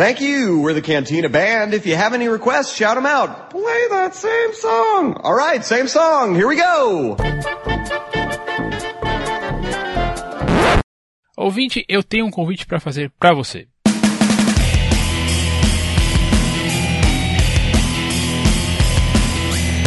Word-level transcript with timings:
Thank 0.00 0.22
you. 0.22 0.60
We're 0.60 0.72
the 0.72 0.80
Cantina 0.80 1.28
Band. 1.28 1.74
If 1.74 1.84
you 1.84 1.94
have 1.94 2.14
any 2.14 2.26
requests, 2.26 2.74
shout 2.74 2.94
them 2.94 3.04
out. 3.04 3.50
Play 3.50 3.86
that 3.90 4.14
same 4.14 4.54
song. 4.54 5.20
All 5.22 5.34
right, 5.34 5.62
same 5.62 5.88
song. 5.88 6.34
Here 6.34 6.48
we 6.48 6.56
go. 6.56 7.18
Ouvinte, 11.36 11.84
eu 11.86 12.02
tenho 12.02 12.24
um 12.24 12.30
convite 12.30 12.64
para 12.64 12.80
fazer 12.80 13.12
para 13.20 13.34
você. 13.34 13.68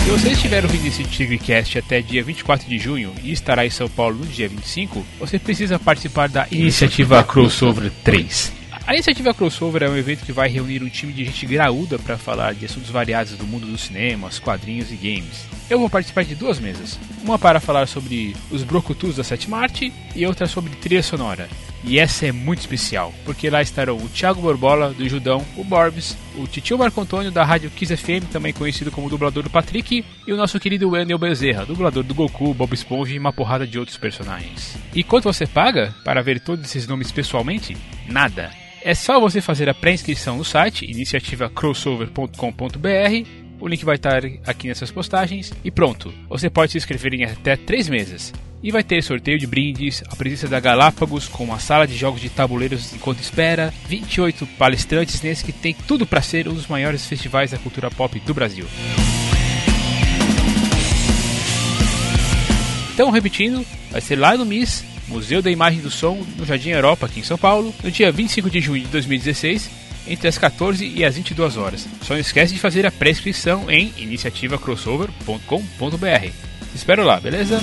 Se 0.04 0.12
você 0.12 0.30
estiver 0.30 0.64
ouvindo 0.64 0.86
esse 0.86 1.04
TigreCast 1.06 1.80
até 1.80 2.02
dia 2.02 2.22
24 2.22 2.70
de 2.70 2.78
junho 2.78 3.16
e 3.24 3.32
estará 3.32 3.66
em 3.66 3.72
São 3.72 3.90
Paulo 3.90 4.18
no 4.18 4.28
dia 4.28 4.48
25, 4.48 5.04
você 5.18 5.40
precisa 5.40 5.80
participar 5.80 6.30
da 6.30 6.46
iniciativa 6.52 7.24
Crossover 7.24 7.92
3. 8.04 8.62
A 8.86 8.94
iniciativa 8.94 9.34
Crossover 9.34 9.84
é 9.84 9.90
um 9.90 9.96
evento 9.96 10.26
que 10.26 10.34
vai 10.34 10.50
reunir 10.50 10.84
um 10.84 10.90
time 10.90 11.14
de 11.14 11.24
gente 11.24 11.46
graúda 11.46 11.98
para 11.98 12.18
falar 12.18 12.54
de 12.54 12.66
assuntos 12.66 12.90
variados 12.90 13.32
do 13.38 13.48
mundo 13.48 13.66
dos 13.66 13.82
cinemas, 13.82 14.40
quadrinhos 14.40 14.92
e 14.92 14.96
games. 14.98 15.48
Eu 15.70 15.80
vou 15.80 15.90
participar 15.90 16.26
de 16.26 16.36
duas 16.36 16.60
mesas, 16.60 17.00
uma 17.24 17.40
para 17.40 17.62
falar 17.62 17.88
sobre 17.88 18.36
os 18.52 18.62
brocutus 18.62 19.16
da 19.16 19.24
sétima 19.24 19.58
arte 19.58 19.94
e 20.14 20.26
outra 20.28 20.48
sobre 20.48 20.76
trilha 20.76 21.02
sonora. 21.02 21.48
E 21.86 21.98
essa 21.98 22.26
é 22.26 22.32
muito 22.34 22.60
especial, 22.60 23.14
porque 23.24 23.50
lá 23.50 23.62
estarão 23.62 23.98
o 23.98 24.10
Thiago 24.10 24.42
Borbola, 24.42 24.94
do 24.94 25.08
Judão, 25.08 25.46
o 25.56 25.64
Borbs, 25.64 26.18
o 26.38 26.46
Titio 26.46 26.78
Marco 26.78 27.00
Antônio, 27.00 27.32
da 27.32 27.44
Rádio 27.44 27.72
Kiss 27.72 27.96
FM, 27.96 28.32
também 28.32 28.54
conhecido 28.54 28.92
como 28.92 29.10
dublador 29.10 29.44
do 29.44 29.50
Patrick, 29.50 30.04
e 30.28 30.34
o 30.34 30.38
nosso 30.38 30.60
querido 30.60 30.90
Wendel 30.90 31.18
Bezerra, 31.18 31.66
dublador 31.66 32.04
do 32.04 32.14
Goku, 32.14 32.54
Bob 32.54 32.74
Esponja 32.74 33.14
e 33.14 33.20
uma 33.20 33.34
porrada 33.34 33.66
de 33.66 33.80
outros 33.80 33.98
personagens. 33.98 34.76
E 34.94 35.04
quanto 35.04 35.32
você 35.32 35.46
paga 35.46 35.96
para 36.04 36.22
ver 36.22 36.42
todos 36.42 36.66
esses 36.66 36.86
nomes 36.86 37.12
pessoalmente? 37.12 37.76
Nada. 38.08 38.63
É 38.86 38.94
só 38.94 39.18
você 39.18 39.40
fazer 39.40 39.70
a 39.70 39.74
pré-inscrição 39.74 40.38
no 40.38 40.44
site 40.44 40.84
iniciativacrossover.com.br. 40.84 43.28
O 43.62 43.68
link 43.68 43.86
vai 43.86 43.96
estar 43.96 44.22
aqui 44.46 44.68
nessas 44.68 44.92
postagens 44.92 45.54
e 45.64 45.72
pronto. 45.72 46.14
Você 46.28 46.50
pode 46.50 46.74
se 46.74 46.78
inscrever 46.78 47.14
em 47.14 47.24
até 47.24 47.56
3 47.56 47.88
meses. 47.88 48.34
E 48.62 48.72
vai 48.72 48.84
ter 48.84 49.02
sorteio 49.02 49.40
de 49.40 49.48
brindes, 49.48 50.04
a 50.10 50.18
presença 50.18 50.50
da 50.50 50.60
Galápagos 50.60 51.30
com 51.30 51.46
uma 51.46 51.60
sala 51.60 51.88
de 51.88 51.96
jogos 51.96 52.20
de 52.20 52.30
tabuleiros 52.30 52.92
enquanto 52.94 53.22
espera, 53.22 53.74
28 53.88 54.46
palestrantes 54.58 55.22
nesse 55.22 55.46
que 55.46 55.54
tem 55.54 55.74
tudo 55.74 56.06
para 56.06 56.22
ser 56.22 56.50
um 56.50 56.54
dos 56.54 56.68
maiores 56.68 57.06
festivais 57.06 57.52
da 57.52 57.58
cultura 57.58 57.90
pop 57.90 58.20
do 58.20 58.34
Brasil. 58.34 58.66
Então, 62.94 63.10
repetindo, 63.12 63.66
vai 63.92 64.02
ser 64.02 64.18
lá 64.18 64.38
no 64.38 64.46
MIS, 64.46 64.84
Museu 65.14 65.42
da 65.44 65.52
Imagem 65.52 65.80
do 65.80 65.92
Som, 65.92 66.26
no 66.38 66.46
Jardim 66.46 66.72
Europa, 66.72 67.06
aqui 67.06 67.20
em 67.20 67.24
São 67.24 67.38
Paulo, 67.38 67.72
no 67.84 67.92
dia 67.92 68.12
25 68.12 68.50
de 68.50 68.60
junho 68.60 68.82
de 68.82 68.90
2016, 68.90 69.70
entre 70.08 70.28
as 70.28 70.40
14 70.40 70.86
e 70.86 71.06
as 71.06 71.16
22 71.16 71.56
horas. 71.56 71.88
Só 72.02 72.16
não 72.16 72.20
esquece 72.20 72.54
de 72.54 72.60
fazer 72.60 72.86
a 72.86 72.92
pré-inscrição 72.92 73.70
em 73.70 73.94
iniciativacrossover.com.br. 73.98 76.32
Espero 76.74 77.06
lá, 77.06 77.20
beleza? 77.20 77.62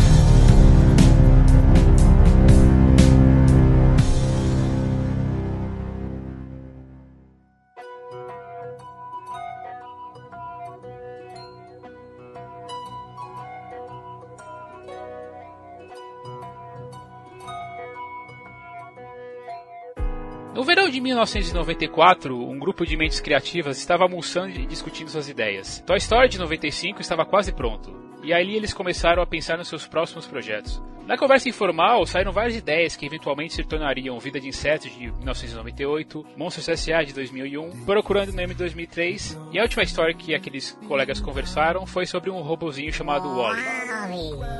1994, 21.17 22.37
um 22.47 22.59
grupo 22.59 22.85
de 22.85 22.95
mentes 22.95 23.19
criativas 23.19 23.79
estava 23.79 24.03
almoçando 24.03 24.51
e 24.51 24.67
discutindo 24.67 25.09
suas 25.09 25.27
ideias. 25.27 25.83
Toy 25.85 25.97
Story 25.97 26.29
de 26.29 26.37
95 26.37 27.01
estava 27.01 27.25
quase 27.25 27.51
pronto, 27.51 27.91
e 28.21 28.31
ali 28.31 28.55
eles 28.55 28.71
começaram 28.71 29.23
a 29.23 29.25
pensar 29.25 29.57
nos 29.57 29.67
seus 29.67 29.87
próximos 29.87 30.27
projetos. 30.27 30.79
Na 31.07 31.17
conversa 31.17 31.49
informal, 31.49 32.05
saíram 32.05 32.31
várias 32.31 32.55
ideias 32.55 32.95
que 32.95 33.05
eventualmente 33.05 33.53
se 33.53 33.63
tornariam 33.63 34.19
Vida 34.19 34.39
de 34.39 34.47
Insetos 34.47 34.91
de 34.91 35.07
1998, 35.07 36.25
Monstros 36.35 36.67
S.A. 36.67 37.01
de 37.01 37.13
2001, 37.13 37.85
Procurando 37.85 38.33
Nemo 38.33 38.53
de 38.53 38.59
2003, 38.59 39.39
e 39.51 39.57
a 39.57 39.63
última 39.63 39.83
história 39.83 40.13
que 40.13 40.35
aqueles 40.35 40.77
colegas 40.87 41.19
conversaram 41.19 41.87
foi 41.87 42.05
sobre 42.05 42.29
um 42.29 42.41
robozinho 42.41 42.93
chamado 42.93 43.27
Wally. 43.35 43.61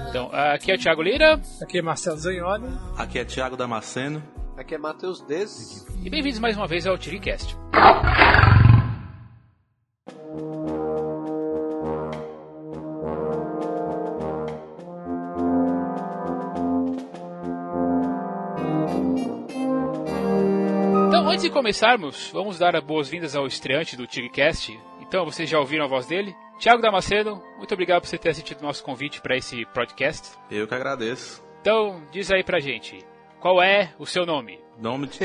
Então, 0.10 0.30
aqui 0.32 0.72
é 0.72 0.76
o 0.76 0.78
Thiago 0.80 1.02
Lira. 1.04 1.40
Aqui 1.62 1.80
é 1.80 1.82
Marcelo 1.82 2.18
Zagnoli. 2.18 2.66
Aqui 2.98 3.20
é 3.20 3.26
Thiago 3.26 3.58
Damasceno. 3.58 4.24
Aqui 4.58 4.74
é 4.74 4.78
Matheus 4.80 5.22
Dez. 5.22 5.86
E 6.04 6.10
bem-vindos 6.10 6.40
mais 6.40 6.58
uma 6.58 6.66
vez 6.66 6.88
ao 6.88 6.98
TiriCast. 6.98 7.56
Então, 21.08 21.30
antes 21.30 21.44
de 21.44 21.52
começarmos, 21.52 22.32
vamos 22.34 22.58
dar 22.58 22.76
as 22.76 22.84
boas-vindas 22.84 23.36
ao 23.36 23.46
estreante 23.46 23.96
do 23.96 24.08
TiriCast. 24.08 24.76
Então, 25.02 25.24
vocês 25.24 25.48
já 25.48 25.60
ouviram 25.60 25.86
a 25.86 25.88
voz 25.88 26.08
dele? 26.08 26.36
Tiago 26.58 26.82
Damasceno, 26.82 27.44
muito 27.60 27.72
obrigado 27.76 28.02
por 28.02 28.08
você 28.08 28.18
ter 28.18 28.30
assistido 28.30 28.62
o 28.62 28.64
nosso 28.64 28.84
convite 28.84 29.22
para 29.22 29.38
esse 29.38 29.68
podcast. 29.68 30.36
Eu 30.50 30.68
que 30.68 30.74
agradeço. 30.74 31.46
Então, 31.62 32.02
diz 32.12 32.32
aí 32.32 32.44
pra 32.44 32.60
gente, 32.60 33.06
qual 33.48 33.64
é 33.64 33.94
o 33.98 34.06
seu 34.06 34.26
nome? 34.26 34.60
Nome 34.78 35.08
de 35.08 35.20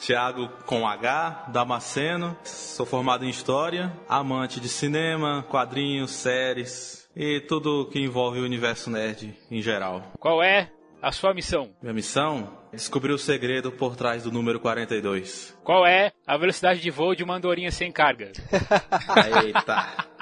Tiago 0.00 0.48
com 0.64 0.86
H, 0.86 1.46
Damasceno. 1.48 2.38
Sou 2.44 2.86
formado 2.86 3.24
em 3.24 3.28
História, 3.28 3.92
amante 4.08 4.60
de 4.60 4.68
cinema, 4.68 5.44
quadrinhos, 5.50 6.12
séries 6.12 7.10
e 7.16 7.40
tudo 7.40 7.88
que 7.90 7.98
envolve 7.98 8.38
o 8.38 8.44
universo 8.44 8.90
nerd 8.90 9.34
em 9.50 9.60
geral. 9.60 10.04
Qual 10.20 10.40
é 10.40 10.70
a 11.02 11.10
sua 11.10 11.34
missão? 11.34 11.74
Minha 11.82 11.92
missão 11.92 12.60
é 12.72 12.76
descobrir 12.76 13.12
o 13.12 13.18
segredo 13.18 13.72
por 13.72 13.96
trás 13.96 14.22
do 14.22 14.30
número 14.30 14.60
42. 14.60 15.58
Qual 15.64 15.84
é 15.84 16.12
a 16.24 16.36
velocidade 16.36 16.80
de 16.80 16.90
voo 16.90 17.12
de 17.16 17.24
uma 17.24 17.34
andorinha 17.34 17.72
sem 17.72 17.90
carga? 17.90 18.30
Eita! 19.44 20.15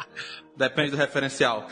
Depende 0.56 0.92
do 0.92 0.97
referencial. 0.97 1.66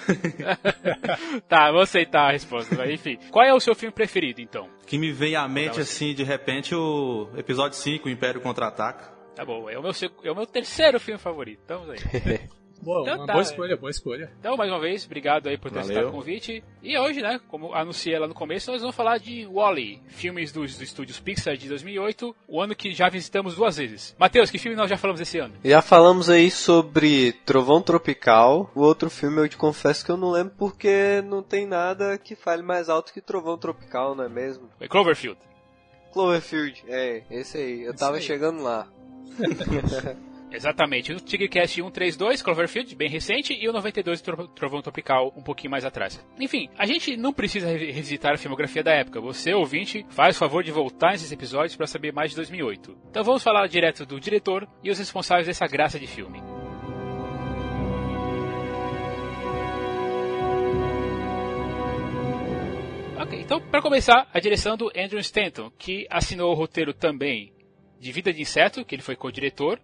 tá, 1.48 1.70
vou 1.70 1.82
aceitar 1.82 2.28
a 2.28 2.32
resposta. 2.32 2.74
Mas 2.74 2.90
enfim, 2.90 3.18
qual 3.30 3.44
é 3.44 3.54
o 3.54 3.60
seu 3.60 3.74
filme 3.74 3.92
preferido, 3.92 4.40
então? 4.40 4.68
Que 4.86 4.98
me 4.98 5.12
vem 5.12 5.36
à 5.36 5.46
mente, 5.48 5.80
assim, 5.80 6.14
de 6.14 6.24
repente, 6.24 6.74
o 6.74 7.28
episódio 7.36 7.78
5, 7.78 8.08
o 8.08 8.10
Império 8.10 8.40
Contra-Ataca. 8.40 9.12
Tá 9.34 9.44
bom, 9.44 9.70
é 9.70 9.78
o, 9.78 9.82
meu, 9.82 9.92
é 10.24 10.30
o 10.30 10.34
meu 10.34 10.46
terceiro 10.46 11.00
filme 11.00 11.18
favorito. 11.18 11.60
Estamos 11.60 11.88
aí. 11.90 11.98
Boa, 12.82 13.02
Então 13.02 13.16
uma 13.16 13.26
tá, 13.26 13.32
boa 13.34 13.42
é. 13.42 13.46
escolha, 13.46 13.76
boa 13.76 13.90
escolha. 13.90 14.32
Então, 14.40 14.56
mais 14.56 14.68
uma 14.68 14.80
vez, 14.80 15.06
obrigado 15.06 15.48
aí 15.48 15.56
por 15.56 15.70
ter 15.70 15.78
aceitado 15.78 16.08
o 16.08 16.12
convite. 16.12 16.64
E 16.82 16.98
hoje, 16.98 17.22
né, 17.22 17.40
como 17.48 17.72
anunciei 17.72 18.18
lá 18.18 18.26
no 18.26 18.34
começo, 18.34 18.72
nós 18.72 18.80
vamos 18.80 18.96
falar 18.96 19.18
de 19.18 19.46
Wall-E, 19.46 20.02
filmes 20.08 20.50
dos, 20.50 20.72
dos 20.72 20.82
estúdios 20.82 21.20
Pixar 21.20 21.56
de 21.56 21.68
2008, 21.68 22.34
o 22.48 22.60
ano 22.60 22.74
que 22.74 22.92
já 22.92 23.08
visitamos 23.08 23.54
duas 23.54 23.76
vezes. 23.76 24.16
Matheus, 24.18 24.50
que 24.50 24.58
filme 24.58 24.76
nós 24.76 24.90
já 24.90 24.96
falamos 24.96 25.20
esse 25.20 25.38
ano? 25.38 25.54
Já 25.64 25.80
falamos 25.80 26.28
aí 26.28 26.50
sobre 26.50 27.32
Trovão 27.46 27.80
Tropical. 27.80 28.68
O 28.74 28.80
outro 28.80 29.08
filme 29.08 29.40
eu 29.40 29.48
te 29.48 29.56
confesso 29.56 30.04
que 30.04 30.10
eu 30.10 30.16
não 30.16 30.32
lembro 30.32 30.52
porque 30.58 31.22
não 31.24 31.40
tem 31.40 31.64
nada 31.64 32.18
que 32.18 32.34
fale 32.34 32.62
mais 32.62 32.88
alto 32.88 33.12
que 33.12 33.20
Trovão 33.20 33.56
Tropical, 33.56 34.16
não 34.16 34.24
é 34.24 34.28
mesmo? 34.28 34.68
Foi 34.76 34.88
Cloverfield. 34.88 35.38
Cloverfield, 36.12 36.82
é, 36.88 37.22
esse 37.30 37.56
aí. 37.58 37.82
Eu 37.82 37.94
tava 37.94 38.16
aí. 38.16 38.22
chegando 38.22 38.60
lá. 38.60 38.88
Exatamente, 40.52 41.12
o 41.12 41.16
Tigrecast 41.20 41.74
132, 41.76 42.42
Cloverfield, 42.42 42.94
bem 42.94 43.08
recente, 43.08 43.54
e 43.54 43.68
o 43.68 43.72
92, 43.72 44.20
Tro- 44.20 44.48
Trovão 44.48 44.82
Tropical, 44.82 45.32
um 45.36 45.42
pouquinho 45.42 45.70
mais 45.70 45.84
atrás. 45.84 46.24
Enfim, 46.38 46.68
a 46.78 46.84
gente 46.86 47.16
não 47.16 47.32
precisa 47.32 47.68
re- 47.68 47.86
revisitar 47.90 48.34
a 48.34 48.36
filmografia 48.36 48.82
da 48.82 48.92
época. 48.92 49.20
Você, 49.20 49.54
ouvinte, 49.54 50.04
faz 50.10 50.36
o 50.36 50.38
favor 50.38 50.62
de 50.62 50.70
voltar 50.70 51.12
nesses 51.12 51.32
episódios 51.32 51.74
para 51.74 51.86
saber 51.86 52.12
mais 52.12 52.30
de 52.30 52.36
2008. 52.36 52.96
Então 53.10 53.24
vamos 53.24 53.42
falar 53.42 53.66
direto 53.66 54.04
do 54.04 54.20
diretor 54.20 54.68
e 54.84 54.90
os 54.90 54.98
responsáveis 54.98 55.46
dessa 55.46 55.66
graça 55.66 55.98
de 55.98 56.06
filme. 56.06 56.42
Ok, 63.20 63.38
então 63.40 63.60
para 63.60 63.82
começar, 63.82 64.28
a 64.32 64.40
direção 64.40 64.76
do 64.76 64.90
Andrew 64.96 65.20
Stanton, 65.20 65.70
que 65.78 66.06
assinou 66.10 66.50
o 66.50 66.54
roteiro 66.54 66.92
também 66.92 67.52
de 68.00 68.10
Vida 68.10 68.32
de 68.32 68.42
Inseto, 68.42 68.84
que 68.84 68.94
ele 68.94 69.02
foi 69.02 69.14
co-diretor, 69.14 69.80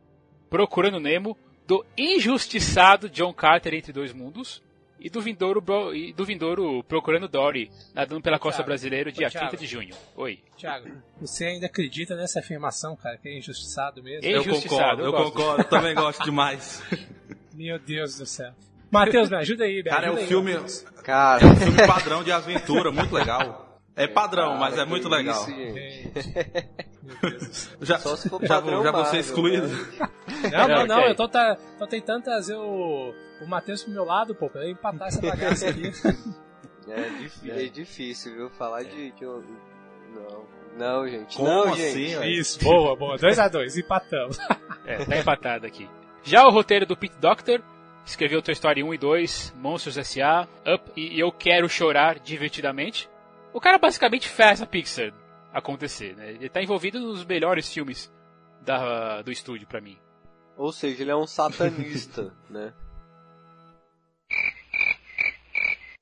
Procurando 0.49 1.01
Nemo, 1.01 1.37
do 1.67 1.85
injustiçado 1.97 3.09
John 3.09 3.33
Carter 3.33 3.75
Entre 3.75 3.93
Dois 3.93 4.13
Mundos, 4.13 4.63
e 5.01 5.09
do 5.09 5.21
Vindouro, 5.21 5.63
e 5.95 6.13
do 6.13 6.25
Vindouro 6.25 6.83
Procurando 6.85 7.29
Dory, 7.29 7.71
nadando 7.95 8.21
pela 8.21 8.39
costa 8.39 8.59
Thiago, 8.59 8.67
brasileira, 8.67 9.13
dia 9.13 9.29
ô, 9.29 9.31
Thiago. 9.31 9.49
30 9.49 9.63
de 9.63 9.67
junho. 9.67 9.95
Oi. 10.17 10.41
Thiago, 10.57 10.91
você 11.21 11.47
ainda 11.47 11.67
acredita 11.67 12.17
nessa 12.17 12.41
afirmação, 12.41 12.97
cara, 12.97 13.17
que 13.17 13.29
é 13.29 13.39
injustiçado 13.39 14.03
mesmo? 14.03 14.27
Ei. 14.27 14.35
Eu 14.35 14.41
Injustiçado, 14.41 15.03
concordo, 15.03 15.03
eu 15.03 15.13
eu 15.13 15.25
concordo, 15.31 15.65
também 15.65 15.95
gosto 15.95 16.25
demais. 16.25 16.83
Meu 17.55 17.79
Deus 17.79 18.19
do 18.19 18.27
céu. 18.27 18.53
Matheus, 18.91 19.29
me 19.29 19.37
ajuda 19.37 19.65
aí, 19.65 19.77
me 19.77 19.85
Cara, 19.85 20.07
é 20.07 20.09
ajuda 20.09 20.21
um 20.21 20.23
aí, 20.23 20.29
filme, 20.29 20.53
Matheus. 20.55 20.81
Cara, 21.03 21.55
filme 21.55 21.87
padrão 21.87 22.25
de 22.25 22.33
aventura, 22.33 22.91
muito 22.91 23.15
legal. 23.15 23.68
É 23.99 24.07
padrão, 24.07 24.57
mas 24.57 24.79
é 24.79 24.85
muito 24.85 25.09
legal. 25.09 25.35
isso, 25.43 26.13
do 26.13 26.23
céu. 26.23 26.43
Já, 27.81 27.99
Só 27.99 28.17
se 28.17 28.29
for 28.29 28.41
já, 28.43 28.49
padrão 28.49 28.83
já 28.83 28.93
vou 28.93 29.05
ser 29.07 29.19
excluído. 29.19 29.67
né? 29.67 29.77
Não, 30.53 30.69
não, 30.69 30.87
não, 30.87 30.99
ok. 30.99 31.11
eu 31.11 31.15
tô, 31.17 31.27
tá, 31.29 31.57
tô 31.79 31.87
tentando 31.87 32.23
trazer 32.23 32.55
o, 32.55 33.15
o 33.41 33.47
Matheus 33.49 33.83
pro 33.83 33.93
meu 33.93 34.05
lado, 34.05 34.35
pô, 34.35 34.49
pra 34.51 34.63
eu 34.65 34.71
empatar 34.71 35.09
essa 35.09 35.21
bagaça 35.21 35.69
aqui. 35.69 35.91
É, 36.91 37.03
difí- 37.19 37.51
é 37.51 37.65
difícil, 37.69 38.35
viu? 38.35 38.49
Falar 38.51 38.83
de, 38.83 39.11
de 39.13 39.27
um... 39.27 39.43
Não, 40.15 40.45
não, 40.79 41.07
gente. 41.07 41.37
Como 41.37 41.47
não, 41.47 41.65
assim, 41.75 42.09
gente. 42.09 42.39
Isso, 42.41 42.59
boa, 42.65 42.97
boa. 42.97 43.17
2x2, 43.19 43.77
empatamos. 43.85 44.39
É, 44.87 45.05
tá 45.05 45.19
empatado 45.19 45.67
aqui. 45.67 45.87
Já 46.23 46.45
o 46.47 46.51
roteiro 46.51 46.87
do 46.87 46.97
Pete 46.97 47.19
Doctor, 47.21 47.61
escreveu 48.07 48.41
Toy 48.41 48.55
Story 48.55 48.83
1 48.83 48.95
e 48.95 48.99
2, 48.99 49.55
Monstros 49.59 49.99
S.A., 49.99 50.49
Up 50.67 50.91
e 50.97 51.21
Eu 51.21 51.31
Quero 51.31 51.69
Chorar 51.69 52.19
Divertidamente. 52.21 53.07
O 53.53 53.61
cara 53.61 53.79
basicamente 53.79 54.29
faz 54.29 54.61
a 54.63 54.67
Pixar 54.67 55.13
acontecer, 55.53 56.15
né? 56.17 56.31
Ele 56.31 56.49
tá 56.49 56.63
envolvido 56.63 57.01
nos 57.01 57.25
melhores 57.25 57.73
filmes 57.73 58.13
da, 58.63 59.23
do 59.23 59.33
estúdio 59.33 59.67
pra 59.67 59.81
mim. 59.81 59.99
Ou 60.57 60.73
seja, 60.73 61.03
ele 61.03 61.11
é 61.11 61.17
um 61.17 61.27
satanista, 61.27 62.35
né? 62.51 62.73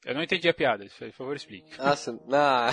Eu 0.05 0.15
não 0.15 0.23
entendi 0.23 0.49
a 0.49 0.55
piada, 0.55 0.87
por 0.99 1.13
favor 1.13 1.37
explique. 1.37 1.77
Nossa, 1.79 2.19
na... 2.27 2.71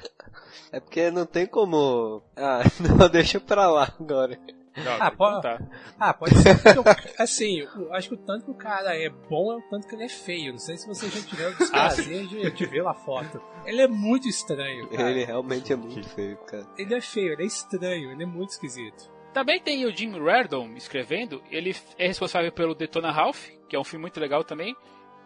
é 0.72 0.80
porque 0.80 1.10
não 1.10 1.26
tem 1.26 1.46
como... 1.46 2.22
Ah, 2.34 2.62
não, 2.98 3.08
deixa 3.08 3.38
pra 3.38 3.70
lá 3.70 3.94
agora. 4.00 4.38
Não, 4.76 4.92
Ah, 5.00 5.10
pô- 5.10 5.40
tá. 5.40 5.58
Ah, 6.00 6.12
pode 6.14 6.34
ser 6.36 6.54
porque, 6.60 6.78
eu- 6.78 6.84
assim, 7.18 7.60
eu 7.60 7.92
acho 7.94 8.08
que 8.08 8.14
o 8.14 8.18
tanto 8.18 8.44
que 8.46 8.50
o 8.50 8.54
cara 8.54 8.96
é 8.96 9.08
bom 9.08 9.52
é 9.52 9.56
o 9.56 9.62
tanto 9.70 9.86
que 9.86 9.94
ele 9.94 10.04
é 10.04 10.08
feio. 10.08 10.52
Não 10.52 10.58
sei 10.58 10.76
se 10.76 10.86
você 10.86 11.08
já 11.08 11.20
tiver 11.26 11.48
o 11.48 11.54
desprazer 11.58 12.26
de, 12.26 12.50
de 12.50 12.66
ver 12.66 12.84
a 12.86 12.94
foto. 12.94 13.40
Ele 13.64 13.82
é 13.82 13.86
muito 13.88 14.28
estranho, 14.28 14.88
cara. 14.88 15.10
Ele 15.10 15.24
realmente 15.24 15.72
é 15.72 15.76
muito 15.76 16.08
feio, 16.08 16.36
cara. 16.38 16.66
Ele 16.76 16.94
é 16.94 17.00
feio, 17.00 17.32
ele 17.34 17.42
é 17.44 17.46
estranho, 17.46 18.10
ele 18.10 18.22
é 18.24 18.26
muito 18.26 18.50
esquisito. 18.50 19.12
Também 19.32 19.60
tem 19.60 19.84
o 19.84 19.94
Jim 19.96 20.12
Reardon 20.22 20.74
escrevendo, 20.76 21.42
ele 21.50 21.74
é 21.98 22.06
responsável 22.06 22.52
pelo 22.52 22.74
Detona 22.74 23.10
Ralph, 23.10 23.48
que 23.68 23.74
é 23.74 23.78
um 23.80 23.84
filme 23.84 24.02
muito 24.02 24.20
legal 24.20 24.44
também, 24.44 24.76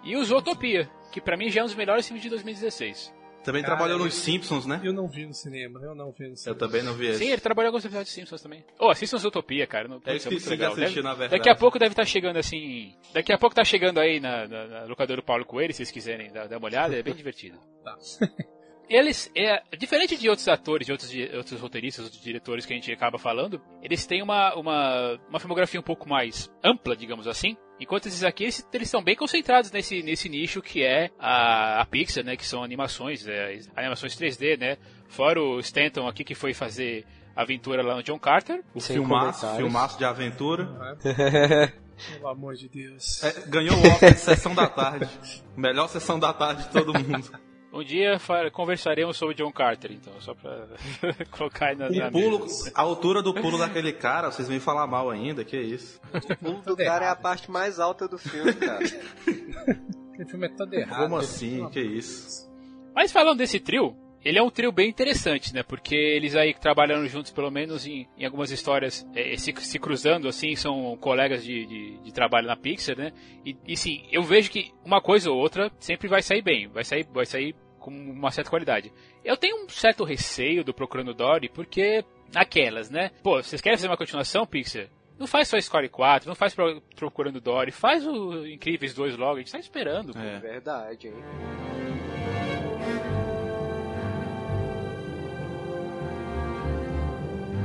e 0.02 0.16
o 0.16 0.24
Zootopia, 0.24 0.88
que 1.12 1.20
pra 1.20 1.36
mim 1.36 1.50
já 1.50 1.60
é 1.60 1.64
um 1.64 1.66
dos 1.66 1.74
melhores 1.74 2.06
filmes 2.06 2.22
de 2.22 2.30
2016. 2.30 3.12
Também 3.48 3.62
Cara, 3.62 3.76
trabalhou 3.76 3.98
eu- 3.98 4.04
nos 4.04 4.14
Simpsons, 4.14 4.66
né? 4.66 4.80
Eu 4.84 4.92
não 4.92 5.08
vi 5.08 5.24
no 5.26 5.32
cinema, 5.32 5.80
eu 5.82 5.94
não 5.94 6.12
vi 6.12 6.24
no 6.24 6.32
Eu 6.32 6.36
cinema. 6.36 6.58
também 6.58 6.82
não 6.82 6.92
vi 6.92 7.06
esse. 7.06 7.18
Sim, 7.20 7.30
ele 7.30 7.40
trabalhou 7.40 7.68
em 7.68 7.70
alguns 7.70 7.84
episódios 7.84 8.08
de 8.10 8.14
Simpsons 8.14 8.42
também. 8.42 8.62
Oh, 8.78 8.90
assistam 8.90 9.16
Zootopia, 9.18 9.66
cara. 9.66 9.88
Não, 9.88 9.96
Eu 9.96 10.00
putz, 10.02 10.12
é 10.12 10.16
esqueci 10.16 10.44
de 10.44 10.50
legal. 10.50 10.72
assistir, 10.72 10.94
Deve- 10.96 11.02
na 11.02 11.14
verdade. 11.14 11.38
Daqui 11.38 11.48
a 11.48 11.54
pouco 11.54 11.78
deve 11.78 11.92
estar 11.94 12.04
chegando 12.04 12.36
assim. 12.38 12.94
Daqui 13.14 13.32
a 13.32 13.38
pouco 13.38 13.54
tá 13.56 13.64
chegando 13.64 13.98
aí 13.98 14.20
na, 14.20 14.46
na, 14.46 14.66
na 14.66 14.84
locadora 14.84 15.20
do 15.20 15.24
Paulo 15.24 15.44
Coelho, 15.46 15.72
se 15.72 15.78
vocês 15.78 15.90
quiserem 15.90 16.30
dar, 16.30 16.46
dar 16.46 16.58
uma 16.58 16.66
olhada, 16.66 16.94
é 16.94 17.02
bem 17.02 17.14
divertido. 17.16 17.58
Tá. 17.82 17.96
Eles, 18.88 19.30
é, 19.36 19.62
diferente 19.76 20.16
de 20.16 20.30
outros 20.30 20.48
atores, 20.48 20.86
de 20.86 20.92
outros, 20.92 21.12
outros 21.36 21.60
roteiristas, 21.60 22.06
outros 22.06 22.22
diretores 22.22 22.64
que 22.64 22.72
a 22.72 22.76
gente 22.76 22.90
acaba 22.90 23.18
falando, 23.18 23.60
eles 23.82 24.06
têm 24.06 24.22
uma, 24.22 24.54
uma, 24.54 25.20
uma 25.28 25.38
filmografia 25.38 25.78
um 25.78 25.82
pouco 25.82 26.08
mais 26.08 26.50
ampla, 26.64 26.96
digamos 26.96 27.26
assim. 27.28 27.54
Enquanto 27.80 28.06
esses 28.06 28.24
aqui, 28.24 28.44
eles, 28.44 28.66
eles 28.72 28.88
estão 28.88 29.02
bem 29.02 29.14
concentrados 29.14 29.70
nesse, 29.70 30.02
nesse 30.02 30.28
nicho 30.28 30.60
que 30.60 30.82
é 30.82 31.10
a, 31.18 31.80
a 31.80 31.86
Pixar, 31.86 32.24
né? 32.24 32.36
Que 32.36 32.46
são 32.46 32.62
animações, 32.62 33.26
é, 33.26 33.60
animações 33.76 34.16
3D, 34.16 34.58
né? 34.58 34.76
Fora 35.08 35.40
o 35.40 35.60
Stanton 35.60 36.06
aqui 36.06 36.24
que 36.24 36.34
foi 36.34 36.52
fazer 36.52 37.06
aventura 37.36 37.82
lá 37.82 37.94
no 37.94 38.02
John 38.02 38.18
Carter. 38.18 38.64
O 38.74 38.80
Sem 38.80 38.96
filmaço, 38.96 39.46
filmaço 39.56 39.96
de 39.96 40.04
aventura. 40.04 40.68
Pelo 42.12 42.28
amor 42.28 42.54
de 42.54 42.68
Deus. 42.68 43.22
É, 43.24 43.46
ganhou 43.48 43.76
o 43.76 43.80
Oscar 43.80 44.12
de 44.12 44.20
Sessão 44.20 44.54
da 44.54 44.68
Tarde. 44.68 45.08
Melhor 45.56 45.88
Sessão 45.88 46.18
da 46.18 46.32
Tarde 46.32 46.64
de 46.64 46.70
todo 46.70 46.92
mundo. 46.94 47.30
Um 47.72 47.84
dia 47.84 48.18
conversaremos 48.52 49.16
sobre 49.16 49.34
John 49.34 49.52
Carter, 49.52 49.92
então, 49.92 50.12
só 50.20 50.34
pra 50.34 50.66
colocar 51.30 51.66
aí 51.66 51.76
na, 51.76 51.90
na 51.90 52.08
O 52.08 52.12
pulo, 52.12 52.40
mesa. 52.40 52.72
a 52.74 52.80
altura 52.80 53.22
do 53.22 53.34
pulo 53.34 53.58
daquele 53.58 53.92
cara, 53.92 54.30
vocês 54.30 54.48
vêm 54.48 54.58
falar 54.58 54.86
mal 54.86 55.10
ainda, 55.10 55.44
que 55.44 55.56
isso. 55.60 56.00
O 56.14 56.36
pulo 56.36 56.62
do 56.62 56.76
cara 56.76 57.04
é 57.04 57.08
a 57.10 57.16
parte 57.16 57.50
mais 57.50 57.78
alta 57.78 58.08
do 58.08 58.16
filme, 58.18 58.54
cara. 58.54 58.82
Esse 60.18 60.30
filme 60.30 60.46
é 60.46 60.48
todo 60.48 60.72
errado. 60.74 61.02
Como 61.02 61.16
assim? 61.16 61.68
Que 61.68 61.80
isso? 61.80 62.48
Mas 62.94 63.12
falando 63.12 63.38
desse 63.38 63.60
trio, 63.60 63.94
ele 64.24 64.38
é 64.38 64.42
um 64.42 64.50
trio 64.50 64.72
bem 64.72 64.88
interessante, 64.88 65.54
né? 65.54 65.62
Porque 65.62 65.94
eles 65.94 66.34
aí 66.34 66.52
trabalhando 66.54 67.06
juntos, 67.08 67.30
pelo 67.30 67.50
menos 67.50 67.86
em, 67.86 68.06
em 68.16 68.24
algumas 68.24 68.50
histórias, 68.50 69.06
eh, 69.14 69.36
se, 69.36 69.52
se 69.56 69.78
cruzando, 69.78 70.26
assim, 70.28 70.54
são 70.56 70.96
colegas 70.96 71.44
de, 71.44 71.64
de, 71.66 71.98
de 71.98 72.12
trabalho 72.12 72.46
na 72.46 72.56
Pixar, 72.56 72.96
né? 72.96 73.12
E, 73.44 73.56
e 73.66 73.76
sim, 73.76 74.06
eu 74.10 74.22
vejo 74.22 74.50
que 74.50 74.72
uma 74.84 75.00
coisa 75.00 75.30
ou 75.30 75.38
outra 75.38 75.70
sempre 75.78 76.08
vai 76.08 76.22
sair 76.22 76.42
bem, 76.42 76.66
vai 76.68 76.84
sair, 76.84 77.06
vai 77.12 77.24
sair 77.26 77.54
com 77.78 77.90
uma 77.90 78.30
certa 78.30 78.50
qualidade. 78.50 78.92
Eu 79.24 79.36
tenho 79.36 79.64
um 79.64 79.68
certo 79.68 80.02
receio 80.04 80.64
do 80.64 80.74
Procurando 80.74 81.14
Dory, 81.14 81.48
porque 81.48 82.04
aquelas, 82.34 82.90
né? 82.90 83.10
Pô, 83.22 83.42
vocês 83.42 83.60
querem 83.62 83.76
fazer 83.78 83.88
uma 83.88 83.96
continuação, 83.96 84.44
Pixar? 84.46 84.88
Não 85.18 85.26
faz 85.26 85.48
só 85.48 85.58
Score 85.60 85.88
4, 85.88 86.28
não 86.28 86.34
faz 86.34 86.54
Pro- 86.54 86.80
Procurando 86.94 87.40
Dory, 87.40 87.70
faz 87.72 88.06
o 88.06 88.46
Incríveis 88.46 88.94
2 88.94 89.16
logo, 89.16 89.36
a 89.36 89.38
gente 89.38 89.50
tá 89.52 89.58
esperando. 89.58 90.12
pô. 90.12 90.18
É. 90.18 90.38
Verdade, 90.38 91.08
hein? 91.08 92.17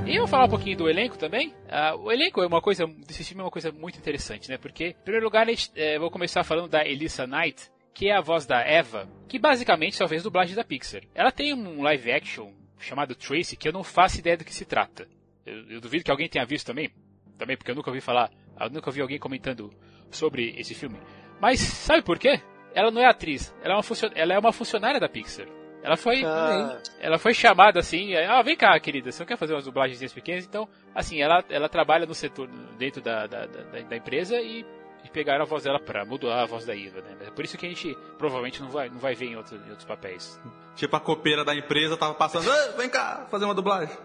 E 0.06 0.16
eu 0.16 0.24
vou 0.24 0.28
falar 0.28 0.46
um 0.46 0.50
pouquinho 0.50 0.78
do 0.78 0.90
elenco 0.90 1.18
também. 1.18 1.54
Ah, 1.70 1.96
o 1.96 2.12
elenco 2.12 2.44
é 2.44 2.46
uma 2.46 2.62
coisa, 2.62 2.86
desse 2.86 3.24
filme 3.24 3.42
é 3.42 3.46
uma 3.46 3.52
coisa 3.52 3.72
muito 3.72 3.98
interessante, 3.98 4.50
né? 4.50 4.58
Porque, 4.58 4.88
em 4.88 5.04
primeiro 5.04 5.26
lugar, 5.26 5.48
eh, 5.76 5.98
vou 5.98 6.12
começar 6.12 6.44
falando 6.44 6.68
da 6.68 6.86
Elissa 6.86 7.26
Knight, 7.26 7.72
que 7.94 8.10
é 8.10 8.16
a 8.16 8.20
voz 8.22 8.46
da 8.46 8.60
Eva, 8.60 9.08
que 9.30 9.40
basicamente 9.40 9.96
só 9.96 10.06
fez 10.06 10.22
dublagem 10.22 10.56
da 10.56 10.64
Pixar. 10.64 11.04
Ela 11.16 11.32
tem 11.32 11.54
um 11.54 11.82
live 11.82 12.12
action 12.12 12.52
chamado 12.78 13.16
Tracy, 13.16 13.56
que 13.56 13.66
eu 13.66 13.72
não 13.72 13.82
faço 13.82 14.20
ideia 14.20 14.36
do 14.36 14.44
que 14.44 14.54
se 14.54 14.66
trata. 14.66 15.08
Eu, 15.46 15.70
eu 15.70 15.82
duvido 15.82 16.04
que 16.04 16.12
alguém 16.12 16.28
tenha 16.28 16.46
visto 16.46 16.68
também, 16.68 16.92
também 17.38 17.56
porque 17.56 17.72
eu 17.72 17.76
nunca 17.76 17.90
ouvi 17.90 18.02
falar, 18.02 18.30
eu 18.60 18.70
nunca 18.70 18.90
ouvi 18.90 19.00
alguém 19.00 19.18
comentando 19.18 19.74
sobre 20.12 20.54
esse 20.60 20.76
filme. 20.76 21.00
Mas 21.40 21.62
sabe 21.62 22.02
por 22.02 22.20
quê? 22.20 22.42
Ela 22.76 22.92
não 22.92 23.02
é 23.02 23.06
atriz, 23.06 23.56
ela 23.64 23.76
é 23.76 23.78
uma, 23.78 24.12
ela 24.16 24.34
é 24.34 24.40
uma 24.40 24.52
funcionária 24.52 25.00
da 25.00 25.08
Pixar. 25.08 25.48
Ela 25.84 25.98
foi, 25.98 26.24
Ah, 26.24 26.78
ela 27.00 27.20
foi 27.20 27.34
chamada 27.34 27.80
assim, 27.80 28.16
ah, 28.16 28.42
vem 28.42 28.56
cá, 28.56 28.80
querida, 28.80 29.12
você 29.12 29.20
não 29.22 29.28
quer 29.28 29.38
fazer 29.38 29.54
umas 29.54 29.66
dublagens 29.66 30.14
pequenas? 30.14 30.46
Então, 30.46 30.68
assim, 30.96 31.22
ela, 31.22 31.44
ela 31.50 31.68
trabalha 31.68 32.06
no 32.06 32.16
setor, 32.16 32.48
dentro 32.78 33.02
da, 33.02 33.28
da, 33.28 33.46
da, 33.46 33.82
da 33.82 33.96
empresa 33.98 34.38
e, 34.40 34.66
e 35.04 35.10
pegaram 35.10 35.44
a 35.44 35.46
voz 35.46 35.64
dela 35.66 35.80
pra 35.80 36.06
mudar 36.06 36.42
a 36.42 36.46
voz 36.46 36.66
da 36.66 36.74
Iva, 36.74 37.02
né? 37.02 37.28
É 37.28 37.32
por 37.32 37.44
isso 37.44 37.58
que 37.58 37.66
a 37.66 37.70
gente 37.70 37.98
provavelmente 38.18 38.62
não 38.62 38.70
vai, 38.70 38.88
não 38.90 38.98
vai 38.98 39.14
ver 39.14 39.26
em, 39.26 39.36
outro, 39.36 39.58
em 39.58 39.70
outros 39.70 39.86
papéis. 39.86 40.40
Tipo, 40.76 40.96
a 40.96 41.00
copeira 41.02 41.44
da 41.44 41.54
empresa 41.54 41.98
tava 41.98 42.14
passando, 42.14 42.50
"Ah, 42.50 42.74
vem 42.78 42.90
cá, 42.90 43.28
fazer 43.30 43.44
uma 43.46 43.54
dublagem. 43.54 43.96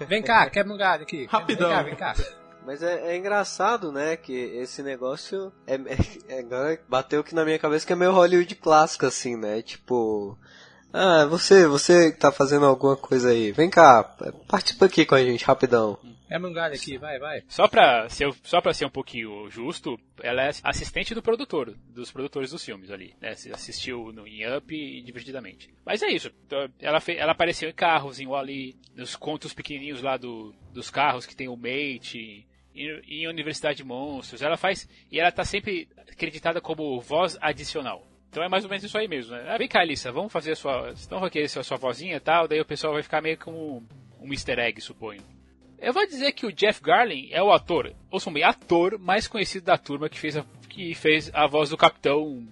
Vem 0.00 0.20
cá, 0.22 0.50
quebra 0.50 0.72
um 0.74 0.76
galho 0.76 1.04
aqui. 1.04 1.26
Rapidão. 1.26 1.68
Vem 1.84 1.94
cá, 1.94 2.12
vem 2.14 2.24
cá. 2.24 2.36
Mas 2.66 2.82
é, 2.82 3.12
é 3.12 3.16
engraçado, 3.16 3.92
né, 3.92 4.16
que 4.16 4.32
esse 4.32 4.82
negócio 4.82 5.52
é, 5.68 5.74
é- 6.34 6.40
agora 6.40 6.80
bateu 6.88 7.20
aqui 7.20 7.32
na 7.32 7.44
minha 7.44 7.60
cabeça 7.60 7.86
que 7.86 7.92
é 7.92 7.96
meio 7.96 8.10
Hollywood 8.10 8.52
clássico, 8.56 9.06
assim, 9.06 9.36
né? 9.36 9.62
Tipo, 9.62 10.36
ah, 10.92 11.26
você, 11.26 11.66
você 11.66 12.12
que 12.12 12.18
tá 12.18 12.32
fazendo 12.32 12.66
alguma 12.66 12.96
coisa 12.96 13.30
aí, 13.30 13.52
vem 13.52 13.68
cá, 13.68 14.02
participa 14.48 14.86
aqui 14.86 15.04
com 15.04 15.14
a 15.14 15.22
gente, 15.22 15.44
rapidão. 15.44 15.98
Quebra 16.28 16.48
um 16.48 16.52
galho 16.52 16.74
aqui, 16.74 16.98
vai, 16.98 17.18
vai. 17.18 17.42
Só 17.48 17.68
pra, 17.68 18.08
ser, 18.08 18.32
só 18.42 18.60
pra 18.60 18.74
ser 18.74 18.84
um 18.84 18.90
pouquinho 18.90 19.48
justo, 19.48 19.98
ela 20.20 20.42
é 20.42 20.50
assistente 20.64 21.14
do 21.14 21.22
produtor, 21.22 21.72
dos 21.88 22.10
produtores 22.10 22.50
dos 22.50 22.64
filmes 22.64 22.90
ali, 22.90 23.14
né? 23.20 23.30
Assistiu 23.30 24.12
no, 24.12 24.26
em 24.26 24.44
Up 24.56 24.74
e 24.74 25.02
Divertidamente. 25.02 25.72
Mas 25.84 26.02
é 26.02 26.08
isso, 26.08 26.32
então, 26.44 26.68
ela, 26.80 27.00
fe, 27.00 27.16
ela 27.16 27.32
apareceu 27.32 27.68
em 27.68 27.74
carros, 27.74 28.18
em 28.18 28.26
Wall-E, 28.26 28.76
nos 28.94 29.14
contos 29.14 29.54
pequenininhos 29.54 30.02
lá 30.02 30.16
do, 30.16 30.52
dos 30.72 30.90
carros 30.90 31.26
que 31.26 31.36
tem 31.36 31.48
o 31.48 31.56
Mate, 31.56 32.44
em, 32.74 33.02
em 33.06 33.28
Universidade 33.28 33.78
de 33.78 33.84
Monstros, 33.84 34.42
ela 34.42 34.56
faz, 34.56 34.88
e 35.10 35.20
ela 35.20 35.30
tá 35.30 35.44
sempre 35.44 35.88
acreditada 36.10 36.60
como 36.60 37.00
voz 37.00 37.38
adicional. 37.40 38.04
Então 38.36 38.44
é 38.44 38.50
mais 38.50 38.64
ou 38.64 38.68
menos 38.68 38.84
isso 38.84 38.98
aí 38.98 39.08
mesmo, 39.08 39.34
né? 39.34 39.46
Ah, 39.48 39.56
vem 39.56 39.66
cá, 39.66 39.80
Alissa, 39.80 40.12
vamos 40.12 40.30
fazer 40.30 40.52
a 40.52 40.56
sua, 40.56 40.92
então 41.02 41.20
vai 41.20 41.30
querer 41.30 41.46
a 41.46 41.62
sua 41.64 41.78
vozinha 41.78 42.16
e 42.16 42.20
tal, 42.20 42.46
daí 42.46 42.60
o 42.60 42.66
pessoal 42.66 42.92
vai 42.92 43.02
ficar 43.02 43.22
meio 43.22 43.38
como 43.38 43.82
um 44.20 44.30
easter 44.30 44.58
egg, 44.58 44.78
suponho. 44.78 45.22
Eu 45.78 45.94
vou 45.94 46.06
dizer 46.06 46.32
que 46.32 46.44
o 46.44 46.52
Jeff 46.52 46.82
Garlin 46.82 47.30
é 47.32 47.42
o 47.42 47.50
ator, 47.50 47.94
ouçam 48.10 48.30
bem, 48.30 48.42
ator 48.42 48.98
mais 48.98 49.26
conhecido 49.26 49.64
da 49.64 49.78
turma 49.78 50.10
que 50.10 50.18
fez 50.18 50.36
a, 50.36 50.44
que 50.68 50.94
fez 50.94 51.30
a 51.32 51.46
voz 51.46 51.70
do 51.70 51.78
Capitão 51.78 52.46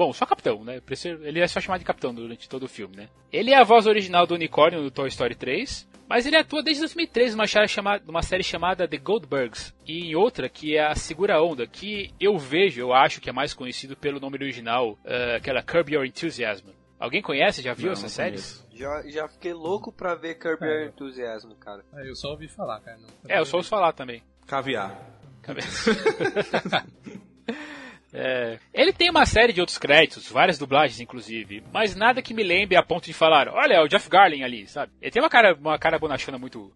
Bom, 0.00 0.12
só 0.12 0.24
capitão, 0.24 0.64
né? 0.64 0.80
Ele 1.22 1.40
é 1.40 1.46
só 1.46 1.60
chamado 1.60 1.80
de 1.80 1.84
capitão 1.84 2.14
durante 2.14 2.48
todo 2.48 2.62
o 2.62 2.68
filme, 2.68 2.96
né? 2.96 3.08
Ele 3.30 3.50
é 3.50 3.58
a 3.58 3.64
voz 3.64 3.86
original 3.86 4.26
do 4.26 4.34
unicórnio 4.34 4.82
do 4.82 4.90
Toy 4.90 5.08
Story 5.08 5.34
3, 5.34 5.86
mas 6.10 6.26
ele 6.26 6.36
atua 6.36 6.60
desde 6.60 6.80
2003 6.82 7.36
numa 7.36 7.46
série, 7.46 7.68
chamada, 7.68 8.02
numa 8.04 8.20
série 8.20 8.42
chamada 8.42 8.88
The 8.88 8.98
Goldbergs 8.98 9.72
e 9.86 10.10
em 10.10 10.16
outra 10.16 10.48
que 10.48 10.76
é 10.76 10.84
a 10.84 10.96
Segura 10.96 11.40
Onda, 11.40 11.68
que 11.68 12.12
eu 12.18 12.36
vejo, 12.36 12.80
eu 12.80 12.92
acho 12.92 13.20
que 13.20 13.30
é 13.30 13.32
mais 13.32 13.54
conhecido 13.54 13.96
pelo 13.96 14.18
nome 14.18 14.36
original, 14.36 14.98
uh, 15.04 15.36
aquela 15.36 15.62
Curb 15.62 15.94
Your 15.94 16.04
Enthusiasm. 16.04 16.66
Alguém 16.98 17.22
conhece? 17.22 17.62
Já 17.62 17.74
viu 17.74 17.86
Não, 17.86 17.92
essa 17.92 18.02
não 18.02 18.08
série? 18.08 18.38
Já, 18.74 19.02
já 19.08 19.28
fiquei 19.28 19.54
louco 19.54 19.92
pra 19.92 20.16
ver 20.16 20.34
Curb 20.34 20.66
Your 20.66 20.88
Enthusiasm, 20.88 21.52
cara. 21.60 21.84
Ah, 21.92 22.04
eu 22.04 22.16
só 22.16 22.32
ouvi 22.32 22.48
falar, 22.48 22.80
cara. 22.80 22.98
Não, 22.98 23.06
É, 23.28 23.38
eu 23.38 23.46
só 23.46 23.58
ouço 23.58 23.70
falar 23.70 23.92
também. 23.92 24.20
Caviar. 24.48 25.00
É, 28.12 28.58
ele 28.74 28.92
tem 28.92 29.08
uma 29.08 29.24
série 29.24 29.52
de 29.52 29.60
outros 29.60 29.78
créditos, 29.78 30.28
várias 30.28 30.58
dublagens 30.58 31.00
inclusive, 31.00 31.62
mas 31.72 31.94
nada 31.94 32.20
que 32.20 32.34
me 32.34 32.42
lembre 32.42 32.76
a 32.76 32.82
ponto 32.82 33.04
de 33.04 33.12
falar, 33.12 33.48
olha, 33.48 33.74
é 33.74 33.80
o 33.80 33.86
Jeff 33.86 34.08
Garlin 34.08 34.42
ali, 34.42 34.66
sabe? 34.66 34.92
Ele 35.00 35.10
tem 35.10 35.22
uma 35.22 35.30
cara, 35.30 35.54
uma 35.54 35.78
cara 35.78 35.98
bonachona 35.98 36.36
muito, 36.36 36.72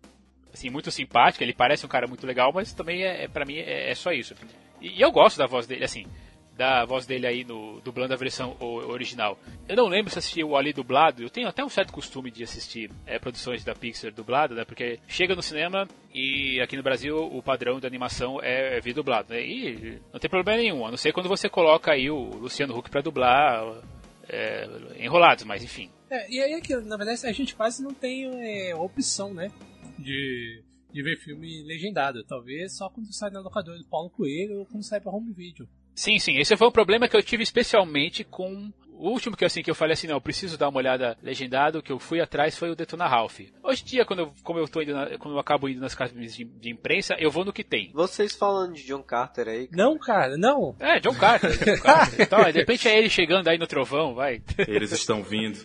assim, 0.53 0.71
muito 0.71 0.91
simpática, 0.93 1.43
ele 1.43 1.53
parece 1.53 1.85
um 1.85 1.88
cara 1.88 2.07
muito 2.07 2.26
legal, 2.26 2.53
mas 2.53 2.73
também 2.73 3.03
é, 3.03 3.25
é 3.25 3.29
para 3.29 3.45
mim 3.45 3.57
é, 3.57 3.91
é 3.91 3.95
só 3.95 4.12
isso. 4.12 4.35
E, 4.81 4.99
e 4.99 5.00
eu 5.00 5.11
gosto 5.11 5.37
da 5.37 5.47
voz 5.47 5.67
dele, 5.67 5.85
assim, 5.85 6.07
da 6.56 6.84
voz 6.84 7.06
dele 7.06 7.26
aí 7.26 7.44
no 7.44 7.80
dublando 7.80 8.14
a 8.14 8.16
versão 8.16 8.56
original. 8.61 9.38
Eu 9.68 9.76
não 9.76 9.88
lembro 9.88 10.11
se 10.11 10.18
assisti 10.18 10.42
o 10.42 10.56
Ali 10.56 10.73
dublado, 10.73 11.23
eu 11.23 11.30
tenho 11.30 11.49
até 11.49 11.64
um 11.64 11.68
certo 11.68 11.92
costume 11.92 12.30
de 12.30 12.42
assistir 12.42 12.90
é, 13.06 13.18
produções 13.18 13.64
da 13.64 13.75
Pixar 13.75 14.12
dublado, 14.12 14.54
né? 14.54 14.64
Porque 14.64 14.99
chega 15.08 15.34
no 15.34 15.42
cinema 15.42 15.88
e 16.14 16.61
aqui 16.61 16.76
no 16.76 16.82
Brasil 16.82 17.16
o 17.16 17.42
padrão 17.42 17.80
da 17.80 17.88
animação 17.88 18.40
é, 18.40 18.76
é 18.76 18.80
vir 18.80 18.94
dublado, 18.94 19.32
né? 19.32 19.44
E 19.44 20.00
não 20.12 20.20
tem 20.20 20.30
problema 20.30 20.61
nenhum, 20.61 20.87
a 20.87 20.90
não 20.90 20.96
ser 20.96 21.12
quando 21.12 21.28
você 21.28 21.49
coloca 21.49 21.92
aí 21.92 22.11
o 22.11 22.37
Luciano 22.37 22.76
Huck 22.76 22.90
pra 22.90 23.00
dublar 23.00 23.82
é, 24.28 24.68
enrolados, 24.99 25.44
mas 25.44 25.62
enfim. 25.62 25.90
É, 26.11 26.30
e 26.30 26.40
aí 26.40 26.52
é 26.52 26.61
que, 26.61 26.76
na 26.76 26.96
verdade, 26.96 27.26
a 27.26 27.32
gente 27.32 27.54
quase 27.54 27.82
não 27.82 27.92
tem 27.92 28.26
é, 28.68 28.75
opção, 28.75 29.34
né? 29.34 29.50
De, 29.99 30.62
de 30.92 31.02
ver 31.02 31.16
filme 31.16 31.62
legendado. 31.62 32.25
Talvez 32.25 32.76
só 32.76 32.88
quando 32.88 33.12
sai 33.12 33.30
na 33.30 33.40
locadora 33.40 33.78
do 33.78 33.87
Paulo 33.87 34.11
Coelho 34.11 34.61
ou 34.61 34.66
quando 34.66 34.84
sai 34.84 35.00
pra 35.00 35.12
home 35.12 35.32
video. 35.32 35.68
Sim, 35.95 36.19
sim, 36.19 36.37
esse 36.39 36.57
foi 36.57 36.67
um 36.69 36.73
problema 36.73 37.07
que 37.09 37.17
eu 37.17 37.23
tive 37.23 37.43
especialmente 37.43 38.25
com 38.25 38.73
o 38.97 39.11
último 39.11 39.37
que 39.37 39.45
assim 39.45 39.63
que 39.63 39.71
eu 39.71 39.75
falei 39.75 39.93
assim, 39.95 40.07
não, 40.07 40.15
eu 40.17 40.21
preciso 40.21 40.57
dar 40.57 40.69
uma 40.69 40.79
olhada 40.79 41.17
legendado, 41.23 41.83
que 41.83 41.91
eu 41.93 41.99
fui 41.99 42.21
atrás 42.21 42.57
foi 42.57 42.71
o 42.71 42.77
Detona 42.77 43.07
Ralph. 43.09 43.41
Hoje 43.63 43.83
em 43.83 43.87
dia, 43.87 44.05
quando 44.05 44.21
eu, 44.21 44.33
como 44.43 44.59
eu 44.59 44.69
tô 44.69 44.81
indo 44.83 44.93
na- 44.95 45.19
quando 45.19 45.35
eu 45.35 45.39
acabo 45.41 45.69
indo 45.69 45.81
nas 45.81 45.95
casas 45.95 46.35
de, 46.35 46.45
de 46.45 46.71
imprensa, 46.71 47.15
eu 47.19 47.31
vou 47.31 47.45
no 47.45 47.53
que 47.53 47.65
tem. 47.65 47.91
Vocês 47.93 48.35
falando 48.35 48.75
de 48.75 48.85
John 48.87 49.03
Carter 49.03 49.49
aí, 49.49 49.69
Não, 49.73 49.99
cara, 49.99 50.37
não. 50.37 50.75
É, 50.79 50.99
John 51.01 51.15
Carter, 51.15 51.51
John 51.59 51.79
Carter. 51.83 52.21
Então, 52.23 52.45
de 52.45 52.59
repente 52.59 52.89
é 52.89 52.97
ele 52.99 53.11
chegando 53.11 53.49
aí 53.49 53.59
no 53.59 53.67
trovão, 53.67 54.15
vai. 54.15 54.41
Eles 54.67 54.93
estão 54.93 55.23
vindo. 55.23 55.65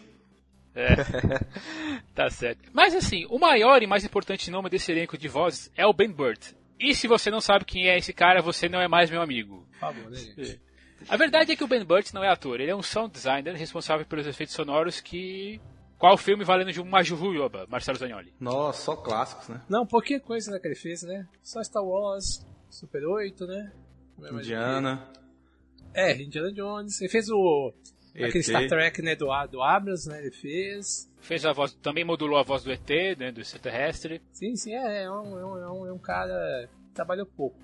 Tá 2.15 2.29
certo. 2.29 2.69
Mas 2.73 2.95
assim, 2.95 3.25
o 3.29 3.37
maior 3.39 3.81
e 3.81 3.87
mais 3.87 4.03
importante 4.03 4.49
nome 4.51 4.69
desse 4.69 4.91
elenco 4.91 5.17
de 5.17 5.27
vozes 5.27 5.71
é 5.75 5.85
o 5.85 5.93
Ben 5.93 6.09
Burt. 6.11 6.53
E 6.79 6.95
se 6.95 7.07
você 7.07 7.29
não 7.29 7.41
sabe 7.41 7.65
quem 7.65 7.89
é 7.89 7.97
esse 7.97 8.13
cara, 8.13 8.41
você 8.41 8.69
não 8.69 8.79
é 8.79 8.87
mais 8.87 9.09
meu 9.09 9.21
amigo. 9.21 9.67
Favor, 9.79 10.09
né, 10.09 10.17
gente? 10.17 10.61
A 11.07 11.17
verdade 11.17 11.51
é 11.51 11.55
que 11.55 11.63
o 11.63 11.67
Ben 11.67 11.83
Burt 11.83 12.11
não 12.13 12.23
é 12.23 12.29
ator, 12.29 12.59
ele 12.59 12.71
é 12.71 12.75
um 12.75 12.81
sound 12.81 13.13
designer 13.13 13.55
responsável 13.55 14.05
pelos 14.05 14.27
efeitos 14.27 14.55
sonoros 14.55 14.99
que. 14.99 15.59
Qual 15.97 16.17
filme 16.17 16.45
valendo 16.45 16.71
de 16.71 16.79
uma 16.79 17.03
Jujuba, 17.03 17.67
Marcelo 17.67 17.97
Zagnoli? 17.97 18.33
Nossa, 18.39 18.83
só 18.83 18.95
clássicos, 18.95 19.49
né? 19.49 19.61
Não, 19.67 19.85
pouquinha 19.85 20.17
coisa 20.17 20.49
né, 20.49 20.57
que 20.57 20.65
ele 20.65 20.75
fez, 20.75 21.03
né? 21.03 21.27
Só 21.43 21.61
Star 21.61 21.83
Wars, 21.83 22.45
Super 22.69 23.05
8, 23.05 23.45
né? 23.45 23.71
Indiana. 24.31 25.11
É, 25.93 26.21
Indiana 26.21 26.53
Jones. 26.53 27.01
Ele 27.01 27.09
fez 27.09 27.29
o. 27.29 27.73
Aquele 28.15 28.39
ET. 28.39 28.43
Star 28.45 28.67
Trek, 28.67 29.01
né? 29.01 29.15
Do, 29.15 29.27
do 29.51 29.61
Abrams, 29.61 30.07
né? 30.09 30.19
Ele 30.21 30.31
fez. 30.31 31.09
Fez 31.21 31.45
a 31.45 31.51
voz, 31.51 31.73
também 31.73 32.03
modulou 32.05 32.37
a 32.39 32.43
voz 32.43 32.63
do 32.63 32.71
ET, 32.71 32.89
né, 33.17 33.29
do 33.31 33.41
extraterrestre. 33.41 34.21
Sim, 34.31 34.55
sim, 34.55 34.73
é, 34.73 35.03
é, 35.03 35.11
um, 35.11 35.37
é, 35.37 35.45
um, 35.45 35.57
é 35.57 35.71
um- 35.71 35.87
é 35.87 35.93
um 35.93 35.99
cara 35.99 36.69
que 36.87 36.93
trabalhou 36.93 37.25
pouco. 37.25 37.57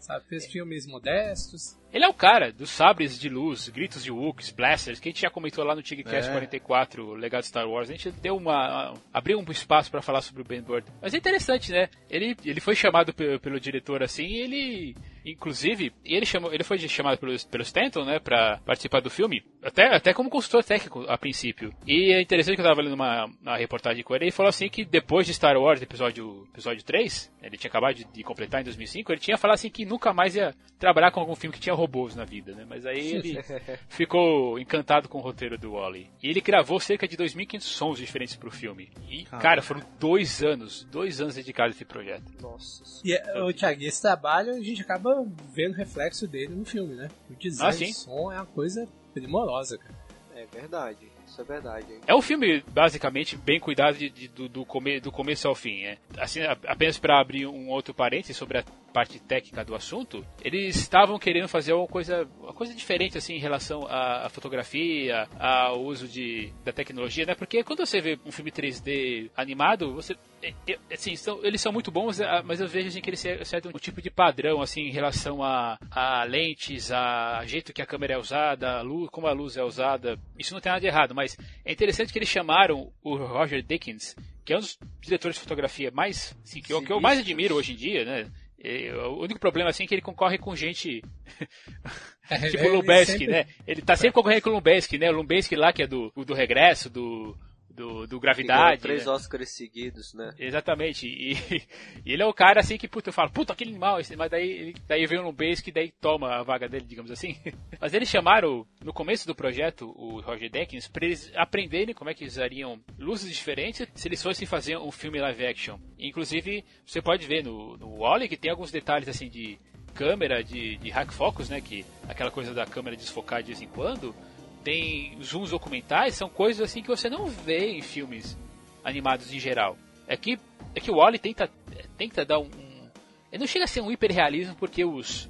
Sabe? 0.00 0.24
Fez 0.28 0.46
filmes 0.46 0.86
modestos. 0.86 1.78
Ele 1.92 2.04
é 2.04 2.08
o 2.08 2.14
cara 2.14 2.50
dos 2.52 2.70
sabres 2.70 3.18
de 3.18 3.28
luz, 3.28 3.68
gritos 3.68 4.02
de 4.02 4.10
Wooks, 4.10 4.50
blasters, 4.50 4.98
que 4.98 5.08
a 5.08 5.12
gente 5.12 5.20
já 5.20 5.28
comentou 5.28 5.62
lá 5.62 5.74
no 5.74 5.82
TigCast 5.82 6.30
É. 6.30 6.32
44, 6.32 7.12
Legado 7.14 7.44
Star 7.44 7.68
Wars. 7.68 7.90
A 7.90 7.92
gente 7.92 8.10
deu 8.12 8.34
uma. 8.36 8.94
abriu 9.12 9.38
um 9.38 9.52
espaço 9.52 9.90
pra 9.90 10.00
falar 10.00 10.22
sobre 10.22 10.40
o 10.40 10.44
Ben 10.44 10.62
Burtt. 10.62 10.88
Mas 11.02 11.12
é 11.12 11.18
interessante, 11.18 11.70
né? 11.70 11.90
Ele, 12.08 12.34
ele 12.44 12.60
foi 12.60 12.74
chamado 12.74 13.12
pelo, 13.12 13.38
pelo 13.40 13.60
diretor 13.60 14.02
assim 14.02 14.24
e 14.24 14.36
ele. 14.40 14.96
Inclusive, 15.22 15.92
ele, 16.02 16.24
chamou, 16.24 16.50
ele 16.52 16.64
foi 16.64 16.78
chamado 16.78 17.18
pelo, 17.18 17.36
pelo 17.50 17.62
Stanton, 17.62 18.04
né, 18.06 18.18
pra 18.18 18.58
participar 18.64 19.00
do 19.00 19.10
filme, 19.10 19.44
até, 19.62 19.94
até 19.94 20.14
como 20.14 20.30
consultor 20.30 20.64
técnico 20.64 21.04
a 21.08 21.16
princípio. 21.18 21.74
E 21.86 22.12
é 22.12 22.20
interessante 22.20 22.56
que 22.56 22.60
eu 22.60 22.66
tava 22.66 22.82
lendo 22.82 22.94
uma, 22.94 23.26
uma 23.40 23.56
reportagem 23.56 24.02
com 24.02 24.14
ele, 24.14 24.24
ele 24.26 24.30
falou 24.32 24.48
assim 24.48 24.68
que 24.68 24.84
depois 24.84 25.26
de 25.26 25.34
Star 25.34 25.56
Wars, 25.56 25.82
episódio, 25.82 26.46
episódio 26.52 26.82
3, 26.84 27.32
ele 27.42 27.56
tinha 27.56 27.68
acabado 27.68 27.94
de, 27.94 28.04
de 28.04 28.22
completar 28.22 28.60
em 28.60 28.64
2005, 28.64 29.12
ele 29.12 29.20
tinha 29.20 29.36
falado 29.38 29.54
assim 29.56 29.70
que 29.70 29.84
nunca 29.84 30.12
mais 30.12 30.34
ia 30.36 30.54
trabalhar 30.78 31.10
com 31.10 31.20
algum 31.20 31.34
filme 31.34 31.54
que 31.54 31.60
tinha 31.60 31.74
robôs 31.74 32.14
na 32.16 32.24
vida, 32.24 32.54
né? 32.54 32.64
Mas 32.68 32.86
aí 32.86 33.12
ele 33.12 33.38
ficou 33.88 34.58
encantado 34.58 35.08
com 35.08 35.18
o 35.18 35.22
roteiro 35.22 35.58
do 35.58 35.72
Wally. 35.72 36.10
E 36.22 36.28
ele 36.28 36.40
gravou 36.40 36.80
cerca 36.80 37.06
de 37.06 37.16
2.500 37.16 37.60
sons 37.60 37.98
diferentes 37.98 38.36
pro 38.36 38.50
filme. 38.50 38.90
E, 39.08 39.24
cara, 39.24 39.62
foram 39.62 39.82
dois 39.98 40.42
anos, 40.42 40.84
dois 40.90 41.20
anos 41.20 41.34
dedicados 41.34 41.74
a 41.74 41.76
esse 41.76 41.84
projeto. 41.84 42.24
nossa. 42.40 42.82
E, 43.04 43.12
é, 43.12 43.42
o 43.42 43.52
Thiago, 43.52 43.82
esse 43.82 44.00
trabalho 44.00 44.54
a 44.54 44.60
gente 44.62 44.80
acaba 44.82 45.10
vendo 45.52 45.72
o 45.74 45.76
reflexo 45.76 46.26
dele 46.26 46.54
no 46.54 46.64
filme, 46.64 46.94
né? 46.94 47.08
O 47.28 47.34
design 47.34 47.68
Ah, 47.68 47.72
sim. 47.72 47.92
som 47.92 48.32
é 48.32 48.36
uma 48.36 48.46
coisa 48.46 48.88
primorosa, 49.10 49.78
cara. 49.78 49.94
É 50.34 50.46
verdade, 50.46 51.06
isso 51.26 51.40
é 51.40 51.44
verdade. 51.44 51.92
hein? 51.92 52.00
É 52.06 52.14
um 52.14 52.22
filme, 52.22 52.62
basicamente, 52.72 53.36
bem 53.36 53.60
cuidado 53.60 53.98
de- 53.98 54.08
de- 54.08 54.28
do, 54.28 54.48
do, 54.48 54.64
come- 54.64 54.98
do 55.00 55.12
começo 55.12 55.46
ao 55.46 55.54
fim. 55.54 55.82
É. 55.82 55.98
Assim, 56.16 56.40
apenas 56.66 56.98
para 56.98 57.20
abrir 57.20 57.46
um 57.46 57.68
outro 57.68 57.92
parênteses 57.92 58.36
sobre 58.38 58.58
a 58.58 58.64
parte 58.92 59.20
técnica 59.20 59.64
do 59.64 59.74
assunto, 59.74 60.24
eles 60.42 60.76
estavam 60.76 61.18
querendo 61.18 61.48
fazer 61.48 61.72
uma 61.72 61.86
coisa, 61.86 62.28
uma 62.40 62.52
coisa 62.52 62.74
diferente 62.74 63.16
assim 63.16 63.34
em 63.34 63.38
relação 63.38 63.86
à, 63.86 64.26
à 64.26 64.28
fotografia, 64.28 65.28
ao 65.38 65.82
uso 65.82 66.06
de, 66.08 66.52
da 66.64 66.72
tecnologia, 66.72 67.24
né? 67.24 67.34
Porque 67.34 67.62
quando 67.64 67.86
você 67.86 68.00
vê 68.00 68.18
um 68.24 68.32
filme 68.32 68.50
3D 68.50 69.30
animado, 69.36 69.94
você 69.94 70.16
é- 70.42 70.54
é- 70.66 70.78
assim, 70.94 71.14
são, 71.16 71.44
eles 71.44 71.60
são 71.60 71.72
muito 71.72 71.90
bons, 71.90 72.20
ah, 72.20 72.42
mas 72.44 72.60
eu 72.60 72.66
vejo 72.68 72.88
assim, 72.88 73.00
que 73.00 73.10
eles 73.10 73.20
seguem 73.20 73.70
um 73.74 73.78
tipo 73.78 74.00
de 74.02 74.10
padrão 74.10 74.60
assim 74.60 74.82
em 74.82 74.90
relação 74.92 75.42
a, 75.42 75.78
a 75.90 76.24
lentes, 76.24 76.90
a 76.90 77.42
jeito 77.46 77.72
que 77.72 77.82
a 77.82 77.86
câmera 77.86 78.14
é 78.14 78.18
usada, 78.18 78.78
a 78.78 78.82
luz, 78.82 79.08
como 79.10 79.26
a 79.26 79.32
luz 79.32 79.56
é 79.56 79.62
usada. 79.62 80.18
Isso 80.38 80.54
não 80.54 80.60
tem 80.60 80.70
nada 80.70 80.80
de 80.80 80.86
errado, 80.86 81.14
mas 81.14 81.36
é 81.64 81.72
interessante 81.72 82.12
que 82.12 82.18
eles 82.18 82.28
chamaram 82.28 82.92
o 83.02 83.16
Roger 83.16 83.62
Dickens, 83.62 84.16
que 84.44 84.52
é 84.52 84.56
um 84.56 84.60
dos 84.60 84.78
diretores 85.00 85.36
de 85.36 85.42
fotografia 85.42 85.90
mais, 85.90 86.36
assim, 86.42 86.60
que, 86.60 86.72
eu, 86.72 86.82
que 86.82 86.92
eu 86.92 87.00
mais 87.00 87.18
admiro 87.20 87.54
hoje 87.54 87.72
em 87.72 87.76
dia, 87.76 88.04
né? 88.04 88.30
E, 88.62 88.90
o 88.92 89.22
único 89.22 89.40
problema 89.40 89.70
assim 89.70 89.84
é 89.84 89.86
que 89.86 89.94
ele 89.94 90.02
concorre 90.02 90.36
com 90.36 90.54
gente 90.54 91.02
tipo 92.50 92.64
Ele 92.64 92.68
Lubeski, 92.76 93.12
sempre- 93.18 93.26
né? 93.28 93.46
Ele 93.66 93.80
tá 93.82 93.96
sempre 93.96 94.12
concorrendo 94.12 94.42
com 94.42 94.50
o 94.50 94.54
né? 94.98 95.08
O 95.10 95.14
Lubeski 95.14 95.56
lá 95.56 95.72
que 95.72 95.82
é 95.82 95.86
do, 95.86 96.12
do 96.14 96.34
regresso, 96.34 96.90
do, 96.90 97.34
do, 97.70 98.06
do 98.06 98.20
Gravidade. 98.20 98.82
três 98.82 99.06
né? 99.06 99.12
Oscars 99.12 99.50
seguidos, 99.50 100.12
né? 100.14 100.32
Exatamente. 100.38 101.06
E, 101.06 101.32
e 102.04 102.12
ele 102.12 102.22
é 102.22 102.26
o 102.26 102.34
cara 102.34 102.60
assim 102.60 102.76
que, 102.76 102.88
puta, 102.88 103.08
eu 103.08 103.12
falo, 103.12 103.30
puta, 103.30 103.52
aquele 103.52 103.70
animal, 103.70 103.98
mas 104.16 104.30
daí, 104.30 104.50
ele- 104.50 104.74
daí 104.86 105.06
vem 105.06 105.18
um 105.20 105.24
Lubeski 105.24 105.66
que 105.66 105.72
daí 105.72 105.90
toma 106.00 106.36
a 106.36 106.42
vaga 106.42 106.68
dele, 106.68 106.84
digamos 106.86 107.10
assim. 107.10 107.36
Mas 107.80 107.94
eles 107.94 108.08
chamaram, 108.08 108.66
no 108.82 108.92
começo 108.92 109.26
do 109.26 109.34
projeto, 109.34 109.92
o 109.96 110.20
Roger 110.20 110.50
Deakins, 110.50 110.88
pra 110.88 111.04
eles 111.06 111.30
aprenderem 111.34 111.94
como 111.94 112.10
é 112.10 112.14
que 112.14 112.24
usariam 112.24 112.80
luzes 112.98 113.34
diferentes 113.34 113.86
se 113.94 114.08
eles 114.08 114.22
fossem 114.22 114.46
fazer 114.46 114.76
um 114.78 114.90
filme 114.90 115.18
live 115.20 115.46
action. 115.46 115.78
Inclusive, 115.98 116.64
você 116.84 117.00
pode 117.00 117.26
ver 117.26 117.42
no, 117.44 117.76
no 117.76 117.98
Wally 117.98 118.28
que 118.28 118.36
tem 118.36 118.50
alguns 118.50 118.70
detalhes 118.70 119.08
assim 119.08 119.28
de 119.28 119.58
câmera, 119.94 120.42
de, 120.42 120.76
de 120.76 120.90
hack 120.90 121.10
focus, 121.12 121.48
né, 121.48 121.60
que 121.60 121.84
aquela 122.08 122.30
coisa 122.30 122.54
da 122.54 122.64
câmera 122.64 122.96
desfocar 122.96 123.42
de 123.42 123.48
vez 123.48 123.60
em 123.62 123.66
quando, 123.68 124.14
tem 124.64 125.16
zooms 125.22 125.50
documentais, 125.50 126.14
são 126.14 126.28
coisas 126.28 126.62
assim 126.70 126.82
que 126.82 126.88
você 126.88 127.08
não 127.08 127.26
vê 127.26 127.70
em 127.72 127.82
filmes 127.82 128.36
animados 128.84 129.32
em 129.32 129.38
geral. 129.38 129.76
É 130.06 130.16
que, 130.16 130.38
é 130.74 130.80
que 130.80 130.90
o 130.90 130.96
Wally 130.96 131.18
tenta, 131.18 131.48
tenta 131.96 132.24
dar 132.24 132.38
um, 132.38 132.44
um- 132.44 132.88
Ele 133.32 133.40
não 133.40 133.46
chega 133.46 133.64
a 133.64 133.68
ser 133.68 133.80
um 133.80 133.90
hiperrealismo 133.90 134.54
porque 134.56 134.84
os. 134.84 135.28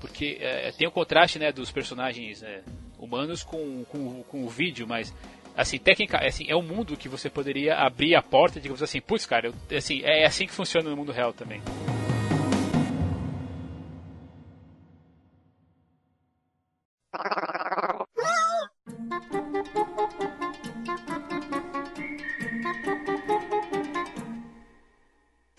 Porque 0.00 0.38
é, 0.40 0.70
tem 0.72 0.86
o 0.86 0.90
contraste 0.90 1.38
né, 1.38 1.50
dos 1.52 1.70
personagens 1.70 2.42
né, 2.42 2.62
humanos 2.98 3.42
com, 3.42 3.84
com, 3.84 4.22
com 4.24 4.44
o 4.44 4.48
vídeo, 4.48 4.86
mas. 4.88 5.14
Assim, 5.56 5.78
técnica, 5.78 6.18
assim, 6.18 6.46
é 6.48 6.56
um 6.56 6.62
mundo 6.62 6.96
que 6.96 7.08
você 7.08 7.30
poderia 7.30 7.76
abrir 7.76 8.16
a 8.16 8.22
porta, 8.22 8.58
digamos 8.58 8.82
assim, 8.82 9.00
putz, 9.00 9.24
cara, 9.24 9.46
eu- 9.70 9.76
assim, 9.78 10.00
é 10.02 10.24
assim 10.26 10.46
que 10.46 10.52
funciona 10.52 10.90
no 10.90 10.96
mundo 10.96 11.12
real 11.12 11.32
também. 11.32 11.60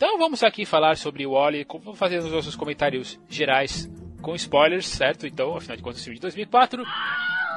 Então 0.05 0.19
vamos 0.19 0.43
aqui 0.43 0.67
falar 0.67 0.97
sobre 0.97 1.25
o 1.25 1.31
Wally, 1.31 1.65
vamos 1.67 1.97
fazer 1.97 2.19
os 2.19 2.31
nossos 2.31 2.55
comentários 2.55 3.19
gerais 3.27 3.89
com 4.21 4.35
spoilers, 4.35 4.85
certo? 4.85 5.25
Então, 5.25 5.57
afinal 5.57 5.75
de 5.75 5.81
contas, 5.81 5.99
o 5.99 6.03
filme 6.03 6.17
de 6.17 6.21
2004. 6.21 6.83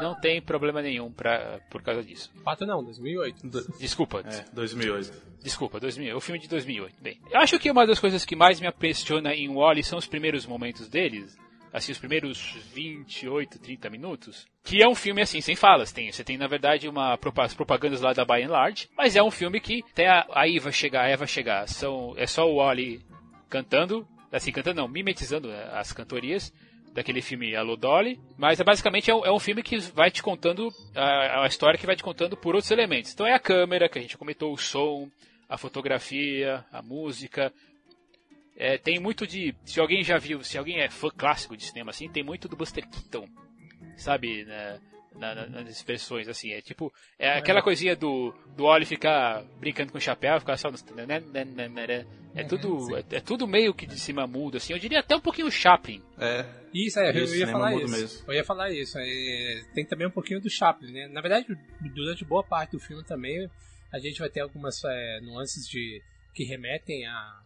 não 0.00 0.14
tem 0.19 0.40
problema 0.40 0.81
nenhum 0.81 1.12
pra, 1.12 1.61
por 1.71 1.83
causa 1.83 2.02
disso. 2.02 2.33
4 2.43 2.67
não, 2.67 2.83
2008. 2.83 3.78
Desculpa. 3.78 4.23
É, 4.25 4.47
2008. 4.55 5.12
Desculpa, 5.43 5.78
2000, 5.78 6.17
o 6.17 6.21
filme 6.23 6.38
de 6.40 6.49
2008. 6.49 6.95
Bem, 7.02 7.21
eu 7.31 7.38
acho 7.38 7.59
que 7.59 7.71
uma 7.71 7.87
das 7.87 8.00
coisas 8.00 8.25
que 8.25 8.35
mais 8.35 8.59
me 8.59 8.67
impressiona 8.67 9.35
em 9.35 9.55
Wally 9.55 9.85
são 9.85 9.99
os 9.99 10.07
primeiros 10.07 10.47
momentos 10.47 10.88
deles, 10.88 11.37
assim, 11.78 11.92
os 11.92 11.99
primeiros 11.99 12.56
28, 12.75 13.58
30 13.58 13.90
minutos, 13.90 14.47
que 14.62 14.82
é 14.82 14.88
um 14.88 14.94
filme 14.94 15.23
assim, 15.23 15.40
sem 15.40 15.56
falas. 15.56 15.92
Tem, 15.92 16.12
você 16.12 16.23
tem, 16.23 16.37
na 16.37 16.47
verdade, 16.47 16.88
uma 16.88 17.18
as 17.38 17.54
propagandas 17.54 18.00
lá 18.00 18.12
da 18.12 18.25
By 18.25 18.42
and 18.42 18.50
Large, 18.50 18.88
mas 18.97 19.16
é 19.16 19.23
um 19.23 19.30
filme 19.30 19.61
que 19.61 19.82
tem 19.94 20.06
a, 20.06 20.26
a 20.32 20.49
Eva 20.49 20.70
chegar, 20.70 21.04
a 21.04 21.08
Eva 21.08 21.26
chegar, 21.26 21.66
são, 21.66 22.14
é 22.16 22.26
só 22.26 22.49
o 22.49 22.56
Wally 22.56 23.00
cantando, 23.49 24.06
assim, 24.30 24.52
cantando 24.52 24.82
não, 24.82 24.88
mimetizando 24.88 25.49
né, 25.49 25.70
as 25.73 25.92
cantorias, 25.92 26.52
daquele 26.92 27.23
filme 27.23 27.54
Alô 27.54 27.76
Dolly, 27.76 28.18
mas 28.37 28.61
é 28.61 28.64
basicamente 28.64 29.11
é 29.11 29.14
um, 29.14 29.25
é 29.25 29.32
um, 29.32 29.38
filme 29.38 29.62
que 29.62 29.78
vai 29.78 30.11
te 30.11 30.23
contando 30.23 30.68
a, 30.94 31.44
a, 31.44 31.47
história 31.47 31.78
que 31.78 31.87
vai 31.87 31.94
te 31.94 32.02
contando 32.02 32.37
por 32.37 32.54
outros 32.54 32.70
elementos. 32.70 33.12
Então 33.12 33.26
é 33.26 33.35
a 33.35 33.38
câmera 33.38 33.88
que 33.88 33.99
a 33.99 34.02
gente 34.02 34.18
comentou, 34.18 34.52
o 34.52 34.58
som, 34.58 35.08
a 35.49 35.56
fotografia, 35.56 36.64
a 36.73 36.82
música. 36.82 37.52
É, 38.60 38.76
tem 38.76 38.98
muito 38.98 39.24
de. 39.24 39.54
Se 39.64 39.78
alguém 39.78 40.02
já 40.02 40.18
viu, 40.18 40.42
se 40.42 40.58
alguém 40.58 40.80
é 40.80 40.90
fã 40.90 41.08
clássico 41.16 41.56
de 41.56 41.64
cinema 41.64 41.90
assim, 41.90 42.08
tem 42.08 42.24
muito 42.24 42.48
do 42.48 42.56
Buster 42.56 42.84
Keaton, 42.90 43.28
sabe? 43.96 44.44
Né? 44.44 44.80
Na, 45.14 45.34
na, 45.34 45.46
nas 45.46 45.68
expressões, 45.68 46.28
assim, 46.28 46.52
é 46.52 46.60
tipo, 46.60 46.92
é 47.18 47.38
aquela 47.38 47.60
coisinha 47.60 47.96
do, 47.96 48.32
do 48.56 48.64
Oli 48.66 48.84
ficar 48.84 49.42
brincando 49.58 49.90
com 49.90 49.98
o 49.98 50.00
chapéu, 50.00 50.38
ficar 50.38 50.56
só 50.56 50.70
no, 50.70 50.78
né, 50.94 51.18
né, 51.18 51.44
né, 51.44 52.06
é 52.36 52.44
tudo, 52.44 52.96
é, 52.96 53.04
é, 53.10 53.20
tudo 53.20 53.48
meio 53.48 53.74
que 53.74 53.84
de 53.84 53.98
cima 53.98 54.28
mudo, 54.28 54.58
assim, 54.58 54.72
eu 54.72 54.78
diria 54.78 55.00
até 55.00 55.16
um 55.16 55.20
pouquinho 55.20 55.50
Chaplin. 55.50 56.00
É. 56.20 56.46
Isso, 56.72 57.00
é, 57.00 57.10
eu, 57.10 57.24
eu 57.24 57.34
ia 57.34 57.48
falar 57.48 57.74
isso. 57.74 58.00
Mesmo. 58.00 58.24
Eu 58.28 58.34
ia 58.34 58.44
falar 58.44 58.70
isso. 58.70 58.96
É, 58.96 59.62
tem 59.74 59.84
também 59.84 60.06
um 60.06 60.12
pouquinho 60.12 60.40
do 60.40 60.48
Chaplin, 60.48 60.92
né? 60.92 61.08
Na 61.08 61.20
verdade, 61.20 61.46
durante 61.92 62.24
boa 62.24 62.44
parte 62.44 62.72
do 62.72 62.78
filme 62.78 63.04
também, 63.04 63.50
a 63.92 63.98
gente 63.98 64.20
vai 64.20 64.28
ter 64.28 64.40
algumas 64.40 64.80
é, 64.84 65.20
nuances 65.20 65.66
de 65.66 66.00
que 66.32 66.44
remetem 66.44 67.06
a, 67.06 67.40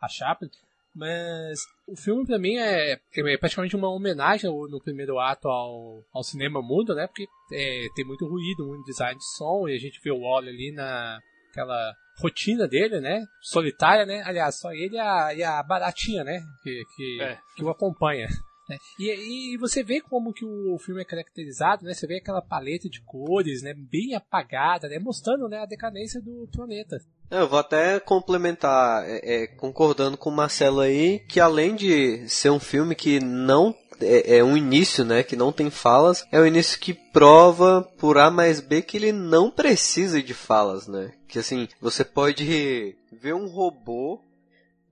a 0.00 0.08
Chaplin, 0.08 0.50
mas 0.94 1.58
o 1.86 1.94
filme 1.94 2.24
pra 2.24 2.38
mim 2.38 2.56
é, 2.56 2.92
é 2.92 3.36
praticamente 3.38 3.76
uma 3.76 3.90
homenagem 3.90 4.50
no 4.50 4.80
primeiro 4.80 5.18
ato 5.18 5.46
ao, 5.46 6.02
ao 6.12 6.22
cinema 6.22 6.62
mudo, 6.62 6.94
né? 6.94 7.06
Porque 7.06 7.26
é, 7.52 7.86
tem 7.94 8.04
muito 8.04 8.26
ruído, 8.26 8.66
muito 8.66 8.86
design 8.86 9.18
de 9.18 9.36
som, 9.36 9.68
e 9.68 9.74
a 9.74 9.78
gente 9.78 10.00
vê 10.02 10.10
o 10.10 10.20
Wally 10.20 10.48
ali 10.48 10.72
na 10.72 11.20
aquela 11.50 11.94
rotina 12.18 12.66
dele, 12.66 13.00
né? 13.00 13.26
Solitária, 13.42 14.06
né? 14.06 14.22
Aliás, 14.24 14.58
só 14.58 14.72
ele 14.72 14.96
e 14.96 14.98
a, 14.98 15.34
e 15.34 15.42
a 15.42 15.62
baratinha, 15.62 16.24
né? 16.24 16.42
Que, 16.62 16.82
que, 16.94 17.22
é. 17.22 17.38
que 17.56 17.64
o 17.64 17.70
acompanha. 17.70 18.28
Né? 18.68 18.76
E, 18.98 19.54
e 19.54 19.56
você 19.58 19.82
vê 19.82 20.00
como 20.00 20.32
que 20.32 20.44
o 20.44 20.78
filme 20.78 21.00
é 21.00 21.04
caracterizado, 21.04 21.84
né? 21.84 21.94
Você 21.94 22.06
vê 22.06 22.16
aquela 22.16 22.42
paleta 22.42 22.88
de 22.88 23.00
cores, 23.02 23.62
né? 23.62 23.74
Bem 23.74 24.14
apagada, 24.14 24.88
né? 24.88 24.98
Mostrando 24.98 25.48
né, 25.48 25.58
a 25.58 25.66
decadência 25.66 26.20
do 26.20 26.48
planeta. 26.52 26.98
Eu 27.30 27.48
vou 27.48 27.58
até 27.58 27.98
complementar, 28.00 29.04
é, 29.08 29.42
é, 29.42 29.46
concordando 29.46 30.16
com 30.16 30.30
o 30.30 30.34
Marcelo 30.34 30.80
aí, 30.80 31.20
que 31.20 31.40
além 31.40 31.74
de 31.74 32.28
ser 32.28 32.50
um 32.50 32.60
filme 32.60 32.94
que 32.94 33.18
não 33.20 33.74
é, 34.00 34.38
é, 34.38 34.44
um 34.44 34.56
início, 34.56 35.04
né, 35.04 35.22
que 35.22 35.36
não 35.36 35.52
tem 35.52 35.70
falas, 35.70 36.26
é 36.30 36.40
um 36.40 36.46
início 36.46 36.78
que 36.78 36.94
prova 36.94 37.82
por 37.98 38.18
A 38.18 38.30
mais 38.30 38.60
B 38.60 38.82
que 38.82 38.96
ele 38.96 39.12
não 39.12 39.50
precisa 39.50 40.22
de 40.22 40.34
falas, 40.34 40.86
né? 40.86 41.12
Que 41.26 41.38
assim, 41.38 41.68
você 41.80 42.04
pode 42.04 42.96
ver 43.10 43.34
um 43.34 43.46
robô 43.46 44.20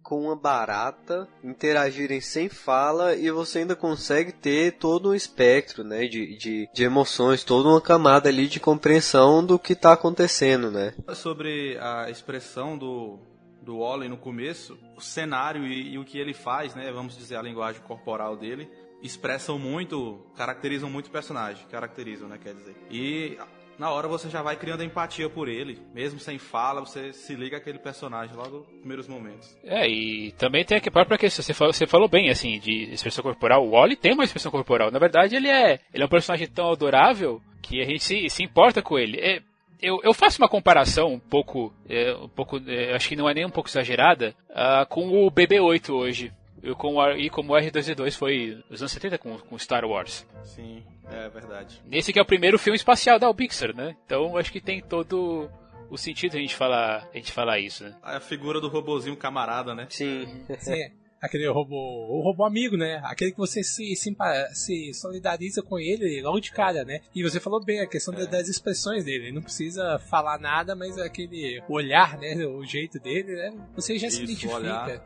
com 0.04 0.20
uma 0.26 0.36
barata 0.36 1.26
interagirem 1.42 2.20
sem 2.20 2.48
fala 2.48 3.16
e 3.16 3.30
você 3.30 3.60
ainda 3.60 3.74
consegue 3.74 4.32
ter 4.32 4.72
todo 4.72 5.10
um 5.10 5.14
espectro 5.14 5.82
né, 5.82 6.06
de, 6.06 6.36
de, 6.36 6.68
de 6.72 6.84
emoções, 6.84 7.42
toda 7.42 7.70
uma 7.70 7.80
camada 7.80 8.28
ali 8.28 8.46
de 8.46 8.60
compreensão 8.60 9.44
do 9.44 9.58
que 9.58 9.72
está 9.72 9.94
acontecendo, 9.94 10.70
né? 10.70 10.94
Sobre 11.14 11.78
a 11.80 12.10
expressão 12.10 12.76
do, 12.76 13.18
do 13.62 13.78
Wally 13.78 14.08
no 14.08 14.18
começo, 14.18 14.78
o 14.94 15.00
cenário 15.00 15.66
e, 15.66 15.94
e, 15.94 15.98
o 15.98 16.04
que 16.04 16.18
ele 16.18 16.34
faz, 16.34 16.74
né, 16.74 16.92
vamos 16.92 17.16
dizer, 17.16 17.36
a 17.36 17.42
linguagem 17.42 17.80
corporal 17.82 18.36
dele, 18.36 18.70
expressam 19.02 19.58
muito, 19.58 20.24
caracterizam 20.36 20.90
muito 20.90 21.06
o 21.06 21.10
personagem, 21.10 21.66
caracterizam, 21.70 22.28
né, 22.28 22.38
quer 22.38 22.54
dizer. 22.54 22.76
E 22.90 23.38
na 23.78 23.90
hora 23.90 24.08
você 24.08 24.28
já 24.28 24.42
vai 24.42 24.56
criando 24.56 24.82
empatia 24.82 25.28
por 25.28 25.48
ele, 25.48 25.80
mesmo 25.94 26.20
sem 26.20 26.38
fala, 26.38 26.80
você 26.80 27.12
se 27.12 27.34
liga 27.34 27.56
àquele 27.56 27.78
personagem 27.78 28.36
logo 28.36 28.58
nos 28.58 28.78
primeiros 28.80 29.08
momentos. 29.08 29.56
É, 29.64 29.88
e 29.88 30.32
também 30.32 30.64
tem 30.64 30.78
a 30.78 30.90
própria 30.90 31.18
questão, 31.18 31.42
você 31.42 31.54
falou, 31.54 31.72
você 31.72 31.86
falou 31.86 32.08
bem, 32.08 32.30
assim, 32.30 32.58
de 32.58 32.92
expressão 32.92 33.22
corporal, 33.22 33.66
o 33.66 33.70
Wally 33.70 33.96
tem 33.96 34.12
uma 34.12 34.24
expressão 34.24 34.50
corporal, 34.52 34.90
na 34.90 34.98
verdade 34.98 35.36
ele 35.36 35.48
é, 35.48 35.80
ele 35.92 36.02
é 36.02 36.06
um 36.06 36.10
personagem 36.10 36.46
tão 36.46 36.70
adorável 36.70 37.40
que 37.62 37.80
a 37.80 37.84
gente 37.84 38.02
se, 38.02 38.28
se 38.28 38.42
importa 38.42 38.82
com 38.82 38.98
ele. 38.98 39.18
É, 39.18 39.40
eu, 39.80 40.00
eu, 40.02 40.14
faço 40.14 40.40
uma 40.40 40.48
comparação 40.48 41.14
um 41.14 41.18
pouco, 41.18 41.72
é, 41.88 42.14
um 42.14 42.28
pouco 42.28 42.60
é, 42.66 42.94
acho 42.94 43.08
que 43.08 43.16
não 43.16 43.28
é 43.28 43.34
nem 43.34 43.44
um 43.44 43.50
pouco 43.50 43.68
exagerada, 43.68 44.34
uh, 44.50 44.86
com 44.88 45.26
o 45.26 45.30
BB-8 45.30 45.90
hoje. 45.90 46.32
Eu, 46.64 46.74
com 46.74 46.94
o, 46.94 47.12
e 47.12 47.28
como 47.28 47.52
o 47.52 47.56
R2-D2 47.56 48.12
foi 48.16 48.58
nos 48.70 48.80
anos 48.80 48.92
70 48.92 49.18
com, 49.18 49.38
com 49.38 49.58
Star 49.58 49.84
Wars. 49.84 50.26
Sim. 50.42 50.82
É 51.12 51.28
verdade. 51.28 51.82
Nesse 51.86 52.10
que 52.10 52.18
é 52.18 52.22
o 52.22 52.26
primeiro 52.26 52.58
filme 52.58 52.76
espacial 52.76 53.18
da 53.18 53.32
Pixar, 53.34 53.76
né? 53.76 53.94
Então 54.06 54.38
acho 54.38 54.50
que 54.50 54.62
tem 54.62 54.80
todo 54.80 55.50
o 55.90 55.98
sentido 55.98 56.36
a 56.36 56.40
gente 56.40 56.54
falar, 56.56 57.06
a 57.12 57.16
gente 57.16 57.30
falar 57.32 57.58
isso, 57.58 57.84
né? 57.84 57.94
A 58.02 58.18
figura 58.18 58.62
do 58.62 58.68
robozinho 58.68 59.16
camarada, 59.16 59.74
né? 59.74 59.86
Sim. 59.90 60.26
Sim. 60.58 60.90
Aquele 61.20 61.48
robô, 61.48 61.74
o 61.74 62.20
robô 62.22 62.44
amigo, 62.44 62.76
né? 62.76 63.00
Aquele 63.04 63.32
que 63.32 63.38
você 63.38 63.62
se, 63.62 63.96
se, 63.96 64.14
se, 64.52 64.92
solidariza 64.92 65.62
com 65.62 65.78
ele 65.78 66.20
logo 66.20 66.38
de 66.38 66.52
cara, 66.52 66.84
né? 66.84 67.00
E 67.14 67.22
você 67.22 67.40
falou 67.40 67.64
bem 67.64 67.80
a 67.80 67.86
questão 67.86 68.12
é. 68.12 68.26
das 68.26 68.46
expressões 68.46 69.06
dele. 69.06 69.24
Ele 69.24 69.32
não 69.32 69.40
precisa 69.40 69.98
falar 69.98 70.38
nada, 70.38 70.76
mas 70.76 70.98
aquele 70.98 71.62
olhar, 71.66 72.18
né? 72.18 72.34
O 72.46 72.62
jeito 72.62 73.00
dele, 73.00 73.36
né? 73.36 73.54
Você 73.74 73.98
já 73.98 74.08
Isso, 74.08 74.18
se 74.18 74.24
identifica. 74.24 74.54
Olhar 74.54 75.02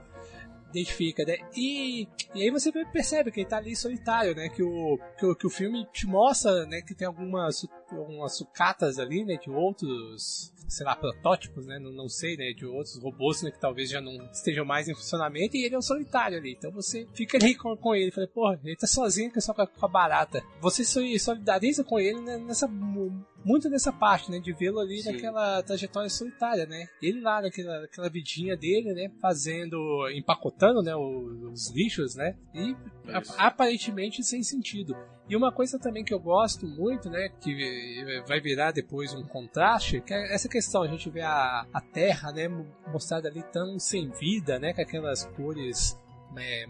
identifica, 0.71 1.25
né? 1.25 1.37
E, 1.57 2.09
e 2.35 2.43
aí 2.43 2.51
você 2.51 2.71
percebe 2.87 3.31
que 3.31 3.41
ele 3.41 3.49
tá 3.49 3.57
ali 3.59 3.75
solitário, 3.75 4.35
né? 4.35 4.49
Que 4.49 4.63
o, 4.63 4.99
que 5.19 5.27
o, 5.27 5.35
que 5.35 5.47
o 5.47 5.51
filme 5.51 5.87
te 5.93 6.07
mostra, 6.07 6.67
né? 6.67 6.83
Que 6.83 6.95
tem 6.95 7.07
algumas, 7.07 7.67
algumas 7.97 8.37
sucatas 8.37 8.99
ali, 8.99 9.25
né? 9.25 9.37
De 9.37 9.51
outros 9.51 10.53
sei 10.69 10.85
lá, 10.85 10.95
protótipos, 10.95 11.67
né? 11.67 11.79
Não, 11.79 11.91
não 11.91 12.09
sei, 12.09 12.37
né? 12.37 12.53
De 12.53 12.67
outros 12.67 13.03
robôs, 13.03 13.43
né? 13.43 13.51
Que 13.51 13.59
talvez 13.59 13.89
já 13.89 14.01
não 14.01 14.13
estejam 14.31 14.65
mais 14.65 14.87
em 14.87 14.95
funcionamento 14.95 15.57
e 15.57 15.65
ele 15.65 15.75
é 15.75 15.79
um 15.79 15.83
solitário 15.83 16.37
ali. 16.37 16.53
Então 16.53 16.71
você 16.71 17.07
fica 17.15 17.39
ali 17.39 17.55
com, 17.55 17.75
com 17.77 17.95
ele. 17.95 18.11
Falei, 18.11 18.29
porra, 18.29 18.61
ele 18.63 18.77
tá 18.77 18.87
sozinho 18.87 19.33
que 19.33 19.39
é 19.39 19.41
só 19.41 19.55
com 19.55 19.63
a, 19.63 19.67
com 19.67 19.87
a 19.87 19.89
barata. 19.89 20.45
Você 20.61 20.85
se 20.85 21.19
solidariza 21.19 21.83
com 21.83 21.99
ele 21.99 22.21
né, 22.21 22.37
nessa 22.37 22.69
muito 22.69 23.71
nessa 23.71 23.93
parte, 23.93 24.31
né? 24.31 24.39
De 24.39 24.53
vê-lo 24.53 24.79
ali 24.79 25.01
Sim. 25.01 25.13
naquela 25.13 25.63
trajetória 25.63 26.11
solitária, 26.11 26.67
né? 26.67 26.87
Ele 27.01 27.21
lá 27.21 27.41
naquela, 27.41 27.81
naquela 27.81 28.11
vidinha 28.11 28.57
dele, 28.57 28.93
né? 28.93 29.11
Fazendo, 29.21 30.09
empacotando, 30.11 30.83
né? 30.83 30.95
Os, 30.95 31.43
os 31.53 31.75
lixos, 31.75 32.15
né? 32.15 32.37
E 32.53 32.77
a, 33.11 33.47
aparentemente 33.47 34.23
sem 34.23 34.43
sentido. 34.43 34.95
E 35.29 35.37
uma 35.37 35.53
coisa 35.53 35.79
também 35.79 36.03
que 36.03 36.15
eu 36.15 36.19
gosto 36.19 36.67
muito, 36.67 37.11
né, 37.11 37.29
que 37.41 38.23
vai 38.27 38.41
virar 38.41 38.73
depois 38.73 39.13
um 39.13 39.23
contraste, 39.23 40.01
que 40.01 40.15
é 40.15 40.35
essa 40.35 40.49
questão, 40.49 40.83
a 40.83 40.89
gente 40.89 41.11
vê 41.11 41.21
a, 41.21 41.67
a 41.73 41.81
Terra, 41.83 42.33
né, 42.33 42.49
mostrada 42.91 43.29
ali 43.29 43.43
tão 43.53 43.79
sem 43.79 44.11
vida, 44.11 44.59
né, 44.59 44.73
com 44.73 44.81
aquelas 44.81 45.27
cores 45.37 45.99
né, 46.33 46.65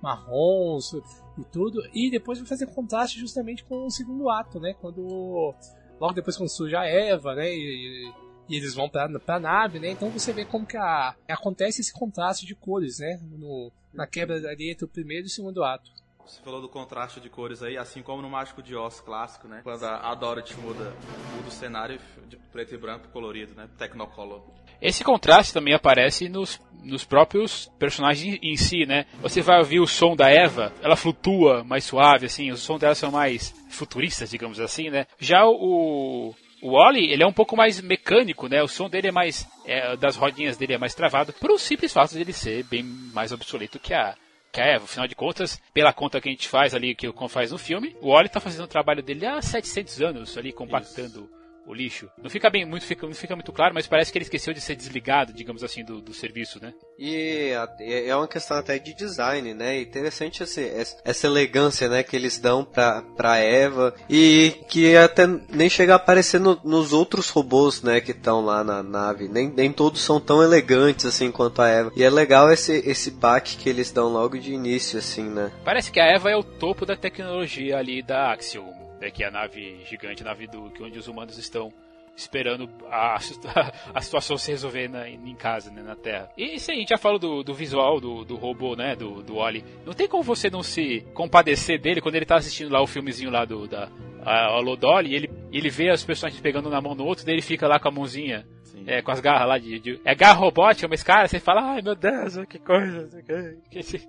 marrons 0.00 0.92
e 1.36 1.44
tudo, 1.50 1.82
e 1.92 2.08
depois 2.08 2.38
vai 2.38 2.46
fazer 2.46 2.66
contraste 2.66 3.18
justamente 3.18 3.64
com 3.64 3.86
o 3.86 3.90
segundo 3.90 4.30
ato, 4.30 4.60
né, 4.60 4.72
quando 4.80 5.52
logo 6.00 6.14
depois 6.14 6.36
quando 6.36 6.48
surge 6.48 6.76
a 6.76 6.84
Eva, 6.84 7.34
né, 7.34 7.52
e, 7.52 8.12
e 8.48 8.56
eles 8.56 8.74
vão 8.74 8.88
para 8.88 9.10
a 9.26 9.40
nave, 9.40 9.80
né? 9.80 9.90
Então 9.90 10.08
você 10.10 10.32
vê 10.32 10.44
como 10.44 10.66
que 10.66 10.76
a, 10.76 11.16
acontece 11.28 11.80
esse 11.80 11.92
contraste 11.92 12.46
de 12.46 12.54
cores, 12.54 13.00
né? 13.00 13.20
No, 13.22 13.72
na 13.92 14.06
quebra 14.06 14.36
ali 14.48 14.70
entre 14.70 14.84
o 14.84 14.88
primeiro 14.88 15.26
e 15.26 15.28
o 15.28 15.30
segundo 15.30 15.64
ato. 15.64 15.90
Você 16.26 16.42
falou 16.42 16.60
do 16.60 16.68
contraste 16.68 17.20
de 17.20 17.30
cores 17.30 17.62
aí, 17.62 17.78
assim 17.78 18.02
como 18.02 18.20
no 18.20 18.28
Mágico 18.28 18.60
de 18.60 18.74
Oz 18.74 19.00
clássico, 19.00 19.46
né? 19.46 19.60
Quando 19.62 19.84
a 19.84 20.12
Dorothy 20.12 20.56
muda, 20.56 20.92
muda 21.36 21.48
o 21.48 21.50
cenário 21.52 22.00
de 22.28 22.36
preto 22.36 22.74
e 22.74 22.76
branco 22.76 23.06
colorido, 23.12 23.54
né? 23.54 23.68
Technicolor. 23.78 24.42
Esse 24.82 25.04
contraste 25.04 25.54
também 25.54 25.72
aparece 25.72 26.28
nos, 26.28 26.60
nos 26.82 27.04
próprios 27.04 27.70
personagens 27.78 28.40
em 28.42 28.56
si, 28.56 28.84
né? 28.84 29.06
Você 29.20 29.40
vai 29.40 29.58
ouvir 29.58 29.78
o 29.78 29.86
som 29.86 30.16
da 30.16 30.28
Eva, 30.28 30.72
ela 30.82 30.96
flutua 30.96 31.62
mais 31.62 31.84
suave, 31.84 32.26
assim, 32.26 32.50
os 32.50 32.60
sons 32.60 32.80
dela 32.80 32.96
são 32.96 33.12
mais 33.12 33.54
futuristas, 33.70 34.28
digamos 34.28 34.58
assim, 34.58 34.90
né? 34.90 35.06
Já 35.20 35.46
o, 35.46 36.34
o 36.60 36.72
Wally, 36.72 37.12
ele 37.12 37.22
é 37.22 37.26
um 37.26 37.32
pouco 37.32 37.56
mais 37.56 37.80
mecânico, 37.80 38.48
né? 38.48 38.60
O 38.64 38.68
som 38.68 38.88
dele 38.88 39.08
é 39.08 39.12
mais. 39.12 39.48
É, 39.64 39.96
das 39.96 40.16
rodinhas 40.16 40.56
dele 40.56 40.74
é 40.74 40.78
mais 40.78 40.94
travado, 40.94 41.32
por 41.32 41.52
um 41.52 41.58
simples 41.58 41.92
fato 41.92 42.14
de 42.14 42.20
ele 42.20 42.32
ser 42.32 42.64
bem 42.64 42.82
mais 42.82 43.30
obsoleto 43.30 43.78
que 43.78 43.94
a, 43.94 44.16
Eva. 44.64 44.84
Afinal 44.84 45.08
de 45.08 45.14
contas, 45.14 45.60
pela 45.72 45.92
conta 45.92 46.20
que 46.20 46.28
a 46.28 46.32
gente 46.32 46.48
faz 46.48 46.74
ali, 46.74 46.94
que 46.94 47.08
o 47.08 47.12
Con 47.12 47.28
faz 47.28 47.52
no 47.52 47.58
filme, 47.58 47.96
o 48.00 48.08
Wally 48.10 48.28
tá 48.28 48.40
fazendo 48.40 48.64
o 48.64 48.68
trabalho 48.68 49.02
dele 49.02 49.26
há 49.26 49.40
700 49.40 50.02
anos, 50.02 50.38
ali 50.38 50.52
compactando. 50.52 51.35
O 51.66 51.74
lixo. 51.74 52.08
Não 52.22 52.30
fica 52.30 52.48
bem, 52.48 52.64
muito, 52.64 52.86
fica, 52.86 53.06
não 53.06 53.14
fica 53.14 53.34
muito 53.34 53.52
claro, 53.52 53.74
mas 53.74 53.86
parece 53.86 54.12
que 54.12 54.18
ele 54.18 54.24
esqueceu 54.24 54.54
de 54.54 54.60
ser 54.60 54.76
desligado, 54.76 55.32
digamos 55.32 55.64
assim, 55.64 55.84
do, 55.84 56.00
do 56.00 56.14
serviço, 56.14 56.62
né? 56.62 56.72
E 56.98 57.52
é 57.80 58.14
uma 58.14 58.28
questão 58.28 58.56
até 58.56 58.78
de 58.78 58.94
design, 58.94 59.52
né? 59.52 59.80
Interessante 59.80 60.42
esse, 60.42 60.64
essa 61.04 61.26
elegância, 61.26 61.88
né, 61.88 62.02
que 62.02 62.14
eles 62.14 62.38
dão 62.38 62.64
pra, 62.64 63.02
pra 63.16 63.38
Eva 63.38 63.94
e 64.08 64.54
que 64.68 64.96
até 64.96 65.26
nem 65.26 65.68
chega 65.68 65.94
a 65.94 65.96
aparecer 65.96 66.40
no, 66.40 66.58
nos 66.64 66.92
outros 66.92 67.28
robôs, 67.30 67.82
né, 67.82 68.00
que 68.00 68.12
estão 68.12 68.44
lá 68.44 68.62
na 68.62 68.82
nave. 68.82 69.28
Nem, 69.28 69.48
nem 69.48 69.72
todos 69.72 70.00
são 70.00 70.20
tão 70.20 70.42
elegantes 70.42 71.04
assim 71.04 71.32
quanto 71.32 71.60
a 71.60 71.68
Eva. 71.68 71.92
E 71.96 72.02
é 72.02 72.10
legal 72.10 72.52
esse, 72.52 72.72
esse 72.88 73.10
baque 73.10 73.56
que 73.56 73.68
eles 73.68 73.90
dão 73.90 74.08
logo 74.08 74.38
de 74.38 74.52
início, 74.52 74.98
assim, 74.98 75.24
né? 75.24 75.50
Parece 75.64 75.90
que 75.90 76.00
a 76.00 76.06
Eva 76.06 76.30
é 76.30 76.36
o 76.36 76.44
topo 76.44 76.86
da 76.86 76.96
tecnologia 76.96 77.76
ali 77.76 78.02
da 78.02 78.32
Axiom, 78.32 78.85
né, 79.00 79.10
que 79.10 79.24
é 79.24 79.28
a 79.28 79.30
nave 79.30 79.84
gigante, 79.84 80.22
a 80.22 80.26
nave 80.26 80.46
do, 80.46 80.72
onde 80.80 80.98
os 80.98 81.08
humanos 81.08 81.38
estão 81.38 81.72
esperando 82.16 82.68
a, 82.90 83.16
a, 83.94 84.00
situação 84.00 84.38
se 84.38 84.50
resolver 84.50 84.88
na, 84.88 85.08
em 85.08 85.34
casa, 85.34 85.70
né, 85.70 85.82
na 85.82 85.94
Terra. 85.94 86.30
E 86.36 86.44
aí, 86.44 86.54
a 86.54 86.58
gente 86.58 86.88
já 86.88 86.98
falou 86.98 87.18
do, 87.18 87.42
do 87.42 87.54
visual 87.54 88.00
do, 88.00 88.24
do 88.24 88.36
robô, 88.36 88.74
né, 88.74 88.96
do, 88.96 89.22
do 89.22 89.36
Oli. 89.36 89.64
Não 89.84 89.92
tem 89.92 90.08
como 90.08 90.22
você 90.22 90.48
não 90.48 90.62
se 90.62 91.06
compadecer 91.12 91.80
dele 91.80 92.00
quando 92.00 92.14
ele 92.14 92.24
tá 92.24 92.36
assistindo 92.36 92.72
lá 92.72 92.80
o 92.80 92.86
filmezinho 92.86 93.30
lá 93.30 93.44
do, 93.44 93.68
da 93.68 93.90
a, 94.26 94.46
a 94.46 94.58
Lodoli, 94.58 95.14
ele, 95.14 95.30
ele 95.52 95.70
vê 95.70 95.88
as 95.88 96.02
pessoas 96.02 96.38
pegando 96.40 96.68
na 96.68 96.80
mão 96.80 96.96
no 96.96 97.04
outro, 97.04 97.24
daí 97.24 97.36
ele 97.36 97.42
fica 97.42 97.68
lá 97.68 97.78
com 97.78 97.88
a 97.88 97.92
mãozinha 97.92 98.44
é, 98.86 99.02
com 99.02 99.10
as 99.10 99.20
garras 99.20 99.48
lá 99.48 99.58
de, 99.58 99.78
de, 99.80 100.00
É 100.04 100.14
garra 100.14 100.34
robótica, 100.34 100.86
mas 100.88 101.02
cara, 101.02 101.26
você 101.26 101.40
fala, 101.40 101.72
ai 101.72 101.82
meu 101.82 101.94
Deus, 101.94 102.36
que 102.48 102.58
coisa, 102.58 103.08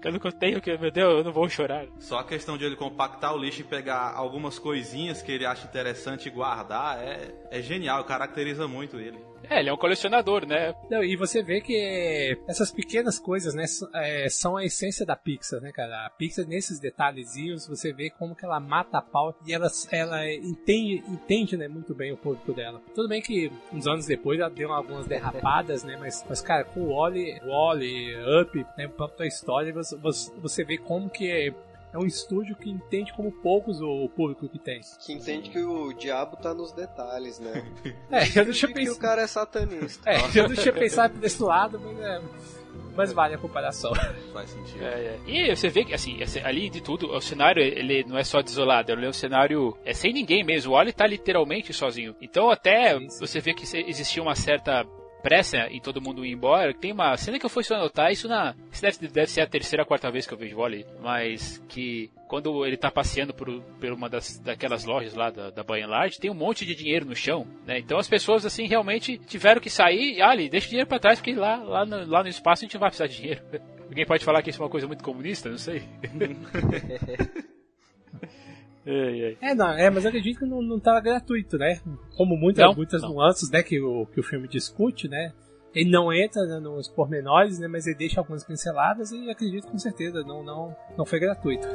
eu 0.04 0.12
não 0.12 0.32
tenho, 0.32 0.62
que, 0.62 0.78
meu 0.78 0.92
Deus, 0.92 1.18
eu 1.18 1.24
não 1.24 1.34
vou 1.34 1.50
chorar. 1.50 1.86
Só 2.00 2.20
a 2.20 2.24
questão 2.24 2.58
de 2.58 2.66
ele 2.66 2.76
compactar 2.76 3.34
o 3.34 3.38
lixo 3.38 3.62
e 3.62 3.64
pegar 3.64 4.14
algumas 4.16 4.60
coisinhas 4.60 5.22
que 5.22 5.32
ele 5.32 5.46
acha 5.46 5.66
interessante 5.68 6.30
guardar 6.30 7.00
é, 7.00 7.34
é 7.50 7.62
genial, 7.62 8.04
caracteriza 8.04 8.68
muito 8.68 9.00
ele. 9.00 9.18
É, 9.50 9.60
ele 9.60 9.70
é 9.70 9.74
um 9.74 9.78
colecionador, 9.78 10.46
né? 10.46 10.74
Não, 10.90 11.04
e 11.04 11.16
você 11.16 11.42
vê 11.42 11.62
que 11.62 12.38
essas 12.48 12.72
pequenas 12.72 13.20
coisas, 13.20 13.54
né, 13.54 13.66
é, 13.96 14.30
são 14.30 14.58
a 14.58 14.66
essência 14.66 15.06
da 15.06 15.16
Pixar, 15.16 15.62
né, 15.62 15.72
cara? 15.72 16.06
A 16.06 16.10
Pixar, 16.10 16.46
nesses 16.46 16.80
detalhezinhos, 16.80 17.68
você 17.68 17.94
vê 17.94 18.10
como 18.10 18.36
que 18.36 18.46
ela 18.46 18.60
mata 18.60 18.98
a 18.98 19.02
pau 19.02 19.38
e 19.46 19.54
ela, 19.54 19.68
ela 19.92 20.32
entende, 20.34 21.04
entende 21.08 21.58
né, 21.58 21.68
muito 21.68 21.94
bem 21.94 22.12
o 22.12 22.18
público 22.18 22.54
dela. 22.54 22.82
Tudo 22.94 23.08
bem 23.08 23.22
que 23.22 23.52
uns 23.72 23.88
anos 23.88 24.06
depois 24.06 24.40
ela 24.40 24.50
deu 24.50 24.72
algumas 24.72 25.08
derrapadas, 25.08 25.84
né, 25.84 25.98
mas, 25.98 26.26
mas 26.28 26.42
cara, 26.42 26.64
com 26.64 26.82
o 26.82 26.96
Wally, 26.96 27.40
Wally, 27.46 28.16
Up, 28.42 28.66
né, 28.78 28.88
própria 28.88 29.28
história, 29.28 29.74
você, 29.74 29.96
você 30.42 30.64
vê 30.64 30.78
como 30.78 31.10
que 31.10 31.54
é 31.94 31.98
um 31.98 32.06
estúdio 32.06 32.56
que 32.56 32.70
entende 32.70 33.14
como 33.14 33.32
poucos 33.32 33.82
o 33.82 34.10
público 34.10 34.48
que 34.50 34.60
tem. 34.60 34.82
Que 35.06 35.14
entende 35.14 35.50
que 35.50 35.60
o 35.60 35.94
diabo 35.94 36.38
tá 36.38 36.54
nos 36.54 36.72
detalhes, 36.72 37.40
né? 37.40 37.66
é, 38.12 38.40
eu 38.40 38.46
não 38.46 38.54
tinha 38.54 38.74
pensado. 38.74 38.74
que 38.74 38.90
o 38.90 39.00
cara 39.00 39.22
é 39.22 39.28
satanista. 39.28 40.10
É, 40.10 40.18
eu 40.36 40.50
não 40.50 40.56
tinha 40.56 40.74
pensado 40.74 41.16
por 41.16 41.24
esse 41.24 41.42
lado, 41.42 41.80
mas 41.80 42.00
é. 42.00 42.22
Mas 42.96 43.14
vale 43.14 43.36
a 43.36 43.38
comparação. 43.38 43.94
Faz 44.34 44.50
sentido. 44.50 44.84
É, 44.84 44.88
é. 44.88 45.20
E 45.28 45.56
você 45.56 45.70
vê 45.70 45.86
que, 45.86 45.94
assim, 45.94 46.20
ali 46.44 46.70
de 46.70 46.82
tudo, 46.82 47.12
o 47.12 47.22
cenário 47.22 47.62
ele 47.62 48.04
não 48.04 48.18
é 48.18 48.24
só 48.24 48.42
desolado, 48.42 48.92
ele 48.92 49.06
é 49.06 49.10
um 49.10 49.14
cenário 49.14 49.78
é 49.86 49.94
sem 49.94 50.12
ninguém 50.12 50.44
mesmo. 50.44 50.72
O 50.72 50.76
Wally 50.76 50.92
tá 50.92 51.06
literalmente 51.06 51.72
sozinho. 51.74 52.16
Então, 52.20 52.50
até 52.50 52.98
sim, 52.98 53.10
sim. 53.10 53.20
você 53.20 53.40
vê 53.40 53.54
que 53.54 53.64
existia 53.88 54.22
uma 54.22 54.36
certa 54.36 54.84
pressa 55.22 55.68
em 55.70 55.80
todo 55.80 56.02
mundo 56.02 56.26
ir 56.26 56.32
embora. 56.32 56.74
Tem 56.74 56.92
uma 56.92 57.16
cena 57.18 57.40
que 57.40 57.46
eu 57.46 57.50
fui 57.50 57.64
só 57.64 57.76
anotar, 57.76 58.12
isso 58.12 58.28
na. 58.28 58.56
Isso 58.72 58.82
deve, 58.82 59.08
deve 59.08 59.32
ser 59.32 59.42
a 59.42 59.48
terceira 59.48 59.86
quarta 59.86 60.12
vez 60.12 60.26
que 60.28 60.34
eu 60.34 60.38
vejo 60.38 60.56
vôlei, 60.56 60.86
mas 61.02 61.64
que 61.68 62.10
quando 62.28 62.66
ele 62.66 62.78
tá 62.78 62.92
passeando 62.92 63.34
por, 63.34 63.62
por 63.62 63.92
uma 63.92 64.10
das, 64.10 64.40
daquelas 64.40 64.84
lojas 64.86 65.14
lá 65.14 65.30
da, 65.30 65.50
da 65.50 65.64
Banha 65.64 65.88
Large, 65.88 66.20
tem 66.20 66.30
um 66.30 66.36
monte 66.36 66.66
de 66.66 66.76
dinheiro 66.76 67.06
no 67.06 67.16
chão, 67.16 67.48
né? 67.66 67.80
Então 67.80 67.98
as 67.98 68.08
pessoas, 68.08 68.46
assim, 68.46 68.68
realmente 68.68 69.18
tiveram 69.18 69.62
que 69.62 69.70
sair. 69.70 70.22
Ali, 70.22 70.50
deixa 70.50 70.68
o 70.68 70.70
dinheiro 70.70 70.90
para 70.90 71.00
trás, 71.00 71.20
porque 71.20 71.34
lá, 71.34 71.58
lá, 71.58 71.86
no, 71.86 72.06
lá 72.06 72.24
no 72.24 72.30
espaço 72.30 72.64
a 72.64 72.66
gente 72.66 72.74
não 72.74 72.82
vai 72.82 72.90
precisar 72.90 73.08
de 73.08 73.18
dinheiro. 73.18 73.42
Alguém 73.88 74.06
pode 74.06 74.26
falar 74.26 74.42
que 74.42 74.50
isso 74.50 74.62
é 74.62 74.66
uma 74.66 74.72
coisa 74.72 74.86
muito 74.86 75.04
comunista? 75.04 75.50
Não 75.50 75.58
sei. 75.58 75.82
É, 79.42 79.54
não, 79.54 79.70
é, 79.74 79.90
mas 79.90 80.06
eu 80.06 80.10
acredito 80.10 80.40
que 80.40 80.46
não, 80.46 80.62
não 80.62 80.80
tava 80.80 81.02
gratuito, 81.02 81.58
né? 81.58 81.82
Como 82.16 82.38
muita, 82.38 82.64
não, 82.66 82.74
muitas 82.74 83.02
não. 83.02 83.10
nuances, 83.10 83.52
né, 83.52 83.62
que 83.62 83.82
o, 83.82 84.06
que 84.06 84.20
o 84.20 84.24
filme 84.24 84.48
discute, 84.48 85.10
né? 85.10 85.34
Ele 85.76 85.92
não 85.92 86.12
entra 86.12 86.44
né, 86.46 86.60
nos 86.60 86.88
pormenores, 86.88 87.60
né, 87.60 87.68
mas 87.68 87.86
ele 87.86 87.98
deixa 87.98 88.22
algumas 88.22 88.46
pinceladas 88.46 89.12
e 89.12 89.30
acredito 89.30 89.68
com 89.68 89.78
certeza, 89.78 90.24
não, 90.24 90.42
não, 90.42 90.76
não 90.98 91.06
foi 91.06 91.20
gratuito. 91.20 91.68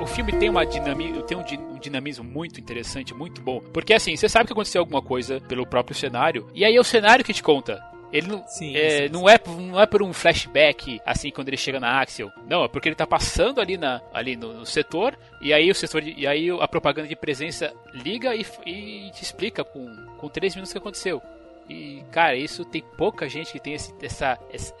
O 0.00 0.06
filme 0.06 0.32
tem, 0.32 0.50
uma 0.50 0.66
dinami 0.66 1.22
tem 1.22 1.38
um, 1.38 1.78
dinamismo 1.80 2.22
muito 2.22 2.60
interessante, 2.60 3.14
muito 3.14 3.40
bom. 3.40 3.60
Porque 3.72 3.94
assim, 3.94 4.14
você 4.14 4.28
sabe 4.28 4.46
que 4.46 4.52
aconteceu 4.52 4.82
alguma 4.82 5.00
coisa 5.00 5.40
pelo 5.40 5.66
próprio 5.66 5.96
cenário, 5.96 6.46
e 6.54 6.64
aí 6.64 6.76
é 6.76 6.80
o 6.80 6.84
cenário 6.84 7.24
que 7.24 7.32
te 7.32 7.42
conta. 7.42 7.91
Ele 8.12 8.28
não, 8.28 8.46
sim, 8.46 8.76
é, 8.76 9.06
sim, 9.06 9.12
não, 9.12 9.28
é, 9.28 9.40
não 9.46 9.80
é 9.80 9.86
por 9.86 10.02
um 10.02 10.12
flashback, 10.12 11.00
assim, 11.04 11.30
quando 11.30 11.48
ele 11.48 11.56
chega 11.56 11.80
na 11.80 12.00
Axel. 12.00 12.30
Não, 12.46 12.64
é 12.64 12.68
porque 12.68 12.88
ele 12.88 12.94
tá 12.94 13.06
passando 13.06 13.60
ali, 13.60 13.78
na, 13.78 14.02
ali 14.12 14.36
no, 14.36 14.52
no 14.52 14.66
setor, 14.66 15.18
e 15.40 15.52
aí 15.52 15.70
o 15.70 15.74
setor 15.74 16.02
de, 16.02 16.12
e 16.12 16.26
aí 16.26 16.50
a 16.50 16.68
propaganda 16.68 17.08
de 17.08 17.16
presença 17.16 17.74
liga 17.94 18.34
e, 18.36 18.44
e 18.66 19.10
te 19.12 19.22
explica 19.22 19.64
com, 19.64 19.86
com 20.18 20.28
três 20.28 20.54
minutos 20.54 20.70
o 20.70 20.74
que 20.74 20.78
aconteceu. 20.78 21.22
E, 21.68 22.04
cara, 22.10 22.36
isso 22.36 22.64
tem 22.66 22.82
pouca 22.98 23.28
gente 23.28 23.52
que 23.52 23.60
tem 23.60 23.74
esse, 23.74 23.94
essa, 24.02 24.38
esse, 24.52 24.74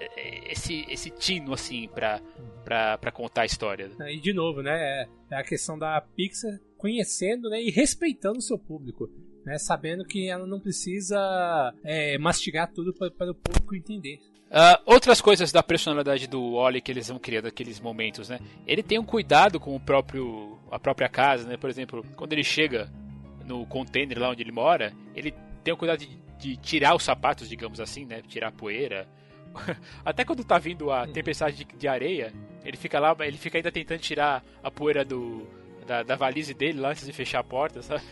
esse, 0.50 0.86
esse 0.90 1.10
tino, 1.10 1.54
assim, 1.54 1.88
pra, 1.88 2.20
pra, 2.64 2.98
pra 2.98 3.10
contar 3.10 3.42
a 3.42 3.46
história. 3.46 3.90
E, 4.08 4.20
de 4.20 4.34
novo, 4.34 4.62
né, 4.62 5.06
é 5.30 5.36
a 5.36 5.42
questão 5.42 5.78
da 5.78 5.98
Pixar 6.00 6.60
conhecendo 6.76 7.48
né, 7.48 7.62
e 7.62 7.70
respeitando 7.70 8.38
o 8.38 8.42
seu 8.42 8.58
público 8.58 9.08
né, 9.44 9.58
sabendo 9.58 10.04
que 10.04 10.28
ela 10.28 10.46
não 10.46 10.60
precisa 10.60 11.72
é, 11.84 12.16
mastigar 12.18 12.70
tudo 12.72 12.92
para 12.94 13.30
o 13.30 13.34
público 13.34 13.74
entender. 13.74 14.18
Uh, 14.52 14.76
outras 14.84 15.18
coisas 15.22 15.50
da 15.50 15.62
personalidade 15.62 16.26
do 16.26 16.52
Oli 16.52 16.82
que 16.82 16.92
eles 16.92 17.08
vão 17.08 17.18
criando 17.18 17.46
naqueles 17.46 17.80
momentos, 17.80 18.28
né? 18.28 18.38
Ele 18.66 18.82
tem 18.82 18.98
um 18.98 19.04
cuidado 19.04 19.58
com 19.58 19.74
o 19.74 19.80
próprio 19.80 20.58
a 20.70 20.78
própria 20.78 21.08
casa, 21.08 21.48
né? 21.48 21.56
Por 21.56 21.70
exemplo, 21.70 22.04
quando 22.14 22.34
ele 22.34 22.44
chega 22.44 22.92
no 23.46 23.64
container 23.64 24.18
lá 24.18 24.28
onde 24.28 24.42
ele 24.42 24.52
mora, 24.52 24.92
ele 25.14 25.34
tem 25.64 25.72
o 25.72 25.76
cuidado 25.76 26.00
de, 26.00 26.18
de 26.38 26.56
tirar 26.58 26.94
os 26.94 27.02
sapatos, 27.02 27.48
digamos 27.48 27.80
assim, 27.80 28.04
né? 28.04 28.20
Tirar 28.28 28.48
a 28.48 28.52
poeira. 28.52 29.08
Até 30.04 30.22
quando 30.22 30.44
tá 30.44 30.58
vindo 30.58 30.90
a 30.90 31.06
tempestade 31.06 31.56
de, 31.56 31.64
de, 31.64 31.88
areia, 31.88 32.30
ele 32.62 32.76
fica 32.76 33.00
lá, 33.00 33.16
ele 33.20 33.38
fica 33.38 33.56
ainda 33.56 33.72
tentando 33.72 34.00
tirar 34.00 34.44
a 34.62 34.70
poeira 34.70 35.02
do 35.02 35.46
da, 35.86 36.02
da 36.02 36.16
valise 36.16 36.54
dele 36.54 36.80
lá 36.80 36.90
antes 36.90 37.04
de 37.04 37.12
fechar 37.12 37.40
a 37.40 37.44
porta, 37.44 37.82
sabe? 37.82 38.02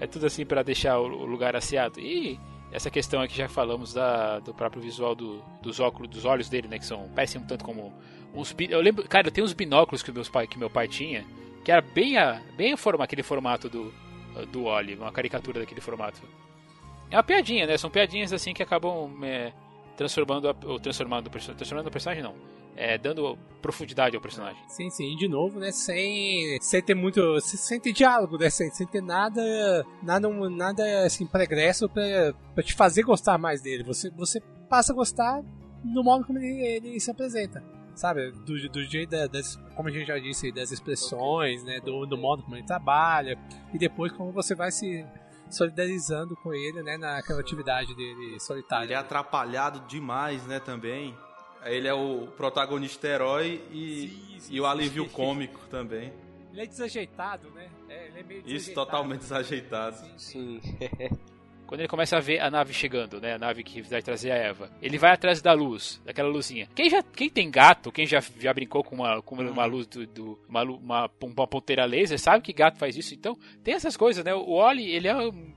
É 0.00 0.06
tudo 0.06 0.26
assim 0.26 0.46
para 0.46 0.62
deixar 0.62 0.98
o 0.98 1.06
lugar 1.06 1.56
asseado. 1.56 1.98
E 1.98 2.38
essa 2.70 2.90
questão 2.90 3.20
aqui 3.20 3.36
já 3.36 3.48
falamos 3.48 3.94
da, 3.94 4.38
do 4.38 4.54
próprio 4.54 4.80
visual 4.80 5.14
do, 5.14 5.42
dos 5.62 5.80
óculos, 5.80 6.08
dos 6.08 6.24
olhos 6.24 6.48
dele, 6.48 6.68
né, 6.68 6.78
que 6.78 6.86
são 6.86 7.08
parecem 7.14 7.40
um 7.40 7.46
tanto 7.46 7.64
como 7.64 7.92
uns 8.34 8.54
eu 8.58 8.80
lembro, 8.80 9.08
cara, 9.08 9.28
eu 9.28 9.32
tenho 9.32 9.44
uns 9.44 9.52
binóculos 9.52 10.02
que 10.02 10.12
meus 10.12 10.28
pai, 10.28 10.46
que 10.46 10.58
meu 10.58 10.70
pai 10.70 10.86
tinha, 10.86 11.24
que 11.64 11.72
era 11.72 11.80
bem 11.80 12.16
a, 12.16 12.40
bem 12.56 12.76
forma 12.76 13.04
aquele 13.04 13.22
formato 13.22 13.68
do 13.68 13.92
do 14.52 14.64
Oli, 14.64 14.94
uma 14.94 15.10
caricatura 15.10 15.58
daquele 15.58 15.80
formato. 15.80 16.20
É 17.10 17.16
uma 17.16 17.22
piadinha, 17.22 17.66
né? 17.66 17.76
São 17.76 17.90
piadinhas 17.90 18.32
assim 18.32 18.52
que 18.52 18.62
acabam 18.62 19.10
é, 19.24 19.52
transformando 19.96 20.54
ou 20.64 20.78
transformando 20.78 21.28
transformando 21.28 21.86
o 21.88 21.90
personagem 21.90 22.22
não 22.22 22.34
é, 22.78 22.96
dando 22.96 23.36
profundidade 23.60 24.14
ao 24.14 24.22
personagem. 24.22 24.62
Sim, 24.68 24.88
sim, 24.88 25.12
e 25.12 25.16
de 25.16 25.26
novo, 25.26 25.58
né, 25.58 25.72
sem, 25.72 26.58
sem 26.60 26.80
ter 26.80 26.94
muito, 26.94 27.40
sem 27.40 27.80
ter 27.80 27.92
diálogo, 27.92 28.38
né, 28.38 28.48
sem, 28.48 28.70
sem 28.70 28.86
ter 28.86 29.02
nada, 29.02 29.84
nada, 30.00 30.28
nada 30.48 31.04
assim, 31.04 31.26
pregresso 31.26 31.88
pra, 31.88 32.32
pra 32.54 32.62
te 32.62 32.74
fazer 32.74 33.02
gostar 33.02 33.36
mais 33.36 33.60
dele. 33.60 33.82
Você, 33.82 34.10
você 34.10 34.40
passa 34.70 34.92
a 34.92 34.96
gostar 34.96 35.42
no 35.84 36.04
modo 36.04 36.24
como 36.24 36.38
ele, 36.38 36.66
ele 36.66 37.00
se 37.00 37.10
apresenta 37.10 37.62
sabe, 37.96 38.30
do, 38.30 38.68
do 38.68 38.84
jeito 38.84 39.10
da, 39.10 39.26
das, 39.26 39.56
como 39.74 39.88
a 39.88 39.90
gente 39.90 40.06
já 40.06 40.16
disse, 40.20 40.52
das 40.52 40.70
expressões, 40.70 41.64
né, 41.64 41.80
do, 41.80 42.06
do 42.06 42.16
modo 42.16 42.44
como 42.44 42.54
ele 42.54 42.64
trabalha, 42.64 43.36
e 43.74 43.78
depois 43.78 44.12
como 44.12 44.30
você 44.30 44.54
vai 44.54 44.70
se 44.70 45.04
solidarizando 45.50 46.36
com 46.36 46.54
ele, 46.54 46.80
né, 46.84 46.96
naquela 46.96 47.40
atividade 47.40 47.96
dele 47.96 48.38
solitária. 48.38 48.84
Ele 48.84 48.92
é 48.92 48.96
atrapalhado 48.96 49.80
demais, 49.88 50.46
né, 50.46 50.60
também. 50.60 51.16
Ele 51.70 51.88
é 51.88 51.94
o 51.94 52.28
protagonista 52.36 53.06
herói 53.06 53.62
e, 53.70 54.08
sim, 54.08 54.40
sim, 54.40 54.54
e 54.54 54.60
o 54.60 54.66
alívio 54.66 55.04
sim. 55.04 55.10
cômico 55.10 55.60
também. 55.70 56.12
Ele 56.52 56.62
é 56.62 56.66
desajeitado, 56.66 57.50
né? 57.50 57.68
É, 57.88 58.06
ele 58.08 58.20
é 58.20 58.22
meio 58.22 58.42
Isso, 58.46 58.72
totalmente 58.74 59.20
desajeitado. 59.20 59.96
Sim. 60.16 60.60
Quando 61.68 61.80
ele 61.80 61.88
começa 61.88 62.16
a 62.16 62.20
ver 62.20 62.40
a 62.40 62.50
nave 62.50 62.72
chegando, 62.72 63.20
né? 63.20 63.34
A 63.34 63.38
nave 63.38 63.62
que 63.62 63.82
vai 63.82 64.00
trazer 64.00 64.30
a 64.30 64.36
Eva. 64.36 64.70
Ele 64.80 64.96
vai 64.96 65.12
atrás 65.12 65.42
da 65.42 65.52
luz, 65.52 66.00
daquela 66.02 66.30
luzinha. 66.30 66.66
Quem 66.74 66.88
já 66.88 67.02
quem 67.02 67.28
tem 67.28 67.50
gato, 67.50 67.92
quem 67.92 68.06
já, 68.06 68.20
já 68.40 68.54
brincou 68.54 68.82
com 68.82 68.94
uma, 68.96 69.20
com 69.20 69.34
uma 69.34 69.66
luz 69.66 69.86
do, 69.86 70.06
do 70.06 70.38
uma, 70.48 70.62
uma, 70.62 71.10
uma 71.22 71.46
ponteira 71.46 71.84
laser, 71.84 72.18
sabe 72.18 72.42
que 72.42 72.54
gato 72.54 72.78
faz 72.78 72.96
isso. 72.96 73.14
Então, 73.14 73.36
tem 73.62 73.74
essas 73.74 73.98
coisas, 73.98 74.24
né? 74.24 74.34
O 74.34 74.52
Oli, 74.52 74.90
ele 74.90 75.08
é 75.08 75.14
um 75.14 75.52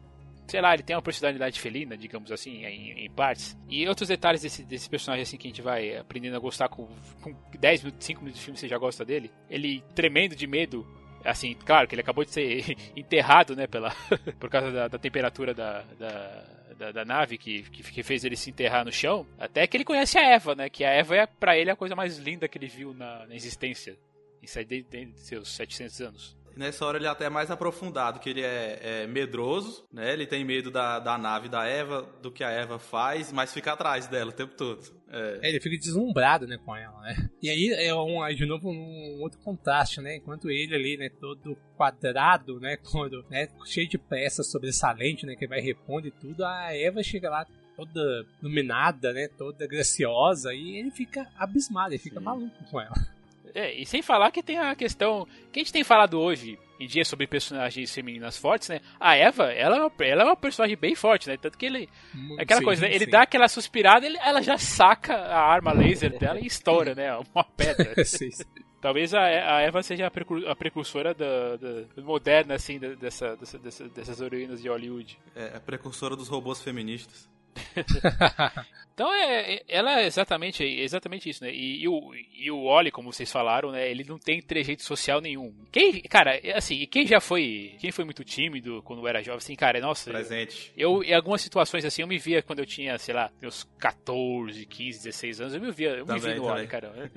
sei 0.52 0.60
lá, 0.60 0.74
ele 0.74 0.84
tem 0.84 0.94
uma 0.94 1.02
personalidade 1.02 1.58
felina, 1.62 1.96
digamos 1.96 2.30
assim, 2.30 2.66
em, 2.66 3.06
em 3.06 3.10
partes. 3.10 3.58
E 3.70 3.88
outros 3.88 4.10
detalhes 4.10 4.42
desse, 4.42 4.64
desse 4.64 4.90
personagem 4.90 5.24
assim 5.24 5.38
que 5.38 5.48
a 5.48 5.50
gente 5.50 5.62
vai 5.62 5.96
aprendendo 5.96 6.36
a 6.36 6.40
gostar 6.40 6.68
com, 6.68 6.90
com 7.22 7.34
10 7.58 7.84
minutos, 7.84 8.06
5 8.06 8.20
minutos 8.20 8.40
de 8.40 8.46
filme 8.46 8.60
você 8.60 8.68
já 8.68 8.78
gosta 8.78 9.06
dele. 9.06 9.32
Ele 9.50 9.82
tremendo 9.96 10.36
de 10.36 10.46
medo 10.46 10.86
Assim, 11.24 11.54
claro 11.54 11.88
que 11.88 11.94
ele 11.94 12.02
acabou 12.02 12.26
de 12.26 12.32
ser 12.32 12.76
enterrado, 12.98 13.56
né, 13.56 13.68
pela, 13.68 13.96
por 14.40 14.50
causa 14.50 14.72
da, 14.72 14.88
da 14.88 14.98
temperatura 14.98 15.54
da, 15.54 15.84
da, 16.00 16.44
da, 16.76 16.92
da 16.92 17.06
nave 17.06 17.38
que, 17.38 17.62
que, 17.62 17.84
que, 17.84 18.02
fez 18.02 18.26
ele 18.26 18.36
se 18.36 18.50
enterrar 18.50 18.84
no 18.84 18.92
chão. 18.92 19.28
Até 19.38 19.68
que 19.68 19.78
ele 19.78 19.86
conhece 19.86 20.18
a 20.18 20.24
Eva, 20.24 20.56
né, 20.56 20.68
que 20.68 20.84
a 20.84 20.90
Eva 20.90 21.16
é 21.16 21.26
para 21.28 21.56
ele 21.56 21.70
a 21.70 21.76
coisa 21.76 21.96
mais 21.96 22.18
linda 22.18 22.48
que 22.48 22.58
ele 22.58 22.68
viu 22.68 22.92
na, 22.92 23.28
na 23.28 23.36
existência. 23.36 23.96
Aí 24.42 24.66
desde 24.66 25.20
seus 25.20 25.50
700 25.50 26.02
anos. 26.02 26.41
Nessa 26.56 26.86
hora 26.86 26.98
ele 26.98 27.08
é 27.08 27.10
até 27.10 27.30
mais 27.30 27.50
aprofundado, 27.50 28.20
que 28.20 28.30
ele 28.30 28.42
é, 28.42 28.80
é, 28.82 29.08
medroso, 29.08 29.86
né? 29.92 30.12
Ele 30.14 30.26
tem 30.26 30.44
medo 30.44 30.70
da, 30.70 31.00
da 31.00 31.18
nave 31.18 31.50
da 31.50 31.66
Eva, 31.66 32.08
do 32.22 32.32
que 32.32 32.44
a 32.44 32.50
Eva 32.50 32.78
faz, 32.80 33.32
mas 33.32 33.54
fica 33.54 33.74
atrás 33.74 34.08
dela 34.08 34.30
o 34.30 34.34
tempo 34.34 34.56
todo. 34.56 34.82
É. 35.10 35.40
é 35.42 35.50
ele 35.50 35.60
fica 35.60 35.78
deslumbrado, 35.78 36.48
né, 36.48 36.58
com 36.64 36.76
ela, 36.76 37.02
né? 37.02 37.30
E 37.42 37.50
aí 37.50 37.70
é 37.74 37.94
um, 37.94 38.26
de 38.34 38.46
novo 38.46 38.70
um 38.70 39.22
outro 39.22 39.40
contraste, 39.40 40.02
né? 40.02 40.18
Enquanto 40.18 40.50
ele 40.50 40.76
ali, 40.76 40.98
né, 40.98 41.10
todo 41.10 41.58
quadrado, 41.76 42.60
né, 42.60 42.78
todo, 42.92 43.26
né, 43.30 43.48
cheio 43.66 43.88
de 43.88 43.98
peças 43.98 44.50
sobressalente, 44.50 45.26
né, 45.26 45.36
que 45.36 45.48
vai 45.48 45.60
repondo 45.60 46.08
e 46.08 46.12
tudo, 46.12 46.46
a 46.46 46.76
Eva 46.76 47.04
chega 47.04 47.30
lá 47.30 47.46
toda 47.76 48.26
iluminada, 48.42 49.12
né, 49.14 49.28
toda 49.38 49.68
graciosa 49.68 50.54
e 50.54 50.78
ele 50.78 50.92
fica 50.92 51.28
abismado, 51.38 51.94
ele 51.94 52.02
fica 52.02 52.20
Sim. 52.20 52.26
maluco 52.26 52.64
com 52.70 52.80
ela. 52.80 53.21
É, 53.54 53.74
e 53.74 53.86
sem 53.86 54.02
falar 54.02 54.32
que 54.32 54.44
tem 54.44 54.58
a 54.58 54.76
questão 54.76 55.28
que 55.52 55.60
a 55.60 55.64
gente 55.64 55.74
tem 55.74 55.84
falado 55.84 56.20
hoje 56.20 56.58
em 56.80 56.88
dia 56.88 57.06
sobre 57.06 57.28
personagens 57.28 57.94
femininas 57.94 58.38
fortes, 58.38 58.70
né? 58.70 58.82
A 59.00 59.16
Eva, 59.16 59.52
ela, 59.52 59.78
é 59.78 59.80
uma, 59.80 59.92
ela 60.00 60.22
é 60.24 60.26
uma 60.26 60.36
personagem 60.36 60.76
bem 60.76 60.96
forte, 60.96 61.30
né? 61.30 61.38
Tanto 61.38 61.58
que 61.58 61.66
ele. 61.68 61.88
Hum, 62.16 62.38
aquela 62.40 62.60
sim, 62.60 62.66
coisa, 62.66 62.88
né? 62.88 62.94
Ele 62.94 63.06
dá 63.06 63.22
aquela 63.22 63.48
suspirada, 63.48 64.06
ele, 64.06 64.18
ela 64.20 64.42
já 64.42 64.58
saca 64.58 65.14
a 65.16 65.40
arma 65.40 65.72
laser 65.72 66.18
dela 66.18 66.40
e 66.40 66.48
estoura, 66.48 66.96
né? 66.96 67.16
Uma 67.36 67.44
pedra. 67.44 67.94
sim, 68.04 68.32
sim. 68.32 68.44
Talvez 68.82 69.14
a, 69.14 69.22
a 69.22 69.62
Eva 69.62 69.84
seja 69.84 70.08
a, 70.08 70.12
precur, 70.12 70.48
a 70.48 70.56
precursora 70.56 71.14
da, 71.14 71.56
da, 71.56 72.02
moderna, 72.02 72.56
assim, 72.56 72.80
dessa, 72.80 73.36
dessa, 73.36 73.60
dessa, 73.60 73.88
dessas 73.88 74.20
heroínas 74.20 74.60
de 74.60 74.68
Hollywood. 74.68 75.20
É, 75.36 75.56
a 75.56 75.60
precursora 75.60 76.16
dos 76.16 76.28
robôs 76.28 76.64
feministas. 76.64 77.30
então 78.94 79.14
é, 79.14 79.56
é, 79.56 79.64
ela 79.68 80.02
é 80.02 80.06
exatamente, 80.06 80.64
exatamente 80.64 81.30
isso, 81.30 81.44
né? 81.44 81.52
E, 81.52 81.84
e, 81.84 81.88
o, 81.88 82.14
e 82.16 82.52
o 82.52 82.64
Oli, 82.64 82.92
como 82.92 83.12
vocês 83.12 83.32
falaram, 83.32 83.72
né? 83.72 83.90
Ele 83.90 84.04
não 84.04 84.18
tem 84.18 84.42
trejeito 84.42 84.84
social 84.84 85.22
nenhum. 85.22 85.54
Quem, 85.72 86.02
cara, 86.04 86.40
assim, 86.56 86.86
quem 86.86 87.06
já 87.06 87.20
foi, 87.20 87.76
quem 87.80 87.92
foi 87.92 88.06
muito 88.06 88.24
tímido 88.24 88.82
quando 88.84 89.08
era 89.08 89.24
jovem, 89.24 89.38
assim, 89.38 89.56
cara, 89.56 89.80
nossa. 89.80 90.12
Presente. 90.12 90.72
Eu, 90.76 91.04
em 91.04 91.14
algumas 91.14 91.42
situações 91.42 91.86
assim, 91.86 92.02
eu 92.02 92.08
me 92.08 92.18
via 92.18 92.42
quando 92.42 92.60
eu 92.60 92.66
tinha, 92.66 92.98
sei 92.98 93.14
lá, 93.14 93.32
meus 93.42 93.64
14, 93.80 94.66
15, 94.66 95.04
16 95.04 95.42
anos, 95.42 95.54
eu 95.54 95.62
me 95.62 95.72
via, 95.72 95.90
eu 95.90 96.06
também, 96.06 96.22
me 96.22 96.34
vi 96.34 96.40
no 96.40 96.46
Oli, 96.46 96.68
cara 96.68 97.12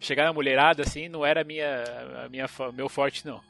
chegar 0.00 0.24
na 0.24 0.32
mulherada 0.32 0.82
assim 0.82 1.08
não 1.08 1.24
era 1.24 1.44
minha, 1.44 1.84
a 2.24 2.28
minha 2.28 2.46
meu 2.72 2.88
forte 2.88 3.24
não. 3.26 3.40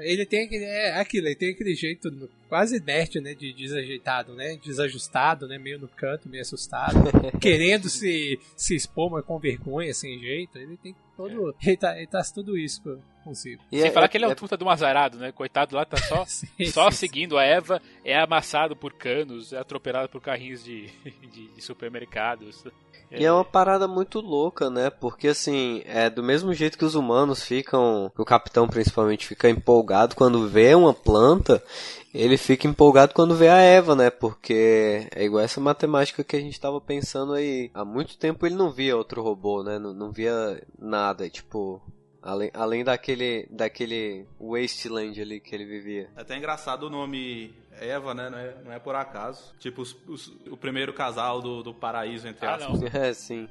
Ele 0.00 0.26
tem 0.26 0.44
aquele, 0.44 0.64
é 0.64 1.00
aquilo, 1.00 1.26
ele 1.26 1.36
tem 1.36 1.50
aquele 1.50 1.74
jeito 1.74 2.10
quase 2.48 2.76
inerte, 2.76 3.20
né, 3.20 3.34
de 3.34 3.52
desajeitado, 3.52 4.34
né, 4.34 4.58
desajustado, 4.62 5.46
né, 5.48 5.58
meio 5.58 5.78
no 5.78 5.88
canto, 5.88 6.28
meio 6.28 6.42
assustado, 6.42 6.98
querendo 7.40 7.88
se 7.88 8.38
se 8.56 8.74
expor, 8.74 9.10
mas 9.10 9.24
com 9.24 9.38
vergonha, 9.38 9.92
sem 9.94 10.18
jeito. 10.18 10.58
Ele 10.58 10.76
tem 10.76 10.94
todo, 11.16 11.50
é. 11.50 11.68
ele, 11.68 11.76
tá, 11.76 11.96
ele 11.96 12.06
tá 12.06 12.22
tudo 12.34 12.56
isso 12.58 12.82
consigo. 13.22 13.62
E 13.70 13.80
Sem 13.80 13.88
é, 13.88 13.92
falar 13.92 14.06
é, 14.06 14.08
que 14.08 14.16
ele 14.16 14.24
é 14.24 14.28
um 14.28 14.34
puta 14.34 14.56
do 14.56 14.68
azarado, 14.68 15.18
né? 15.18 15.32
Coitado 15.32 15.74
lá 15.76 15.84
tá 15.84 15.96
só, 15.96 16.24
sim, 16.26 16.46
só 16.66 16.90
sim, 16.90 16.96
seguindo 16.96 17.36
sim. 17.36 17.38
a 17.38 17.42
Eva, 17.42 17.82
é 18.04 18.18
amassado 18.18 18.76
por 18.76 18.92
canos, 18.92 19.52
é 19.52 19.58
atropelado 19.58 20.08
por 20.08 20.20
carrinhos 20.20 20.62
de, 20.62 20.88
de, 21.04 21.48
de 21.48 21.62
supermercados. 21.62 22.64
E 23.10 23.24
é 23.24 23.32
uma 23.32 23.44
parada 23.44 23.86
muito 23.86 24.20
louca, 24.20 24.70
né? 24.70 24.88
Porque 24.88 25.28
assim, 25.28 25.82
é 25.84 26.08
do 26.08 26.22
mesmo 26.22 26.54
jeito 26.54 26.78
que 26.78 26.84
os 26.84 26.94
humanos 26.94 27.42
ficam, 27.42 28.10
o 28.16 28.24
capitão 28.24 28.66
principalmente 28.66 29.26
fica 29.26 29.50
empolgado 29.50 30.16
quando 30.16 30.48
vê 30.48 30.74
uma 30.74 30.94
planta, 30.94 31.62
ele 32.14 32.38
fica 32.38 32.66
empolgado 32.66 33.12
quando 33.12 33.34
vê 33.34 33.48
a 33.48 33.58
Eva, 33.58 33.94
né? 33.94 34.08
Porque 34.08 35.06
é 35.14 35.24
igual 35.24 35.44
essa 35.44 35.60
matemática 35.60 36.24
que 36.24 36.36
a 36.36 36.40
gente 36.40 36.58
tava 36.58 36.80
pensando 36.80 37.34
aí. 37.34 37.70
Há 37.74 37.84
muito 37.84 38.16
tempo 38.16 38.46
ele 38.46 38.54
não 38.54 38.70
via 38.70 38.96
outro 38.96 39.22
robô, 39.22 39.62
né? 39.62 39.78
Não, 39.78 39.92
não 39.92 40.10
via 40.10 40.62
nada, 40.78 41.28
tipo, 41.28 41.82
Além, 42.22 42.50
além 42.54 42.84
daquele, 42.84 43.48
daquele 43.50 44.26
wasteland 44.40 45.20
ali 45.20 45.40
que 45.40 45.54
ele 45.54 45.64
vivia. 45.64 46.08
É 46.16 46.20
até 46.20 46.36
engraçado 46.36 46.84
o 46.84 46.90
nome 46.90 47.52
Eva, 47.80 48.14
né? 48.14 48.30
Não 48.30 48.38
é, 48.38 48.54
não 48.64 48.72
é 48.72 48.78
por 48.78 48.94
acaso. 48.94 49.52
Tipo, 49.58 49.82
os, 49.82 49.96
os, 50.06 50.28
o 50.48 50.56
primeiro 50.56 50.92
casal 50.92 51.40
do, 51.40 51.62
do 51.62 51.74
paraíso, 51.74 52.28
entre 52.28 52.46
ah, 52.46 52.54
aspas. 52.54 52.80
É, 52.94 53.12
sim. 53.12 53.48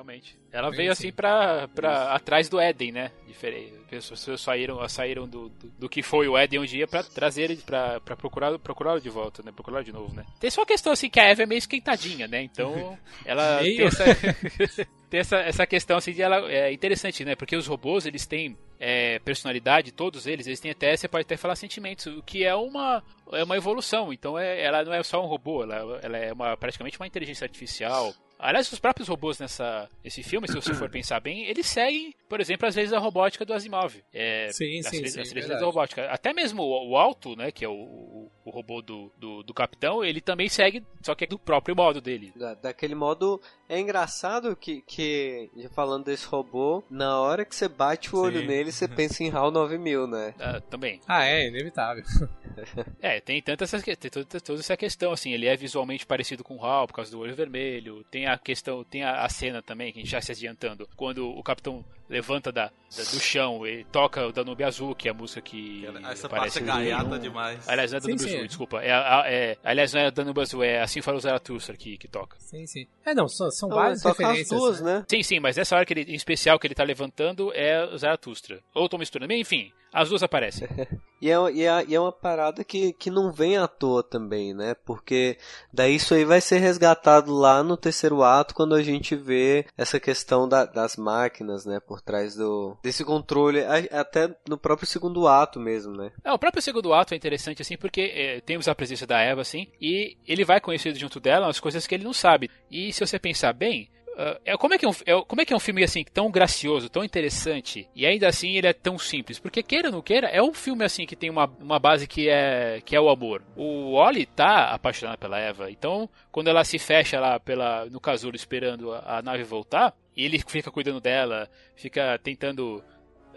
Realmente. 0.00 0.38
Ela 0.50 0.70
veio 0.70 0.90
assim 0.90 1.12
pra, 1.12 1.68
pra 1.68 2.14
atrás 2.14 2.48
do 2.48 2.58
Éden, 2.58 2.90
né? 2.90 3.12
Diferente. 3.26 3.74
As 3.92 4.08
pessoas 4.08 4.40
saíram, 4.40 4.88
saíram 4.88 5.28
do, 5.28 5.50
do, 5.50 5.68
do, 5.78 5.88
que 5.88 6.02
foi 6.02 6.26
o 6.26 6.38
Éden 6.38 6.60
um 6.60 6.64
dia 6.64 6.86
pra 6.86 7.02
trazer 7.02 7.42
ele, 7.42 7.56
pra, 7.56 8.00
pra 8.00 8.16
procurar, 8.16 8.58
procurá-lo 8.58 9.00
de 9.00 9.10
volta, 9.10 9.42
né? 9.42 9.52
Procurar 9.52 9.82
de 9.82 9.92
novo, 9.92 10.14
né? 10.14 10.24
Tem 10.40 10.50
só 10.50 10.62
a 10.62 10.66
questão 10.66 10.92
assim 10.92 11.10
que 11.10 11.20
a 11.20 11.24
Eva 11.24 11.42
é 11.42 11.46
meio 11.46 11.58
esquentadinha, 11.58 12.26
né? 12.26 12.42
Então, 12.42 12.98
ela 13.26 13.58
tem 13.58 13.82
essa, 13.82 14.04
tem 15.10 15.20
essa, 15.20 15.36
essa 15.38 15.66
questão 15.66 15.98
assim 15.98 16.12
de 16.12 16.22
ela 16.22 16.50
é 16.50 16.72
interessante, 16.72 17.24
né? 17.24 17.36
Porque 17.36 17.54
os 17.54 17.66
robôs, 17.66 18.06
eles 18.06 18.26
têm 18.26 18.56
é, 18.78 19.18
personalidade, 19.18 19.92
todos 19.92 20.26
eles, 20.26 20.46
eles 20.46 20.60
têm 20.60 20.70
até, 20.70 20.96
você 20.96 21.08
pode 21.08 21.22
até 21.22 21.36
falar 21.36 21.56
sentimentos, 21.56 22.06
o 22.06 22.22
que 22.22 22.42
é 22.42 22.54
uma, 22.54 23.02
é 23.32 23.44
uma 23.44 23.56
evolução. 23.56 24.12
Então, 24.12 24.38
é, 24.38 24.62
ela 24.62 24.82
não 24.82 24.94
é 24.94 25.02
só 25.02 25.22
um 25.22 25.26
robô, 25.26 25.62
ela, 25.62 26.00
ela 26.02 26.16
é 26.16 26.32
uma, 26.32 26.56
praticamente 26.56 26.98
uma 26.98 27.06
inteligência 27.06 27.44
artificial 27.44 28.14
Aliás, 28.40 28.72
os 28.72 28.78
próprios 28.78 29.08
robôs 29.08 29.38
nessa 29.38 29.88
esse 30.02 30.22
filme, 30.22 30.48
se 30.48 30.54
você 30.54 30.74
for 30.74 30.88
pensar 30.90 31.20
bem, 31.20 31.44
eles 31.46 31.66
seguem, 31.66 32.14
por 32.28 32.40
exemplo, 32.40 32.66
as 32.66 32.74
leis 32.74 32.90
da 32.90 32.98
robótica 32.98 33.44
do 33.44 33.52
Asimov. 33.52 34.02
É, 34.12 34.48
sim, 34.52 34.80
as, 34.80 34.86
sim, 34.86 35.00
leis, 35.00 35.12
sim, 35.12 35.20
as 35.20 35.32
leis 35.32 35.48
da 35.48 35.64
robótica. 35.64 36.06
Até 36.06 36.32
mesmo 36.32 36.62
o, 36.62 36.90
o 36.90 36.96
Alto, 36.96 37.36
né, 37.36 37.50
que 37.50 37.64
é 37.64 37.68
o, 37.68 37.72
o, 37.72 38.30
o 38.44 38.50
robô 38.50 38.80
do, 38.80 39.12
do, 39.16 39.42
do, 39.42 39.54
capitão, 39.54 40.02
ele 40.02 40.20
também 40.20 40.48
segue, 40.48 40.84
só 41.02 41.14
que 41.14 41.24
é 41.24 41.26
do 41.26 41.38
próprio 41.38 41.76
modo 41.76 42.00
dele. 42.00 42.32
Da, 42.34 42.54
daquele 42.54 42.94
modo, 42.94 43.40
é 43.68 43.78
engraçado 43.78 44.56
que, 44.56 44.82
que, 44.82 45.50
falando 45.74 46.06
desse 46.06 46.26
robô, 46.26 46.82
na 46.90 47.20
hora 47.20 47.44
que 47.44 47.54
você 47.54 47.68
bate 47.68 48.14
o 48.14 48.18
olho 48.18 48.44
nele, 48.46 48.72
você 48.72 48.88
pensa 48.88 49.22
em 49.22 49.30
HAL 49.30 49.50
9000, 49.50 50.06
né? 50.06 50.34
Ah, 50.38 50.60
também. 50.60 51.00
Ah, 51.06 51.24
é, 51.24 51.48
inevitável. 51.48 52.04
é, 53.00 53.20
tem 53.20 53.40
tanta 53.42 53.64
essa, 53.64 53.80
tem 53.80 54.10
toda, 54.10 54.40
toda 54.40 54.60
essa 54.60 54.76
questão, 54.76 55.12
assim, 55.12 55.32
ele 55.32 55.46
é 55.46 55.56
visualmente 55.56 56.06
parecido 56.06 56.42
com 56.42 56.56
o 56.56 56.64
HAL 56.64 56.86
por 56.86 56.94
causa 56.94 57.10
do 57.10 57.18
olho 57.18 57.34
vermelho, 57.34 58.04
tem 58.10 58.26
a 58.32 58.38
questão, 58.38 58.84
tem 58.84 59.02
a, 59.02 59.24
a, 59.24 59.28
cena 59.28 59.62
também, 59.62 59.92
que 59.92 59.98
a 59.98 60.02
gente 60.02 60.10
já 60.10 60.20
se 60.20 60.32
adiantando, 60.32 60.88
quando 60.96 61.28
o 61.28 61.42
capitão 61.42 61.84
levanta 62.10 62.50
da, 62.50 62.66
da 62.66 63.02
do 63.04 63.20
chão 63.20 63.64
e 63.64 63.84
toca 63.84 64.26
o 64.26 64.32
Danube 64.32 64.64
Azul, 64.64 64.94
que 64.94 65.08
é 65.08 65.12
a 65.12 65.14
música 65.14 65.40
que. 65.40 65.86
Essa 66.10 66.28
parte 66.28 66.58
é 66.58 66.60
gaiata 66.60 67.18
demais. 67.18 67.66
Aliás, 67.68 67.92
não 67.92 67.98
é 67.98 68.00
Danube 68.00 68.20
sim, 68.20 68.26
Azul, 68.26 68.40
sim. 68.40 68.46
desculpa. 68.46 68.82
É, 68.82 68.90
é, 69.26 69.58
aliás, 69.62 69.94
não 69.94 70.00
é 70.00 70.10
Danube 70.10 70.40
Azul, 70.40 70.64
é 70.64 70.82
Assim 70.82 71.00
Fala 71.00 71.16
o 71.16 71.20
Zaratustra 71.20 71.76
que, 71.76 71.96
que 71.96 72.08
toca. 72.08 72.36
Sim, 72.40 72.66
sim. 72.66 72.86
É, 73.04 73.14
não, 73.14 73.28
são, 73.28 73.50
são 73.50 73.68
várias 73.68 74.02
referências. 74.02 74.52
As 74.52 74.58
duas, 74.58 74.80
né? 74.80 75.04
Sim, 75.08 75.22
sim, 75.22 75.40
mas 75.40 75.56
essa 75.56 75.76
hora 75.76 75.86
que 75.86 75.94
ele, 75.94 76.02
em 76.02 76.16
especial 76.16 76.58
que 76.58 76.66
ele 76.66 76.74
tá 76.74 76.82
levantando 76.82 77.52
é 77.54 77.84
o 77.84 77.96
Zaratustra. 77.96 78.60
Ou 78.74 78.88
tô 78.88 78.98
misturando. 78.98 79.32
Enfim, 79.32 79.72
as 79.92 80.08
duas 80.08 80.22
aparecem. 80.22 80.68
e, 81.20 81.30
é, 81.30 81.34
e, 81.52 81.64
é, 81.64 81.84
e 81.86 81.94
é 81.94 82.00
uma 82.00 82.12
parada 82.12 82.62
que, 82.62 82.92
que 82.92 83.10
não 83.10 83.32
vem 83.32 83.56
à 83.56 83.66
toa 83.66 84.02
também, 84.02 84.54
né? 84.54 84.74
Porque 84.84 85.36
daí 85.72 85.96
isso 85.96 86.14
aí 86.14 86.24
vai 86.24 86.40
ser 86.40 86.58
resgatado 86.58 87.32
lá 87.32 87.62
no 87.62 87.76
terceiro 87.76 88.22
ato 88.22 88.54
quando 88.54 88.74
a 88.74 88.82
gente 88.82 89.16
vê 89.16 89.66
essa 89.76 89.98
questão 89.98 90.48
da, 90.48 90.64
das 90.64 90.96
máquinas, 90.96 91.66
né? 91.66 91.80
Por 91.80 91.99
trás 92.02 92.34
do 92.34 92.76
desse 92.82 93.04
controle, 93.04 93.60
até 93.90 94.34
no 94.48 94.58
próprio 94.58 94.86
segundo 94.86 95.26
ato 95.26 95.60
mesmo, 95.60 95.96
né? 95.96 96.10
É, 96.24 96.32
o 96.32 96.38
próprio 96.38 96.62
segundo 96.62 96.92
ato 96.92 97.14
é 97.14 97.16
interessante, 97.16 97.62
assim, 97.62 97.76
porque 97.76 98.00
é, 98.14 98.40
temos 98.40 98.68
a 98.68 98.74
presença 98.74 99.06
da 99.06 99.20
Eva, 99.20 99.40
assim, 99.40 99.66
e 99.80 100.16
ele 100.26 100.44
vai 100.44 100.60
conhecer 100.60 100.94
junto 100.96 101.20
dela 101.20 101.48
as 101.48 101.60
coisas 101.60 101.86
que 101.86 101.94
ele 101.94 102.04
não 102.04 102.12
sabe. 102.12 102.50
E 102.70 102.92
se 102.92 103.04
você 103.04 103.18
pensar 103.18 103.52
bem, 103.52 103.90
Uh, 104.20 104.38
é, 104.44 104.56
como, 104.56 104.74
é 104.74 104.78
que 104.78 104.84
é 104.84 104.88
um, 104.88 104.92
é, 105.06 105.24
como 105.26 105.40
é 105.40 105.44
que 105.46 105.52
é 105.52 105.56
um 105.56 105.60
filme 105.60 105.82
assim 105.82 106.04
tão 106.04 106.30
gracioso, 106.30 106.90
tão 106.90 107.02
interessante 107.02 107.88
e 107.94 108.04
ainda 108.04 108.28
assim 108.28 108.56
ele 108.56 108.66
é 108.66 108.72
tão 108.72 108.98
simples? 108.98 109.38
Porque 109.38 109.62
queira 109.62 109.88
ou 109.88 109.94
não 109.94 110.02
queira, 110.02 110.26
é 110.26 110.42
um 110.42 110.52
filme 110.52 110.84
assim 110.84 111.06
que 111.06 111.16
tem 111.16 111.30
uma, 111.30 111.46
uma 111.58 111.78
base 111.78 112.06
que 112.06 112.28
é 112.28 112.82
que 112.84 112.94
é 112.94 113.00
o 113.00 113.08
amor. 113.08 113.42
O 113.56 113.92
Oli 113.94 114.26
tá 114.26 114.72
apaixonado 114.72 115.16
pela 115.16 115.38
Eva, 115.38 115.70
então 115.70 116.06
quando 116.30 116.48
ela 116.48 116.64
se 116.64 116.78
fecha 116.78 117.20
lá 117.20 117.40
pela 117.40 117.86
no 117.86 118.00
casulo 118.00 118.36
esperando 118.36 118.92
a, 118.92 119.18
a 119.18 119.22
nave 119.22 119.44
voltar, 119.44 119.94
e 120.20 120.24
ele 120.26 120.38
fica 120.46 120.70
cuidando 120.70 121.00
dela, 121.00 121.48
fica 121.74 122.18
tentando 122.18 122.84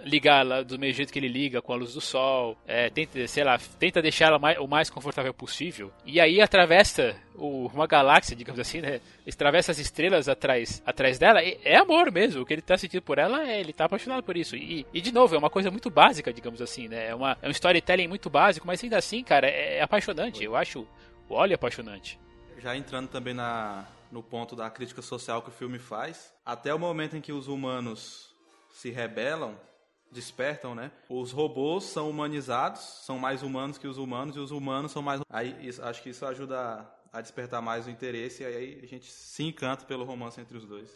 ligar 0.04 0.42
ela 0.42 0.66
do 0.66 0.78
mesmo 0.78 0.96
jeito 0.98 1.14
que 1.14 1.20
ele 1.20 1.30
liga, 1.30 1.62
com 1.62 1.72
a 1.72 1.78
luz 1.78 1.94
do 1.94 2.02
sol, 2.02 2.58
é, 2.68 2.90
tenta, 2.90 3.26
sei 3.26 3.42
lá, 3.42 3.58
tenta 3.80 4.02
deixar 4.02 4.26
ela 4.26 4.38
mais, 4.38 4.58
o 4.58 4.68
mais 4.68 4.90
confortável 4.90 5.34
possível. 5.34 5.94
E 6.06 6.20
aí 6.20 6.42
atravessa 6.42 7.16
o, 7.36 7.68
uma 7.68 7.88
galáxia, 7.88 8.36
digamos 8.36 8.60
assim, 8.60 8.82
né? 8.82 9.00
Atravessa 9.26 9.72
as 9.72 9.80
estrelas 9.80 10.28
atrás, 10.28 10.84
atrás 10.86 11.18
dela. 11.18 11.40
é 11.42 11.78
amor 11.78 12.12
mesmo. 12.12 12.42
O 12.42 12.46
que 12.46 12.54
ele 12.54 12.62
tá 12.62 12.78
sentindo 12.78 13.02
por 13.02 13.18
ela 13.18 13.50
é 13.50 13.62
ele 13.62 13.72
tá 13.72 13.86
apaixonado 13.86 14.22
por 14.24 14.36
isso. 14.36 14.58
E, 14.58 14.86
e 14.94 15.00
de 15.00 15.14
novo, 15.14 15.36
é 15.36 15.38
uma 15.38 15.50
coisa 15.50 15.72
muito 15.72 15.90
básica, 15.90 16.34
digamos 16.34 16.62
assim, 16.62 16.90
né? 16.90 17.08
É, 17.08 17.16
uma, 17.16 17.38
é 17.42 17.48
um 17.48 17.52
storytelling 17.52 18.10
muito 18.10 18.30
básico, 18.30 18.68
mas 18.68 18.84
ainda 18.84 18.98
assim, 18.98 19.24
cara, 19.24 19.48
é, 19.48 19.78
é 19.78 19.82
apaixonante. 19.82 20.44
Eu 20.44 20.54
acho 20.54 20.86
o 21.30 21.34
Olho 21.34 21.56
apaixonante. 21.56 22.20
Já 22.62 22.76
entrando 22.76 23.08
também 23.08 23.34
na, 23.34 23.86
no 24.14 24.22
ponto 24.22 24.56
da 24.56 24.70
crítica 24.70 25.02
social 25.02 25.42
que 25.42 25.50
o 25.50 25.52
filme 25.52 25.80
faz, 25.80 26.32
até 26.46 26.72
o 26.72 26.78
momento 26.78 27.18
em 27.18 27.22
que 27.22 27.34
os 27.34 27.48
humanos 27.48 28.32
se 28.72 28.92
rebelam, 28.92 29.60
despertam, 30.12 30.76
né? 30.76 30.92
Os 31.10 31.32
robôs 31.32 31.86
são 31.86 32.12
humanizados, 32.12 32.80
são 32.80 33.18
mais 33.18 33.42
humanos 33.42 33.80
que 33.80 33.88
os 33.88 33.98
humanos, 33.98 34.36
e 34.36 34.40
os 34.40 34.52
humanos 34.52 34.92
são 34.92 35.02
mais. 35.02 35.20
Aí 35.28 35.58
isso, 35.68 35.84
acho 35.84 36.04
que 36.04 36.12
isso 36.12 36.24
ajuda 36.28 36.88
a 37.12 37.22
despertar 37.22 37.60
mais 37.60 37.88
o 37.88 37.90
interesse, 37.90 38.44
e 38.44 38.46
aí 38.46 38.80
a 38.84 38.86
gente 38.86 39.12
se 39.12 39.44
encanta 39.44 39.84
pelo 39.84 40.06
romance 40.06 40.40
entre 40.40 40.56
os 40.56 40.66
dois. 40.66 40.94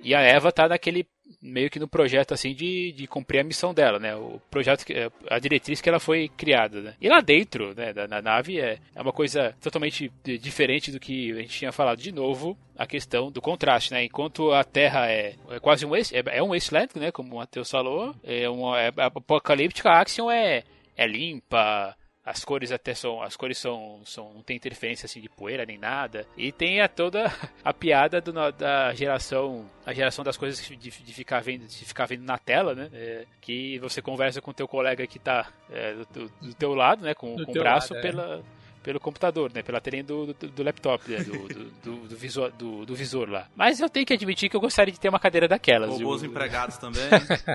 E 0.00 0.14
a 0.14 0.20
Eva 0.20 0.52
tá 0.52 0.68
naquele 0.68 1.06
meio 1.42 1.70
que 1.70 1.78
no 1.78 1.88
projeto 1.88 2.32
assim 2.32 2.54
de, 2.54 2.92
de 2.92 3.06
cumprir 3.06 3.40
a 3.40 3.44
missão 3.44 3.74
dela, 3.74 3.98
né? 3.98 4.14
O 4.16 4.40
projeto, 4.50 4.84
a 5.28 5.38
diretriz 5.38 5.80
que 5.80 5.88
ela 5.88 6.00
foi 6.00 6.28
criada, 6.28 6.80
né? 6.80 6.94
E 7.00 7.08
lá 7.08 7.20
dentro, 7.20 7.74
né, 7.74 7.92
da, 7.92 8.08
na 8.08 8.22
nave 8.22 8.60
é, 8.60 8.78
é 8.94 9.02
uma 9.02 9.12
coisa 9.12 9.54
totalmente 9.60 10.10
diferente 10.24 10.90
do 10.90 10.98
que 11.00 11.32
a 11.32 11.42
gente 11.42 11.58
tinha 11.58 11.72
falado 11.72 12.00
de 12.00 12.12
novo, 12.12 12.56
a 12.76 12.86
questão 12.86 13.30
do 13.30 13.40
contraste, 13.40 13.92
né? 13.92 14.04
Enquanto 14.04 14.52
a 14.52 14.64
Terra 14.64 15.10
é, 15.10 15.34
é 15.50 15.60
quase 15.60 15.84
um 15.84 15.94
é, 15.94 16.00
é 16.26 16.42
um 16.42 16.48
wasteland, 16.48 16.90
né? 16.96 17.12
Como 17.12 17.34
o 17.34 17.38
Matheus 17.38 17.70
falou, 17.70 18.14
é 18.24 18.48
uma 18.48 18.80
é, 18.80 18.92
apocalíptica, 18.96 19.90
a 19.90 20.00
Axion 20.00 20.30
é 20.30 20.64
é 20.96 21.06
limpa, 21.06 21.94
as 22.28 22.44
cores 22.44 22.70
até 22.70 22.94
são. 22.94 23.22
As 23.22 23.36
cores 23.36 23.56
são. 23.56 24.00
são 24.04 24.32
não 24.34 24.42
tem 24.42 24.56
interferência 24.56 25.06
assim 25.06 25.20
de 25.20 25.28
poeira 25.28 25.64
nem 25.64 25.78
nada. 25.78 26.26
E 26.36 26.52
tem 26.52 26.80
a 26.80 26.88
toda 26.88 27.32
a 27.64 27.72
piada 27.72 28.20
do, 28.20 28.32
da 28.52 28.92
geração. 28.94 29.64
A 29.86 29.94
geração 29.94 30.22
das 30.22 30.36
coisas 30.36 30.62
de, 30.62 30.76
de, 30.76 30.90
ficar, 30.90 31.40
vendo, 31.40 31.66
de 31.66 31.84
ficar 31.84 32.06
vendo 32.06 32.24
na 32.24 32.36
tela, 32.36 32.74
né? 32.74 32.90
É, 32.92 33.24
que 33.40 33.78
você 33.78 34.02
conversa 34.02 34.42
com 34.42 34.50
o 34.50 34.54
teu 34.54 34.68
colega 34.68 35.06
que 35.06 35.18
tá 35.18 35.50
é, 35.70 35.94
do, 36.12 36.30
do, 36.42 36.54
teu 36.54 36.74
lado, 36.74 37.02
né? 37.02 37.14
Com, 37.14 37.42
com 37.42 37.50
o 37.50 37.54
braço 37.54 37.94
lado, 37.94 38.06
é. 38.06 38.10
pela. 38.10 38.44
Pelo 38.80 39.00
computador, 39.00 39.52
né? 39.52 39.60
Pela 39.60 39.80
telinha 39.80 40.04
do, 40.04 40.32
do, 40.32 40.48
do 40.48 40.62
laptop, 40.62 41.10
né? 41.10 41.18
do, 41.22 41.48
do, 41.82 42.08
do, 42.08 42.16
visor, 42.16 42.50
do, 42.52 42.86
do 42.86 42.94
visor 42.94 43.28
lá. 43.28 43.46
Mas 43.54 43.80
eu 43.80 43.90
tenho 43.90 44.06
que 44.06 44.14
admitir 44.14 44.48
que 44.48 44.56
eu 44.56 44.60
gostaria 44.60 44.92
de 44.92 45.00
ter 45.00 45.08
uma 45.08 45.18
cadeira 45.18 45.48
daquelas. 45.48 45.90
Robôs 45.90 46.22
empregados 46.22 46.78
também. 46.78 47.02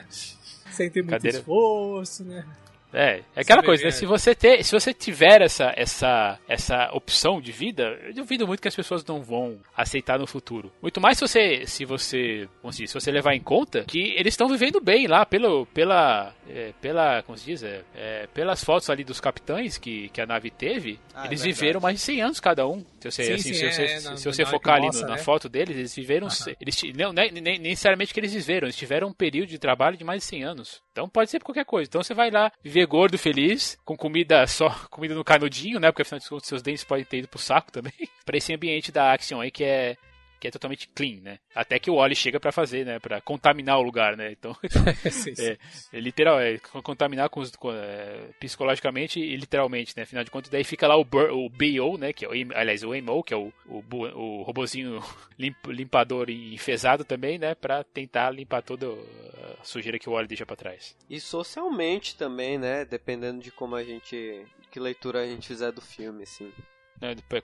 Sem 0.69 0.91
ter 0.91 1.01
muito 1.01 1.11
cadeira... 1.11 1.37
esforço, 1.37 2.23
né? 2.25 2.45
É, 2.93 3.21
é 3.35 3.41
aquela 3.41 3.63
coisa, 3.63 3.85
né? 3.85 3.91
Se 3.91 4.05
você, 4.05 4.35
ter, 4.35 4.63
se 4.63 4.71
você 4.71 4.93
tiver 4.93 5.41
essa, 5.41 5.73
essa, 5.75 6.39
essa 6.47 6.89
opção 6.93 7.41
de 7.41 7.51
vida, 7.51 7.99
eu 8.03 8.13
duvido 8.13 8.45
muito 8.45 8.61
que 8.61 8.67
as 8.67 8.75
pessoas 8.75 9.03
não 9.03 9.23
vão 9.23 9.57
aceitar 9.75 10.19
no 10.19 10.27
futuro. 10.27 10.71
Muito 10.81 11.01
mais 11.01 11.17
se 11.17 11.27
você, 11.27 11.65
se 11.65 11.85
você, 11.85 12.47
como 12.61 12.71
se, 12.71 12.83
diz, 12.83 12.91
se 12.91 12.93
você 12.93 13.11
levar 13.11 13.33
em 13.33 13.41
conta 13.41 13.83
que 13.85 14.13
eles 14.15 14.33
estão 14.33 14.47
vivendo 14.47 14.79
bem 14.79 15.07
lá 15.07 15.25
pelo, 15.25 15.65
pela, 15.67 16.33
é, 16.47 16.71
pela, 16.79 17.23
como 17.23 17.37
se 17.37 17.45
diz, 17.45 17.63
é, 17.63 17.81
é, 17.95 18.27
pelas 18.33 18.63
fotos 18.63 18.89
ali 18.89 19.03
dos 19.03 19.19
capitães 19.19 19.77
que, 19.77 20.09
que 20.09 20.21
a 20.21 20.25
nave 20.25 20.51
teve, 20.51 20.99
ah, 21.15 21.23
é 21.23 21.27
eles 21.27 21.41
viveram 21.41 21.81
mais 21.81 21.95
de 21.95 22.01
100 22.01 22.21
anos 22.21 22.39
cada 22.39 22.67
um. 22.67 22.85
Se 22.99 23.11
você, 23.11 23.23
sim, 23.23 23.33
assim, 23.33 23.41
sim, 23.41 23.53
se 23.53 23.71
você, 23.71 23.83
é, 23.83 23.99
se, 23.99 24.17
se 24.17 24.25
você 24.25 24.45
focar 24.45 24.75
ali 24.75 24.87
no, 24.87 25.01
né? 25.01 25.07
na 25.07 25.17
foto 25.17 25.49
deles, 25.49 25.75
eles 25.75 25.95
viveram, 25.95 26.27
eles, 26.61 26.81
não, 26.95 27.11
nem, 27.11 27.31
nem, 27.31 27.57
necessariamente 27.57 28.13
que 28.13 28.19
eles 28.19 28.33
viveram, 28.33 28.67
eles 28.67 28.75
tiveram 28.75 29.07
um 29.07 29.13
período 29.13 29.49
de 29.49 29.57
trabalho 29.57 29.97
de 29.97 30.03
mais 30.03 30.21
de 30.21 30.27
100 30.27 30.43
anos. 30.43 30.82
Então 30.93 31.09
pode 31.09 31.31
ser 31.31 31.43
qualquer 31.43 31.65
coisa. 31.65 31.89
Então 31.89 32.03
você 32.03 32.13
vai 32.13 32.29
lá 32.29 32.51
viver 32.63 32.85
gordo, 32.85 33.17
feliz, 33.17 33.77
com 33.83 33.97
comida 33.97 34.45
só, 34.45 34.69
comida 34.91 35.15
no 35.15 35.23
canudinho, 35.23 35.79
né? 35.79 35.91
Porque 35.91 36.03
afinal 36.03 36.19
de 36.19 36.29
contas 36.29 36.47
seus 36.47 36.61
dentes 36.61 36.83
podem 36.83 37.03
ter 37.03 37.17
ido 37.17 37.27
pro 37.27 37.39
saco 37.39 37.71
também. 37.71 37.93
para 38.23 38.37
esse 38.37 38.53
ambiente 38.53 38.91
da 38.91 39.11
Action 39.11 39.41
aí 39.41 39.49
que 39.49 39.63
é 39.63 39.97
que 40.43 40.49
é 40.49 40.51
totalmente 40.51 40.89
clean, 40.89 41.21
né? 41.21 41.39
Até 41.55 41.79
que 41.79 41.89
o 41.89 41.95
Wally 41.95 42.17
chega 42.17 42.37
para 42.37 42.51
fazer, 42.51 42.85
né? 42.85 42.99
Para 42.99 43.21
contaminar 43.21 43.79
o 43.79 43.81
lugar, 43.81 44.17
né? 44.17 44.29
Então, 44.33 44.53
sim, 45.09 45.33
sim. 45.33 45.41
É, 45.41 45.57
é, 45.93 45.99
literal, 46.01 46.37
é 46.37 46.57
contaminar 46.57 47.29
com, 47.29 47.41
com 47.57 47.71
é, 47.71 48.27
psicologicamente 48.41 49.21
e 49.21 49.37
literalmente, 49.37 49.93
né? 49.95 50.03
Afinal 50.03 50.21
de 50.21 50.29
contas, 50.29 50.51
daí 50.51 50.65
fica 50.65 50.85
lá 50.85 50.97
o, 50.97 51.05
Bur, 51.05 51.31
o 51.31 51.47
BO, 51.47 51.97
né? 51.97 52.11
Que 52.11 52.25
é 52.25 52.27
o, 52.27 52.31
aliás, 52.55 52.83
o 52.83 52.93
MO, 53.01 53.23
que 53.23 53.33
é 53.33 53.37
o, 53.37 53.53
o, 53.65 53.81
o 53.89 54.43
robozinho 54.43 55.01
limp, 55.39 55.65
limpador 55.67 56.29
enfesado 56.29 57.05
também, 57.05 57.39
né? 57.39 57.55
Para 57.55 57.81
tentar 57.85 58.29
limpar 58.31 58.63
toda 58.63 58.87
a 58.87 59.63
sujeira 59.63 59.97
que 59.97 60.09
o 60.09 60.11
Wally 60.11 60.27
deixa 60.27 60.45
para 60.45 60.57
trás. 60.57 60.93
E 61.09 61.21
socialmente 61.21 62.17
também, 62.17 62.57
né? 62.57 62.83
Dependendo 62.83 63.41
de 63.41 63.49
como 63.49 63.77
a 63.77 63.83
gente, 63.83 64.45
que 64.69 64.77
leitura 64.77 65.21
a 65.21 65.25
gente 65.25 65.47
fizer 65.47 65.71
do 65.71 65.79
filme, 65.79 66.23
assim. 66.23 66.51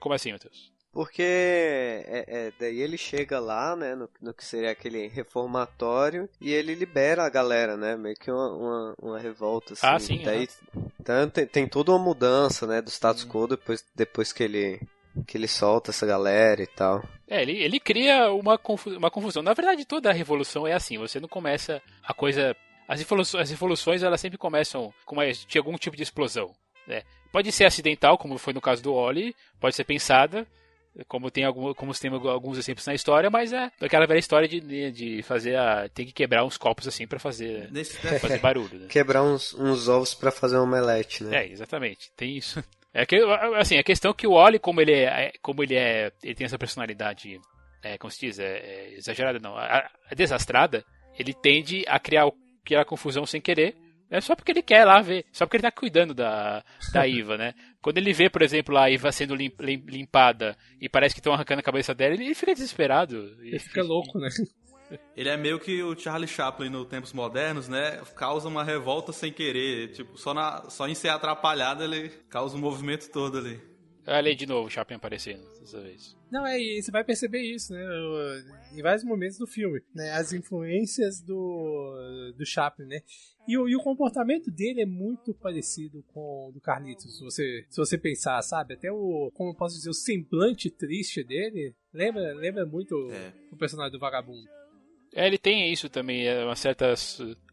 Como 0.02 0.14
assim, 0.14 0.34
Matheus? 0.34 0.79
Porque 0.92 1.22
é, 1.22 2.26
é, 2.28 2.54
daí 2.60 2.82
ele 2.82 2.98
chega 2.98 3.40
lá, 3.40 3.76
né, 3.76 3.96
no, 3.96 4.10
no, 4.22 4.34
que 4.34 4.44
seria 4.44 4.72
aquele 4.72 5.08
reformatório, 5.08 6.28
e 6.42 6.52
ele 6.52 6.74
libera 6.74 7.24
a 7.24 7.30
galera, 7.30 7.78
né, 7.78 7.96
meio 7.96 8.16
que 8.16 8.32
uma, 8.32 8.50
uma, 8.50 8.96
uma 9.00 9.20
revolta, 9.20 9.74
assim. 9.74 9.86
Ah, 9.86 10.00
sim. 10.00 10.24
Daí 10.24 10.50
uhum. 10.76 11.30
tem, 11.30 11.46
tem 11.46 11.68
toda 11.68 11.92
uma 11.92 12.00
mudança, 12.00 12.66
né, 12.66 12.82
do 12.82 12.90
status 12.90 13.24
quo 13.24 13.48
depois, 13.48 13.86
depois 13.96 14.34
que 14.34 14.44
ele 14.44 14.82
que 15.28 15.38
ele 15.38 15.48
solta 15.48 15.92
essa 15.92 16.06
galera 16.06 16.62
e 16.62 16.68
tal. 16.68 17.04
É, 17.28 17.42
ele, 17.42 17.58
ele 17.64 17.80
cria 17.80 18.32
uma, 18.32 18.58
confu 18.58 18.92
uma 18.92 19.12
confusão. 19.12 19.44
Na 19.44 19.54
verdade, 19.54 19.84
toda 19.86 20.10
a 20.10 20.14
revolução 20.14 20.68
é 20.68 20.74
assim, 20.74 20.98
você 20.98 21.20
não 21.20 21.28
começa 21.28 21.82
a 22.04 22.14
coisa... 22.14 22.56
As 22.88 23.00
revoluções, 23.00 23.44
as 23.44 23.50
revoluções 23.50 24.04
elas 24.04 24.22
sempre 24.22 24.38
começam 24.38 24.94
com 25.06 25.16
uma, 25.16 25.30
de 25.32 25.58
algum 25.58 25.76
tipo 25.78 25.96
de 25.96 26.04
explosão. 26.04 26.54
Né? 26.88 27.04
Pode 27.32 27.52
ser 27.52 27.66
acidental, 27.66 28.18
como 28.18 28.38
foi 28.38 28.54
no 28.54 28.62
caso 28.62 28.82
do 28.82 28.94
Oli, 28.94 29.36
pode 29.60 29.76
ser 29.76 29.84
pensada, 29.84 30.48
como 31.08 31.30
tem 31.32 31.44
algum, 31.44 31.74
como 31.74 31.94
tem 31.94 32.12
alguns 32.12 32.58
exemplos 32.58 32.86
na 32.86 32.94
história, 32.94 33.30
mas 33.30 33.54
é 33.54 33.72
aquela 33.82 34.06
velha 34.06 34.20
história 34.20 34.48
de, 34.48 34.92
de 34.92 35.24
fazer 35.24 35.56
a 35.56 35.88
tem 35.90 36.06
que 36.06 36.12
quebrar 36.12 36.46
uns 36.46 36.58
copos 36.58 36.88
assim 36.88 37.08
para 37.08 37.20
fazer 37.20 37.70
Nesse... 37.72 37.98
fazer 38.20 38.40
barulho, 38.40 38.80
né? 38.80 38.88
Quebrar 38.88 39.24
uns, 39.24 39.54
uns 39.54 39.88
ovos 39.88 40.14
para 40.14 40.32
fazer 40.32 40.58
um 40.58 40.64
omelete, 40.64 41.24
né? 41.24 41.44
É, 41.44 41.52
exatamente. 41.52 42.12
Tem 42.16 42.36
isso. 42.36 42.64
É 42.94 43.06
que 43.06 43.18
assim, 43.58 43.78
a 43.78 43.84
questão 43.84 44.12
é 44.12 44.14
que 44.14 44.28
o 44.28 44.32
Oli 44.32 44.60
como 44.60 44.82
ele 44.82 44.94
é, 44.94 45.32
como 45.42 45.64
ele 45.64 45.76
é, 45.76 46.12
ele 46.24 46.36
tem 46.36 46.46
essa 46.46 46.58
personalidade, 46.58 47.40
é, 47.84 47.98
como 47.98 48.12
se 48.12 48.20
diz, 48.20 48.40
é, 48.40 48.58
é 48.58 48.94
exagerada 48.96 49.40
não, 49.40 49.56
a, 49.56 49.90
a 50.10 50.16
desastrada, 50.16 50.84
ele 51.18 51.34
tende 51.34 51.84
a 51.88 52.00
criar 52.00 52.30
criar 52.66 52.86
confusão 52.86 53.26
sem 53.26 53.40
querer 53.40 53.76
é 54.10 54.20
só 54.22 54.36
porque 54.36 54.52
ele 54.52 54.62
quer 54.62 54.86
lá 54.86 55.02
ver, 55.02 55.26
só 55.32 55.46
porque 55.46 55.58
ele 55.58 55.64
tá 55.64 55.72
cuidando 55.72 56.14
da, 56.14 56.64
da 56.92 57.06
Iva, 57.08 57.38
né? 57.38 57.54
Quando 57.82 57.98
ele 57.98 58.14
vê, 58.14 58.30
por 58.30 58.42
exemplo, 58.42 58.78
a 58.78 58.90
Iva 58.90 59.12
sendo 59.12 59.36
limpada 59.36 60.58
e 60.82 60.90
parece 60.90 61.14
que 61.14 61.20
estão 61.20 61.34
arrancando 61.34 61.60
a 61.60 61.64
cabeça 61.64 61.94
dela, 61.94 62.14
ele 62.14 62.34
fica 62.34 62.54
desesperado. 62.54 63.38
Ele 63.40 63.60
fica 63.60 63.84
louco, 63.84 64.18
né? 64.20 64.30
Ele 65.16 65.30
é 65.30 65.38
meio 65.38 65.60
que 65.60 65.84
o 65.84 65.98
Charlie 65.98 66.28
Chaplin 66.28 66.70
no 66.70 66.84
Tempos 66.84 67.14
Modernos, 67.14 67.68
né? 67.68 68.02
Causa 68.16 68.48
uma 68.48 68.64
revolta 68.64 69.14
sem 69.14 69.32
querer. 69.32 69.92
Tipo, 69.92 70.18
só, 70.18 70.34
na, 70.34 70.70
só 70.70 70.88
em 70.88 70.96
ser 70.96 71.10
atrapalhado 71.10 71.84
ele 71.84 72.10
causa 72.30 72.58
um 72.58 72.60
movimento 72.60 73.10
todo 73.12 73.38
ali. 73.38 73.62
Olha 74.08 74.30
aí 74.30 74.36
de 74.36 74.46
novo 74.46 74.68
o 74.68 74.70
Chaplin 74.70 74.96
aparecendo 74.98 75.44
dessa 75.60 75.80
vez. 75.82 76.18
Não, 76.32 76.46
é, 76.46 76.60
e 76.60 76.82
você 76.82 76.92
vai 76.92 77.04
perceber 77.04 77.42
isso, 77.42 77.74
né? 77.74 77.84
Em 78.74 78.82
vários 78.82 79.04
momentos 79.04 79.38
do 79.38 79.46
filme, 79.46 79.82
né? 79.94 80.12
As 80.12 80.34
influências 80.34 81.22
do, 81.22 82.34
do 82.36 82.46
Chaplin, 82.46 82.86
né? 82.86 83.02
E 83.48 83.58
o, 83.58 83.68
e 83.68 83.76
o 83.76 83.82
comportamento 83.82 84.52
dele 84.52 84.82
é 84.82 84.86
muito 84.86 85.34
parecido 85.34 86.04
com 86.14 86.50
o 86.50 86.52
do 86.52 86.62
Carlitos, 86.62 87.18
se 87.18 87.24
você, 87.24 87.66
se 87.70 87.78
você 87.78 87.98
pensar, 87.98 88.42
sabe? 88.42 88.76
Até 88.76 88.92
o, 88.92 89.32
como 89.34 89.52
eu 89.52 89.56
posso 89.56 89.76
dizer, 89.76 89.90
o 89.90 89.94
semblante 89.94 90.70
triste 90.70 91.24
dele 91.24 91.74
lembra, 91.94 92.34
lembra 92.36 92.66
muito 92.66 92.96
é. 93.12 93.34
o 93.52 93.58
personagem 93.58 93.92
do 93.92 94.00
vagabundo. 94.00 94.48
É, 95.14 95.26
ele 95.26 95.40
tem 95.40 95.72
isso 95.72 95.90
também, 95.90 96.28
é 96.28 96.46
uma 96.46 96.56
certa 96.56 96.94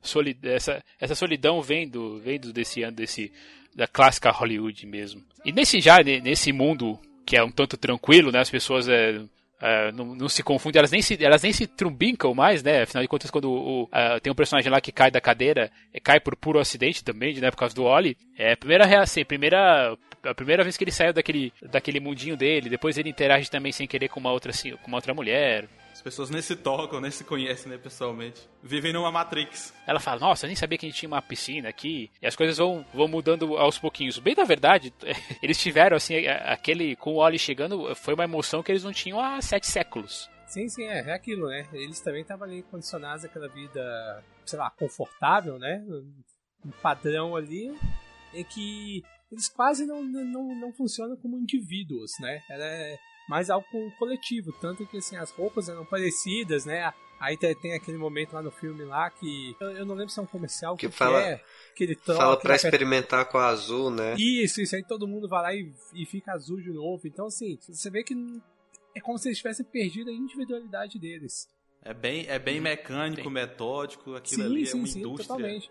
solidão, 0.03 0.53
essa, 0.53 0.85
essa 1.01 1.15
solidão 1.15 1.63
vem, 1.63 1.89
do, 1.89 2.21
vem 2.21 2.39
do, 2.39 2.53
desse 2.53 2.83
ano, 2.83 2.97
desse, 2.97 3.33
da 3.77 3.87
clássica 3.87 4.31
Hollywood 4.31 4.87
mesmo. 4.87 5.23
E 5.45 5.53
nesse 5.53 5.81
já, 5.81 6.03
nesse 6.03 6.51
mundo 6.53 6.99
que 7.27 7.37
é 7.37 7.45
um 7.45 7.51
tanto 7.51 7.77
tranquilo, 7.77 8.33
né, 8.33 8.41
as 8.41 8.49
pessoas 8.49 8.89
é, 8.89 9.21
é, 9.61 9.91
não, 9.93 10.15
não, 10.15 10.29
se 10.29 10.43
confundem, 10.43 10.79
elas 10.79 10.91
nem 10.91 11.03
se, 11.03 11.23
elas 11.23 11.43
nem 11.43 11.53
se 11.53 11.67
trumbincam 11.67 12.35
mais, 12.35 12.63
né? 12.63 12.83
Afinal 12.83 13.03
de 13.03 13.09
contas, 13.09 13.31
quando 13.31 13.51
o, 13.51 13.89
tem 14.23 14.33
um 14.33 14.37
personagem 14.37 14.71
lá 14.71 14.81
que 14.81 14.93
cai 14.93 15.11
da 15.11 15.21
cadeira, 15.21 15.71
é, 15.93 15.99
cai 15.99 16.21
por 16.21 16.37
puro 16.37 16.59
acidente 16.59 17.03
também, 17.03 17.35
né? 17.35 17.51
Por 17.51 17.57
causa 17.57 17.75
do 17.75 17.85
Oli. 17.85 18.17
É 18.39 18.53
a 18.53 18.57
primeira 18.57 18.87
reação, 18.87 19.25
primeira, 19.25 19.97
a 20.23 20.35
primeira 20.35 20.63
vez 20.63 20.77
que 20.77 20.85
ele 20.85 20.93
saiu 20.93 21.13
daquele, 21.13 21.53
daquele 21.63 22.01
mundinho 22.01 22.37
dele, 22.37 22.71
depois 22.71 22.97
ele 22.97 23.11
interage 23.11 23.51
também 23.51 23.73
sem 23.73 23.87
querer 23.87 24.09
com 24.09 24.21
uma 24.21 24.31
outra, 24.31 24.51
assim, 24.51 24.73
com 24.77 24.89
uma 24.89 24.99
outra 24.99 25.15
mulher. 25.15 25.67
As 26.07 26.15
pessoas 26.15 26.31
nem 26.31 26.41
se 26.41 26.55
tocam, 26.55 27.01
nem 27.01 27.11
se 27.11 27.25
conhecem, 27.25 27.69
né, 27.69 27.77
pessoalmente. 27.77 28.49
Vivem 28.63 28.93
numa 28.93 29.11
Matrix. 29.11 29.75
Ela 29.85 29.99
fala, 29.99 30.21
nossa, 30.21 30.47
eu 30.47 30.49
nem 30.49 30.55
sabia 30.55 30.79
que 30.79 30.87
a 30.87 30.89
gente 30.89 31.01
tinha 31.01 31.09
uma 31.09 31.21
piscina 31.21 31.69
aqui. 31.69 32.09
E 32.23 32.27
as 32.29 32.37
coisas 32.37 32.59
vão, 32.59 32.87
vão 32.95 33.09
mudando 33.09 33.57
aos 33.57 33.77
pouquinhos. 33.77 34.17
Bem 34.21 34.37
na 34.37 34.45
verdade, 34.45 34.95
eles 35.43 35.59
tiveram, 35.59 35.97
assim, 35.97 36.29
aquele, 36.29 36.95
com 36.95 37.15
o 37.15 37.17
Oli 37.17 37.41
chegando, 37.41 37.93
foi 37.97 38.15
uma 38.15 38.23
emoção 38.23 38.63
que 38.63 38.71
eles 38.71 38.85
não 38.85 38.93
tinham 38.93 39.21
há 39.21 39.43
sete 39.43 39.67
séculos. 39.67 40.31
Sim, 40.47 40.69
sim, 40.69 40.85
é, 40.85 41.11
é 41.11 41.13
aquilo, 41.13 41.49
né? 41.49 41.69
Eles 41.73 42.01
também 42.01 42.23
estavam 42.23 42.47
ali 42.47 42.63
condicionados 42.63 43.25
àquela 43.25 43.49
vida, 43.49 44.23
sei 44.45 44.61
lá, 44.61 44.71
confortável, 44.71 45.59
né? 45.59 45.85
Um 46.65 46.71
padrão 46.81 47.35
ali, 47.35 47.77
em 48.33 48.45
que 48.45 49.03
eles 49.33 49.49
quase 49.49 49.85
não, 49.85 50.05
não, 50.05 50.55
não 50.55 50.73
funcionam 50.73 51.17
como 51.17 51.37
indivíduos, 51.37 52.13
né? 52.21 52.43
Ela 52.49 52.65
é 52.65 52.97
mas 53.29 53.51
algo 53.51 53.67
coletivo, 53.99 54.53
tanto 54.61 54.87
que 54.87 54.99
assim, 54.99 55.17
as 55.17 55.31
roupas 55.31 55.69
eram 55.69 55.85
parecidas, 55.85 56.65
né? 56.65 56.93
Aí 57.19 57.37
tem 57.37 57.75
aquele 57.75 57.97
momento 57.97 58.35
lá 58.35 58.43
no 58.43 58.51
filme 58.51 58.85
lá 58.85 59.09
que 59.09 59.57
eu, 59.59 59.87
não 59.87 59.95
lembro 59.95 60.13
se 60.13 60.19
é 60.19 60.23
um 60.23 60.27
comercial 60.27 60.77
que, 60.77 60.87
que 60.87 60.95
fala, 60.95 61.23
é, 61.23 61.43
que 61.75 61.85
ele 61.85 61.97
troca, 61.97 62.21
fala 62.21 62.37
para 62.39 62.55
experimentar 62.55 63.25
com 63.27 63.39
a 63.39 63.47
azul, 63.47 63.91
né? 63.91 64.15
Isso, 64.19 64.61
isso 64.61 64.77
aí 64.77 64.85
todo 64.85 65.09
mundo 65.09 65.27
vai 65.27 65.43
lá 65.43 65.55
e, 65.55 65.73
e 65.95 66.05
fica 66.05 66.33
azul 66.33 66.61
de 66.61 66.71
novo. 66.71 67.07
Então 67.07 67.27
assim, 67.27 67.59
você 67.67 67.91
vê 67.91 68.05
que 68.05 68.15
é 68.95 69.01
como 69.01 69.17
se 69.19 69.29
eles 69.29 69.39
tivessem 69.39 69.65
perdido 69.65 70.11
a 70.11 70.13
individualidade 70.13 70.99
deles. 70.99 71.49
É 71.83 71.95
bem, 71.95 72.27
é 72.29 72.39
bem 72.39 72.61
mecânico, 72.61 73.31
metódico, 73.31 74.15
aquilo 74.15 74.43
sim, 74.43 74.49
ali 74.49 74.63
é 74.63 74.67
sim, 74.67 74.79
uma 74.79 74.87
sim, 74.87 74.99
indústria. 74.99 75.29
Totalmente. 75.29 75.71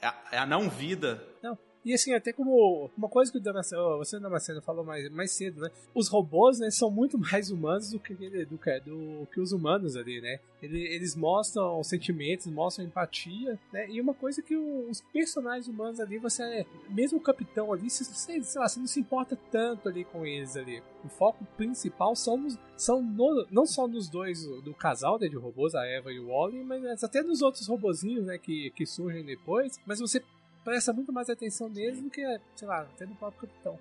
é 0.00 0.06
a, 0.06 0.24
é 0.32 0.38
a 0.38 0.46
não 0.46 0.68
vida. 0.68 1.26
Não, 1.42 1.56
e 1.84 1.92
assim, 1.92 2.14
até 2.14 2.32
como 2.32 2.90
uma 2.96 3.08
coisa 3.08 3.30
que 3.30 3.38
o 3.38 3.40
Damasceno, 3.40 3.98
você 3.98 4.20
Damasceno 4.20 4.62
falou 4.62 4.84
mais, 4.84 5.10
mais 5.10 5.32
cedo, 5.32 5.62
né? 5.62 5.70
Os 5.94 6.08
robôs, 6.08 6.60
né, 6.60 6.70
são 6.70 6.90
muito 6.90 7.18
mais 7.18 7.50
humanos 7.50 7.90
do 7.90 7.98
que, 7.98 8.14
do, 8.14 8.46
do, 8.46 8.56
do 8.84 9.26
que 9.26 9.40
os 9.40 9.52
humanos 9.52 9.96
ali, 9.96 10.20
né? 10.20 10.38
Eles 10.62 11.16
mostram 11.16 11.82
sentimentos, 11.82 12.46
mostram 12.46 12.84
empatia, 12.84 13.58
né? 13.72 13.88
E 13.90 14.00
uma 14.00 14.14
coisa 14.14 14.40
que 14.40 14.56
os 14.56 15.00
personagens 15.12 15.66
humanos 15.66 15.98
ali, 15.98 16.18
você, 16.18 16.64
mesmo 16.88 17.18
o 17.18 17.22
capitão 17.22 17.72
ali, 17.72 17.90
você, 17.90 18.04
sei 18.04 18.40
lá, 18.60 18.68
você 18.68 18.78
não 18.78 18.86
se 18.86 19.00
importa 19.00 19.36
tanto 19.50 19.88
ali 19.88 20.04
com 20.04 20.24
eles 20.24 20.56
ali. 20.56 20.80
O 21.04 21.08
foco 21.08 21.44
principal 21.56 22.14
são, 22.14 22.36
nos, 22.36 22.56
são 22.76 23.02
no, 23.02 23.44
não 23.50 23.66
só 23.66 23.88
nos 23.88 24.08
dois, 24.08 24.46
do 24.62 24.72
casal 24.72 25.18
né, 25.18 25.28
de 25.28 25.36
robôs, 25.36 25.74
a 25.74 25.84
Eva 25.84 26.12
e 26.12 26.20
o 26.20 26.28
Wally, 26.28 26.62
mas 26.62 27.02
até 27.02 27.22
nos 27.22 27.42
outros 27.42 27.66
robozinhos, 27.66 28.24
né, 28.24 28.38
que, 28.38 28.70
que 28.70 28.86
surgem 28.86 29.24
depois. 29.24 29.80
Mas 29.84 29.98
você 29.98 30.22
presta 30.64 30.92
muito 30.92 31.12
mais 31.12 31.28
atenção 31.28 31.68
neles 31.68 32.00
do 32.00 32.10
que, 32.10 32.22
sei 32.56 32.68
lá, 32.68 32.80
até 32.80 33.04
no 33.06 33.14
próprio 33.14 33.48
capitão. 33.48 33.78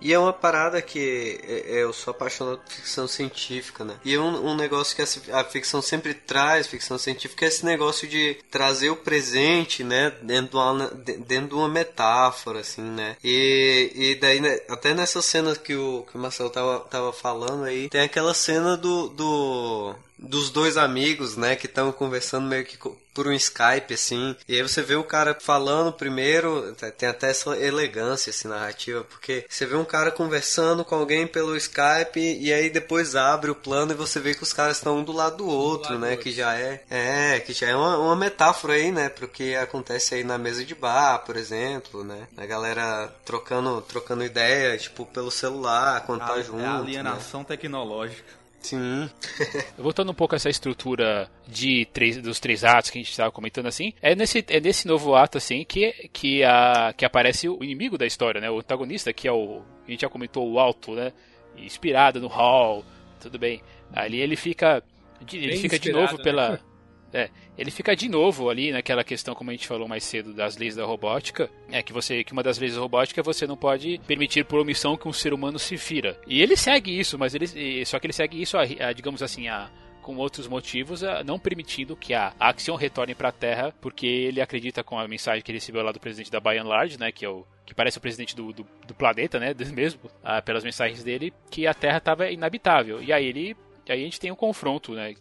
E 0.00 0.12
é 0.12 0.18
uma 0.18 0.32
parada 0.32 0.80
que 0.82 1.40
é, 1.42 1.76
é, 1.76 1.82
eu 1.82 1.92
sou 1.92 2.10
apaixonado 2.10 2.58
por 2.58 2.70
ficção 2.70 3.06
científica, 3.06 3.84
né? 3.84 3.96
E 4.04 4.14
é 4.14 4.20
um, 4.20 4.50
um 4.50 4.56
negócio 4.56 4.94
que 4.94 5.30
a, 5.32 5.44
ficção 5.44 5.80
sempre 5.80 6.14
traz, 6.14 6.66
ficção 6.66 6.98
científica, 6.98 7.44
é 7.44 7.48
esse 7.48 7.64
negócio 7.64 8.06
de 8.08 8.36
trazer 8.50 8.90
o 8.90 8.96
presente, 8.96 9.82
né? 9.84 10.10
Dentro 10.22 10.50
de 10.50 10.56
uma, 10.56 10.88
dentro 11.26 11.48
de 11.48 11.54
uma 11.54 11.68
metáfora, 11.68 12.60
assim, 12.60 12.82
né? 12.82 13.16
E, 13.22 13.92
e 13.94 14.14
daí, 14.16 14.40
né, 14.40 14.58
até 14.68 14.94
nessa 14.94 15.22
cena 15.22 15.54
que 15.54 15.74
o, 15.74 16.04
que 16.10 16.16
o 16.16 16.20
Marcelo 16.20 16.50
tava, 16.50 16.80
tava 16.80 17.12
falando 17.12 17.64
aí, 17.64 17.88
tem 17.88 18.00
aquela 18.00 18.34
cena 18.34 18.76
do, 18.76 19.08
do 19.08 19.94
dos 20.28 20.50
dois 20.50 20.76
amigos, 20.76 21.36
né, 21.36 21.56
que 21.56 21.66
estão 21.66 21.92
conversando 21.92 22.46
meio 22.46 22.64
que 22.64 22.76
por 23.14 23.28
um 23.28 23.32
Skype, 23.32 23.94
assim. 23.94 24.36
E 24.48 24.56
aí 24.56 24.62
você 24.62 24.82
vê 24.82 24.96
o 24.96 25.04
cara 25.04 25.38
falando 25.40 25.92
primeiro, 25.92 26.74
tem 26.98 27.08
até 27.08 27.30
essa 27.30 27.56
elegância, 27.56 28.30
assim, 28.30 28.48
narrativa, 28.48 29.04
porque 29.04 29.46
você 29.48 29.64
vê 29.64 29.76
um 29.76 29.84
cara 29.84 30.10
conversando 30.10 30.84
com 30.84 30.96
alguém 30.96 31.26
pelo 31.26 31.56
Skype 31.56 32.18
e 32.40 32.52
aí 32.52 32.68
depois 32.68 33.14
abre 33.14 33.50
o 33.50 33.54
plano 33.54 33.92
e 33.92 33.94
você 33.94 34.18
vê 34.18 34.34
que 34.34 34.42
os 34.42 34.52
caras 34.52 34.78
estão 34.78 34.98
um 34.98 35.04
do 35.04 35.12
lado 35.12 35.36
do 35.38 35.46
outro, 35.46 35.90
do 35.90 36.00
lado 36.00 36.10
né, 36.10 36.16
que 36.16 36.32
já 36.32 36.56
é, 36.56 36.82
é, 36.90 37.40
que 37.40 37.52
já 37.52 37.68
é 37.68 37.76
uma, 37.76 37.96
uma 37.98 38.16
metáfora 38.16 38.74
aí, 38.74 38.90
né, 38.90 39.08
pro 39.08 39.28
que 39.28 39.54
acontece 39.54 40.16
aí 40.16 40.24
na 40.24 40.36
mesa 40.36 40.64
de 40.64 40.74
bar, 40.74 41.20
por 41.20 41.36
exemplo, 41.36 42.02
né, 42.02 42.26
a 42.36 42.44
galera 42.44 43.14
trocando, 43.24 43.80
trocando 43.82 44.24
ideia, 44.24 44.76
tipo, 44.76 45.06
pelo 45.06 45.30
celular, 45.30 46.04
quando 46.04 46.20
tá 46.20 46.26
a, 46.26 46.28
tá 46.30 46.42
junto. 46.42 46.60
É 46.60 46.66
a 46.66 46.78
alienação 46.78 47.40
né? 47.40 47.46
tecnológica. 47.46 48.43
Sim. 48.64 49.10
Voltando 49.76 50.10
um 50.10 50.14
pouco 50.14 50.34
a 50.34 50.36
essa 50.36 50.48
estrutura 50.48 51.30
de 51.46 51.84
três, 51.92 52.16
dos 52.16 52.40
três 52.40 52.64
atos 52.64 52.90
que 52.90 52.98
a 52.98 53.02
gente 53.02 53.10
estava 53.10 53.30
comentando 53.30 53.66
assim, 53.66 53.92
é 54.00 54.14
nesse, 54.14 54.42
é 54.48 54.58
nesse 54.58 54.88
novo 54.88 55.14
ato 55.14 55.36
assim 55.36 55.64
que, 55.64 55.92
que, 56.10 56.42
a, 56.42 56.94
que 56.96 57.04
aparece 57.04 57.46
o 57.46 57.62
inimigo 57.62 57.98
da 57.98 58.06
história, 58.06 58.40
né? 58.40 58.50
O 58.50 58.58
antagonista, 58.58 59.12
que 59.12 59.28
é 59.28 59.32
o. 59.32 59.62
A 59.86 59.90
gente 59.90 60.00
já 60.00 60.08
comentou 60.08 60.50
o 60.50 60.58
alto, 60.58 60.92
né? 60.94 61.12
Inspirado 61.58 62.20
no 62.20 62.26
Hall, 62.26 62.82
tudo 63.20 63.38
bem. 63.38 63.60
Ali 63.92 64.18
ele 64.18 64.34
fica. 64.34 64.82
Ele 65.30 65.58
fica 65.58 65.78
de 65.78 65.92
novo 65.92 66.16
pela. 66.22 66.52
Né? 66.52 66.58
É, 67.14 67.30
ele 67.56 67.70
fica 67.70 67.94
de 67.94 68.08
novo 68.08 68.50
ali 68.50 68.72
naquela 68.72 69.04
questão, 69.04 69.36
como 69.36 69.50
a 69.50 69.52
gente 69.52 69.68
falou 69.68 69.86
mais 69.86 70.02
cedo, 70.02 70.34
das 70.34 70.56
leis 70.56 70.74
da 70.74 70.84
robótica, 70.84 71.48
é 71.70 71.80
que 71.80 71.92
você 71.92 72.24
que 72.24 72.32
uma 72.32 72.42
das 72.42 72.58
leis 72.58 72.74
da 72.74 72.80
robótica 72.80 73.20
é 73.20 73.22
você 73.22 73.46
não 73.46 73.56
pode 73.56 74.00
permitir 74.04 74.44
por 74.44 74.58
omissão 74.58 74.96
que 74.96 75.06
um 75.06 75.12
ser 75.12 75.32
humano 75.32 75.56
se 75.56 75.78
fira. 75.78 76.18
E 76.26 76.42
ele 76.42 76.56
segue 76.56 76.98
isso, 76.98 77.16
mas 77.16 77.32
ele 77.32 77.84
só 77.86 78.00
que 78.00 78.06
ele 78.06 78.12
segue 78.12 78.42
isso, 78.42 78.58
a, 78.58 78.62
a, 78.62 78.92
digamos 78.92 79.22
assim, 79.22 79.46
a 79.46 79.70
com 80.02 80.16
outros 80.16 80.46
motivos, 80.46 81.00
não 81.24 81.38
permitindo 81.38 81.96
que 81.96 82.12
a 82.12 82.34
Axion 82.38 82.76
retorne 82.76 83.14
para 83.14 83.30
a 83.30 83.32
Terra, 83.32 83.72
porque 83.80 84.06
ele 84.06 84.38
acredita 84.38 84.84
com 84.84 84.98
a 84.98 85.08
mensagem 85.08 85.42
que 85.42 85.50
ele 85.50 85.58
recebeu 85.58 85.82
lá 85.82 85.92
do 85.92 85.98
presidente 85.98 86.30
da 86.30 86.38
and 86.38 86.68
Large, 86.68 87.00
né, 87.00 87.10
que 87.10 87.24
é 87.24 87.28
o 87.28 87.46
que 87.64 87.74
parece 87.74 87.96
o 87.96 88.00
presidente 88.02 88.36
do, 88.36 88.52
do, 88.52 88.66
do 88.86 88.94
planeta, 88.94 89.40
né, 89.40 89.54
mesmo, 89.72 90.00
pelas 90.44 90.62
mensagens 90.62 91.02
dele, 91.02 91.32
que 91.50 91.66
a 91.66 91.72
Terra 91.72 91.96
estava 91.96 92.30
inabitável. 92.30 93.02
E 93.02 93.14
aí 93.14 93.24
ele, 93.24 93.56
aí 93.88 94.02
a 94.02 94.04
gente 94.04 94.20
tem 94.20 94.30
um 94.30 94.36
confronto, 94.36 94.92
né, 94.92 95.14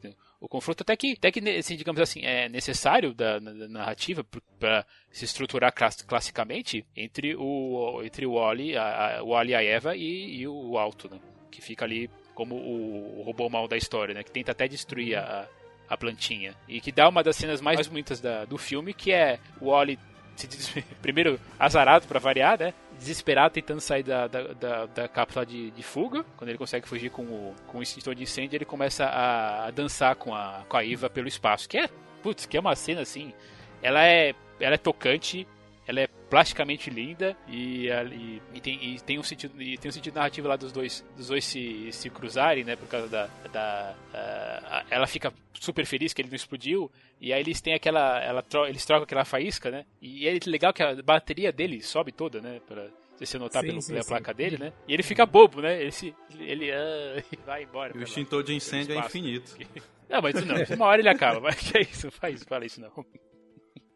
o 0.44 0.48
confronto 0.50 0.84
até 0.84 0.98
que, 0.98 1.14
até 1.14 1.32
que 1.32 1.40
assim, 1.58 1.78
digamos 1.78 2.02
assim, 2.02 2.20
é 2.26 2.50
necessário 2.50 3.14
da, 3.14 3.40
da 3.40 3.70
narrativa 3.70 4.26
para 4.60 4.86
se 5.10 5.24
estruturar 5.24 5.74
class, 5.74 6.02
classicamente 6.02 6.86
entre 6.98 7.34
o 7.34 8.02
entre 8.04 8.26
o 8.26 8.34
Wally, 8.34 8.76
a, 8.76 9.20
a, 9.20 9.24
o 9.24 9.30
Wally 9.30 9.56
a 9.56 9.64
Eva 9.64 9.96
e, 9.96 10.42
e 10.42 10.46
o 10.46 10.78
Alto, 10.78 11.10
né? 11.10 11.18
Que 11.50 11.62
fica 11.62 11.86
ali 11.86 12.10
como 12.36 12.56
o, 12.56 13.22
o 13.22 13.24
robô 13.24 13.48
mal 13.48 13.70
da 13.70 13.78
história, 13.78 14.14
né? 14.14 14.22
Que 14.22 14.32
tenta 14.32 14.52
até 14.52 14.68
destruir 14.68 15.16
a, 15.16 15.48
a 15.88 15.96
plantinha. 15.96 16.54
E 16.68 16.82
que 16.82 16.92
dá 16.92 17.08
uma 17.08 17.24
das 17.24 17.38
cenas 17.38 17.62
mais 17.62 17.88
bonitas 17.88 18.20
da, 18.20 18.44
do 18.44 18.58
filme, 18.58 18.94
que 18.94 19.14
é 19.14 19.40
o 19.62 19.70
Wally 19.70 19.98
primeiro 21.02 21.40
azarado 21.58 22.06
para 22.06 22.20
variar, 22.20 22.60
né? 22.60 22.74
Desesperado 22.98 23.54
tentando 23.54 23.82
sair 23.82 24.04
da, 24.04 24.28
da, 24.28 24.54
da, 24.54 24.86
da 24.86 25.08
cápsula 25.08 25.46
de, 25.46 25.72
de, 25.72 25.84
fuga. 25.84 26.24
Quando 26.38 26.50
ele 26.50 26.58
consegue 26.58 26.88
fugir 26.88 27.10
com 27.10 27.24
o, 27.24 27.56
com 27.68 27.80
o 27.80 27.84
extintor 27.84 28.16
de 28.16 28.24
incêndio, 28.24 28.58
ele 28.58 28.66
começa 28.66 29.06
a, 29.06 29.66
a, 29.66 29.72
dançar 29.72 30.16
com 30.16 30.34
a, 30.34 30.64
com 30.68 30.78
a 30.78 30.84
Iva 30.84 31.10
pelo 31.10 31.28
espaço. 31.28 31.68
Que 31.68 31.80
é, 31.80 31.90
putz, 32.22 32.46
que 32.46 32.56
é 32.56 32.60
uma 32.60 32.76
cena 32.76 33.02
assim. 33.02 33.34
Ela 33.82 34.06
é, 34.06 34.34
ela 34.60 34.76
é 34.76 34.78
tocante, 34.78 35.48
ela 35.88 36.02
é 36.02 36.08
plasticamente 36.30 36.90
linda 36.90 37.36
e, 37.48 37.88
e, 37.88 38.42
e, 38.54 38.62
tem, 38.62 38.84
e, 38.84 39.00
tem, 39.02 39.20
um 39.20 39.24
sentido 39.24 39.62
e 39.62 39.78
tem 39.78 39.90
um 39.90 39.92
sentido 39.92 40.16
narrativo 40.16 40.48
lá 40.48 40.56
dos 40.56 40.72
dois 40.72 41.06
dos 41.16 41.28
dois 41.28 41.44
se, 41.44 41.92
se 41.92 42.10
cruzarem 42.10 42.64
né 42.64 42.76
por 42.76 42.88
causa 42.88 43.08
da, 43.08 43.30
da 43.52 43.96
uh, 44.14 44.88
ela 44.90 45.06
fica 45.08 45.34
super 45.54 45.86
feliz 45.86 46.14
que 46.14 46.22
ele 46.22 46.30
não 46.30 46.36
explodiu 46.36 46.92
e 47.20 47.32
aí 47.34 47.42
eles 47.42 47.62
têm 47.62 47.74
aquela 47.74 48.22
ela 48.24 48.42
tro, 48.42 48.66
eles 48.66 48.86
trocam 48.86 49.04
aquela 49.04 49.26
faísca 49.26 49.70
né 49.70 49.86
e 50.02 50.28
é 50.28 50.38
legal 50.46 50.74
que 50.74 50.82
a 50.82 50.96
bateria 51.02 51.52
dele 51.52 51.82
sobe 51.82 52.12
toda 52.12 52.42
né 52.42 52.60
para 52.68 52.88
você 53.20 53.38
notar 53.38 53.62
sim, 53.62 53.70
pelo, 53.70 53.82
sim, 53.82 53.92
pela 53.92 54.04
sim. 54.04 54.10
placa 54.10 54.34
dele, 54.34 54.58
né? 54.58 54.74
E 54.88 54.94
ele 54.94 55.04
fica 55.04 55.26
bobo, 55.26 55.62
né? 55.62 55.82
Ele, 55.82 55.92
se, 55.92 56.16
ele 56.40 56.72
uh, 56.74 57.24
vai 57.46 57.64
embora. 57.64 57.94
E 57.96 58.00
o 58.00 58.04
extintor 58.04 58.44
de 58.44 58.54
incêndio 58.54 58.96
é 58.96 59.00
infinito. 59.00 59.56
Não, 60.10 60.22
mas 60.22 60.36
isso 60.36 60.46
não. 60.46 60.76
Uma 60.76 60.86
hora 60.88 61.02
ele 61.02 61.10
acaba. 61.10 61.40
Mas 61.40 61.56
que 61.72 61.78
é 61.78 61.82
isso? 61.82 62.12
Faz, 62.12 62.44
fala 62.44 62.66
isso 62.66 62.80
não. 62.80 62.92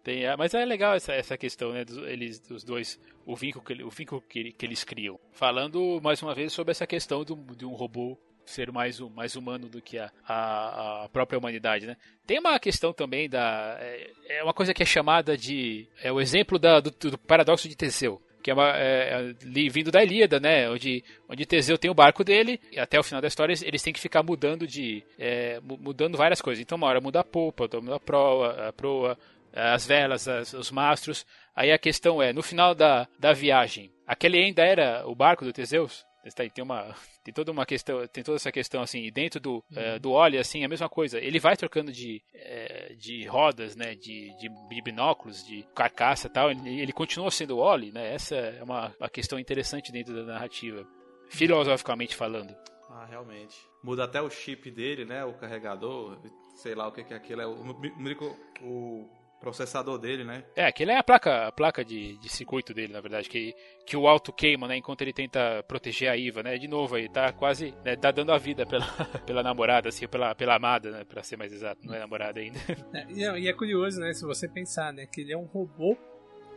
Tem, 0.07 0.23
mas 0.37 0.53
é 0.53 0.63
legal 0.63 0.95
essa, 0.95 1.11
essa 1.11 1.37
questão, 1.37 1.73
né? 1.73 1.83
Dos, 1.83 1.97
eles, 1.97 2.39
dos 2.39 2.63
dois, 2.63 2.97
o 3.25 3.35
vínculo, 3.35 3.61
que, 3.65 3.83
o 3.83 3.89
vínculo 3.89 4.21
que, 4.21 4.53
que 4.53 4.65
eles 4.65 4.81
criam. 4.81 5.19
Falando 5.33 5.99
mais 6.01 6.23
uma 6.23 6.33
vez 6.33 6.53
sobre 6.53 6.71
essa 6.71 6.87
questão 6.87 7.25
do, 7.25 7.35
de 7.53 7.65
um 7.65 7.73
robô 7.73 8.17
ser 8.45 8.71
mais, 8.71 9.01
mais 9.01 9.35
humano 9.35 9.67
do 9.67 9.81
que 9.81 9.99
a, 9.99 10.09
a, 10.25 11.03
a, 11.03 11.09
própria 11.09 11.37
humanidade, 11.37 11.85
né? 11.85 11.97
Tem 12.25 12.39
uma 12.39 12.57
questão 12.57 12.93
também 12.93 13.27
da... 13.27 13.75
É, 13.81 14.11
é 14.37 14.43
uma 14.45 14.53
coisa 14.53 14.73
que 14.73 14.81
é 14.81 14.85
chamada 14.85 15.35
de... 15.35 15.89
É 16.01 16.09
o 16.09 16.21
exemplo 16.21 16.57
da, 16.57 16.79
do, 16.79 16.89
do 16.89 17.17
paradoxo 17.17 17.67
de 17.67 17.75
Teseu 17.75 18.21
que 18.47 18.51
é, 18.51 18.53
uma, 18.53 18.77
é, 18.77 19.29
é 19.29 19.69
vindo 19.69 19.91
da 19.91 20.01
Ilíada, 20.01 20.39
né? 20.39 20.69
Onde, 20.69 21.03
onde 21.27 21.45
Teseu 21.45 21.77
tem 21.77 21.91
o 21.91 21.93
barco 21.93 22.23
dele, 22.23 22.61
e 22.71 22.79
até 22.79 22.97
o 22.97 23.03
final 23.03 23.19
da 23.19 23.27
história 23.27 23.53
eles 23.61 23.83
têm 23.83 23.91
que 23.91 23.99
ficar 23.99 24.23
mudando 24.23 24.65
de. 24.65 25.03
É, 25.19 25.59
mudando 25.61 26.17
várias 26.17 26.39
coisas. 26.39 26.61
Então, 26.61 26.77
uma 26.77 26.87
hora 26.87 27.01
muda 27.01 27.19
a 27.19 27.25
polpa, 27.25 27.65
outra 27.65 27.81
muda 27.81 27.97
a 27.97 27.99
proa, 27.99 28.69
a 28.69 28.71
proa, 28.71 29.17
as 29.57 29.85
velas, 29.85 30.27
as, 30.27 30.53
os 30.53 30.71
mastros. 30.71 31.25
Aí 31.55 31.71
a 31.71 31.77
questão 31.77 32.21
é, 32.21 32.31
no 32.31 32.43
final 32.43 32.75
da, 32.75 33.07
da 33.19 33.33
viagem, 33.33 33.91
aquele 34.05 34.37
ainda 34.37 34.63
era 34.63 35.07
o 35.07 35.15
barco 35.15 35.43
do 35.43 35.53
Teseus? 35.53 36.05
Tem 36.35 36.51
uma 36.61 36.93
tem 37.23 37.33
toda 37.33 37.51
uma 37.51 37.65
questão, 37.65 38.05
tem 38.07 38.23
toda 38.23 38.35
essa 38.35 38.51
questão 38.51 38.81
assim, 38.81 39.09
dentro 39.11 39.39
do 39.39 39.55
uhum. 39.55 39.95
uh, 39.95 39.99
do 39.99 40.11
óleo 40.11 40.39
assim, 40.39 40.63
a 40.63 40.67
mesma 40.67 40.89
coisa. 40.89 41.19
Ele 41.19 41.39
vai 41.39 41.55
trocando 41.55 41.91
de, 41.91 42.21
uh, 42.33 42.95
de 42.95 43.25
rodas, 43.25 43.75
né, 43.75 43.95
de, 43.95 44.35
de, 44.37 44.81
binóculos, 44.81 45.45
de 45.45 45.65
carcaça, 45.73 46.29
tal. 46.29 46.51
Ele, 46.51 46.81
ele 46.81 46.91
continua 46.91 47.31
sendo 47.31 47.57
óleo, 47.57 47.93
né? 47.93 48.13
Essa 48.13 48.35
é 48.35 48.63
uma, 48.63 48.93
uma 48.99 49.09
questão 49.09 49.39
interessante 49.39 49.91
dentro 49.91 50.13
da 50.13 50.23
narrativa, 50.23 50.85
filosoficamente 51.29 52.15
falando. 52.15 52.55
Ah, 52.89 53.05
realmente. 53.05 53.57
Muda 53.83 54.05
até 54.05 54.21
o 54.21 54.29
chip 54.29 54.71
dele, 54.71 55.05
né? 55.05 55.23
O 55.23 55.33
carregador, 55.33 56.19
sei 56.55 56.75
lá 56.75 56.87
o 56.87 56.91
que, 56.91 57.03
que 57.03 57.13
é 57.13 57.17
aquilo. 57.17 57.41
É 57.41 57.47
o, 57.47 57.51
o, 57.51 58.61
o 58.61 59.09
processador 59.39 59.97
dele, 59.97 60.23
né? 60.23 60.43
É, 60.55 60.65
aquele 60.65 60.91
é 60.91 60.97
a 60.97 61.03
placa, 61.03 61.47
a 61.47 61.51
placa 61.51 61.83
de, 61.83 62.17
de 62.17 62.29
circuito 62.29 62.73
dele, 62.73 62.93
na 62.93 63.01
verdade, 63.01 63.29
que, 63.29 63.53
que 63.85 63.95
o 63.95 64.07
alto 64.07 64.33
queima, 64.33 64.67
né? 64.67 64.77
Enquanto 64.77 65.01
ele 65.01 65.13
tenta 65.13 65.63
proteger 65.67 66.09
a 66.09 66.17
Iva, 66.17 66.43
né? 66.43 66.57
De 66.57 66.67
novo 66.67 66.95
aí, 66.95 67.07
tá 67.09 67.31
quase, 67.31 67.73
né, 67.83 67.95
tá 67.95 68.11
dando 68.11 68.31
a 68.31 68.37
vida 68.37 68.65
pela, 68.65 68.85
pela 69.25 69.43
namorada, 69.43 69.89
assim, 69.89 70.07
pela, 70.07 70.33
pela 70.35 70.55
amada, 70.55 70.91
né? 70.91 71.03
Pra 71.03 71.23
ser 71.23 71.37
mais 71.37 71.53
exato, 71.53 71.81
não 71.85 71.93
é 71.93 71.99
namorada 71.99 72.39
ainda. 72.39 72.59
É, 72.93 73.39
e 73.39 73.47
é 73.47 73.53
curioso, 73.53 73.99
né? 73.99 74.13
Se 74.13 74.25
você 74.25 74.47
pensar, 74.47 74.91
né? 74.93 75.05
Que 75.05 75.21
ele 75.21 75.33
é 75.33 75.37
um 75.37 75.45
robô 75.45 75.97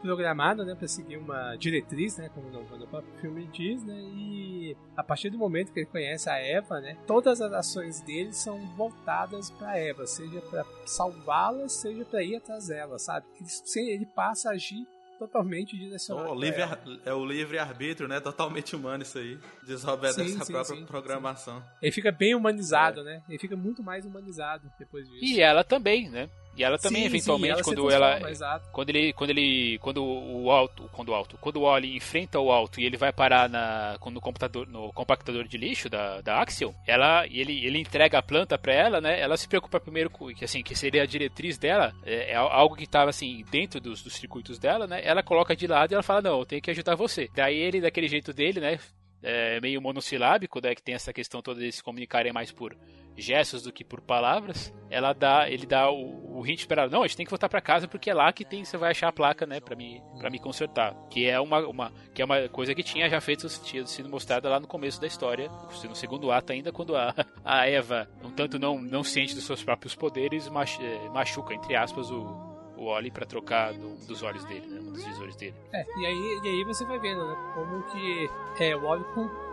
programado, 0.00 0.64
né, 0.64 0.74
para 0.74 0.88
seguir 0.88 1.16
uma 1.16 1.56
diretriz, 1.56 2.16
né, 2.16 2.30
como 2.34 2.48
no, 2.50 2.86
próprio 2.86 3.12
filme 3.20 3.46
diz, 3.52 3.84
né, 3.84 3.94
e 3.94 4.76
a 4.96 5.02
partir 5.02 5.30
do 5.30 5.38
momento 5.38 5.72
que 5.72 5.80
ele 5.80 5.86
conhece 5.86 6.28
a 6.28 6.38
Eva, 6.38 6.80
né, 6.80 6.96
todas 7.06 7.40
as 7.40 7.52
ações 7.52 8.00
dele 8.00 8.32
são 8.32 8.58
voltadas 8.76 9.50
para 9.50 9.78
Eva, 9.78 10.06
seja 10.06 10.40
para 10.42 10.64
salvá-la, 10.86 11.68
seja 11.68 12.04
para 12.04 12.22
ir 12.22 12.36
atrás 12.36 12.68
dela, 12.68 12.98
sabe? 12.98 13.26
Ele, 13.38 13.90
ele 13.90 14.06
passa 14.06 14.50
a 14.50 14.52
agir 14.52 14.86
totalmente 15.20 15.76
direcionado. 15.76 16.30
Oh, 16.30 16.34
livre, 16.34 16.62
é 17.04 17.12
o 17.12 17.24
livre 17.26 17.58
arbítrio, 17.58 18.08
né? 18.08 18.20
Totalmente 18.20 18.74
humano 18.74 19.02
isso 19.02 19.18
aí. 19.18 19.38
Desobedece 19.66 20.26
sim, 20.26 20.40
a 20.40 20.44
sim, 20.44 20.52
própria 20.52 20.76
sim, 20.78 20.86
programação. 20.86 21.62
Ele 21.82 21.92
fica 21.92 22.10
bem 22.10 22.34
humanizado, 22.34 23.00
é. 23.00 23.04
né? 23.04 23.22
Ele 23.28 23.38
fica 23.38 23.54
muito 23.54 23.82
mais 23.82 24.06
humanizado 24.06 24.72
depois 24.78 25.06
disso. 25.06 25.22
E 25.22 25.40
ela 25.42 25.62
também, 25.62 26.08
né? 26.08 26.30
E 26.56 26.64
ela 26.64 26.78
também, 26.78 27.02
Sim, 27.02 27.06
eventualmente, 27.06 27.54
sim, 27.54 27.60
ela 27.60 27.62
quando 27.62 27.90
ela. 27.90 28.30
exato. 28.30 28.68
Quando 28.72 28.90
ele. 28.90 29.12
Quando 29.12 29.30
ele. 29.30 29.78
Quando 29.78 30.04
o 30.04 30.50
alto. 30.50 30.88
Quando 30.92 31.08
o 31.10 31.14
alto. 31.14 31.38
Quando 31.40 31.56
o 31.56 31.62
Wally 31.62 31.96
enfrenta 31.96 32.38
o 32.38 32.50
alto 32.50 32.80
e 32.80 32.84
ele 32.84 32.96
vai 32.96 33.12
parar 33.12 33.48
na, 33.48 33.96
no 34.10 34.20
computador. 34.20 34.66
no 34.66 34.92
compactador 34.92 35.46
de 35.46 35.56
lixo 35.56 35.88
da, 35.88 36.20
da 36.20 36.42
Axiom, 36.42 36.74
ela. 36.86 37.26
E 37.26 37.40
ele, 37.40 37.64
ele 37.64 37.78
entrega 37.78 38.18
a 38.18 38.22
planta 38.22 38.58
pra 38.58 38.74
ela, 38.74 39.00
né? 39.00 39.20
Ela 39.20 39.36
se 39.36 39.48
preocupa 39.48 39.80
primeiro 39.80 40.10
com. 40.10 40.34
Que 40.34 40.44
assim, 40.44 40.62
que 40.62 40.74
seria 40.74 41.02
a 41.02 41.06
diretriz 41.06 41.56
dela. 41.56 41.94
É, 42.04 42.32
é 42.32 42.36
algo 42.36 42.76
que 42.76 42.86
tava 42.86 43.10
assim, 43.10 43.44
dentro 43.50 43.80
dos, 43.80 44.02
dos 44.02 44.14
circuitos 44.14 44.58
dela, 44.58 44.86
né? 44.86 45.00
Ela 45.04 45.22
coloca 45.22 45.56
de 45.56 45.66
lado 45.66 45.92
e 45.92 45.94
ela 45.94 46.02
fala, 46.02 46.22
não, 46.22 46.40
eu 46.40 46.46
tenho 46.46 46.62
que 46.62 46.70
ajudar 46.70 46.94
você. 46.94 47.28
Daí 47.34 47.56
ele, 47.56 47.80
daquele 47.80 48.08
jeito 48.08 48.32
dele, 48.32 48.60
né? 48.60 48.78
É, 49.22 49.60
meio 49.60 49.80
monossilábico, 49.82 50.60
né, 50.62 50.74
que 50.74 50.82
tem 50.82 50.94
essa 50.94 51.12
questão 51.12 51.42
toda 51.42 51.60
de 51.60 51.70
se 51.70 51.82
comunicarem 51.82 52.32
mais 52.32 52.50
por 52.50 52.76
gestos 53.16 53.62
do 53.62 53.72
que 53.72 53.84
por 53.84 54.00
palavras. 54.00 54.72
Ela 54.88 55.12
dá, 55.12 55.48
ele 55.48 55.66
dá 55.66 55.90
o, 55.90 56.38
o 56.38 56.46
hint 56.46 56.66
para 56.66 56.82
ela, 56.82 56.90
não, 56.90 57.02
a 57.02 57.06
gente 57.06 57.16
tem 57.18 57.26
que 57.26 57.30
voltar 57.30 57.48
para 57.48 57.60
casa 57.60 57.86
porque 57.86 58.10
é 58.10 58.14
lá 58.14 58.32
que 58.32 58.44
tem, 58.44 58.64
você 58.64 58.76
vai 58.76 58.90
achar 58.90 59.08
a 59.08 59.12
placa, 59.12 59.46
né, 59.46 59.60
para 59.60 59.76
me, 59.76 60.02
para 60.18 60.30
me 60.30 60.38
consertar, 60.38 60.94
que 61.10 61.26
é 61.28 61.38
uma, 61.38 61.60
uma, 61.66 61.92
que 62.14 62.22
é 62.22 62.24
uma 62.24 62.48
coisa 62.48 62.74
que 62.74 62.82
tinha 62.82 63.08
já 63.08 63.20
feito, 63.20 63.46
tinha 63.62 63.86
sido 63.86 64.08
mostrada 64.08 64.48
lá 64.48 64.58
no 64.58 64.66
começo 64.66 65.00
da 65.00 65.06
história, 65.06 65.50
no 65.84 65.94
segundo 65.94 66.32
ato 66.32 66.52
ainda 66.52 66.72
quando 66.72 66.96
a, 66.96 67.14
a 67.44 67.68
Eva, 67.68 68.08
um 68.24 68.30
tanto 68.30 68.58
não 68.58 68.80
não 68.80 69.04
ciente 69.04 69.34
dos 69.34 69.44
seus 69.44 69.62
próprios 69.62 69.94
poderes, 69.94 70.48
machuca 70.48 71.54
entre 71.54 71.76
aspas 71.76 72.10
o 72.10 72.49
o 72.80 72.86
Oli 72.86 73.10
para 73.10 73.26
trocar 73.26 73.74
do, 73.74 73.94
dos 74.06 74.22
olhos 74.22 74.42
dele, 74.46 74.66
né? 74.66 74.80
Dos 74.80 75.04
visores 75.04 75.36
dele. 75.36 75.54
É, 75.70 75.84
e 75.98 76.06
aí, 76.06 76.40
e 76.42 76.48
aí 76.48 76.64
você 76.64 76.82
vai 76.86 76.98
vendo, 76.98 77.26
né? 77.26 77.36
Como 77.54 77.82
que 77.84 78.30
é, 78.58 78.74
o 78.74 78.84
Oli 78.84 79.04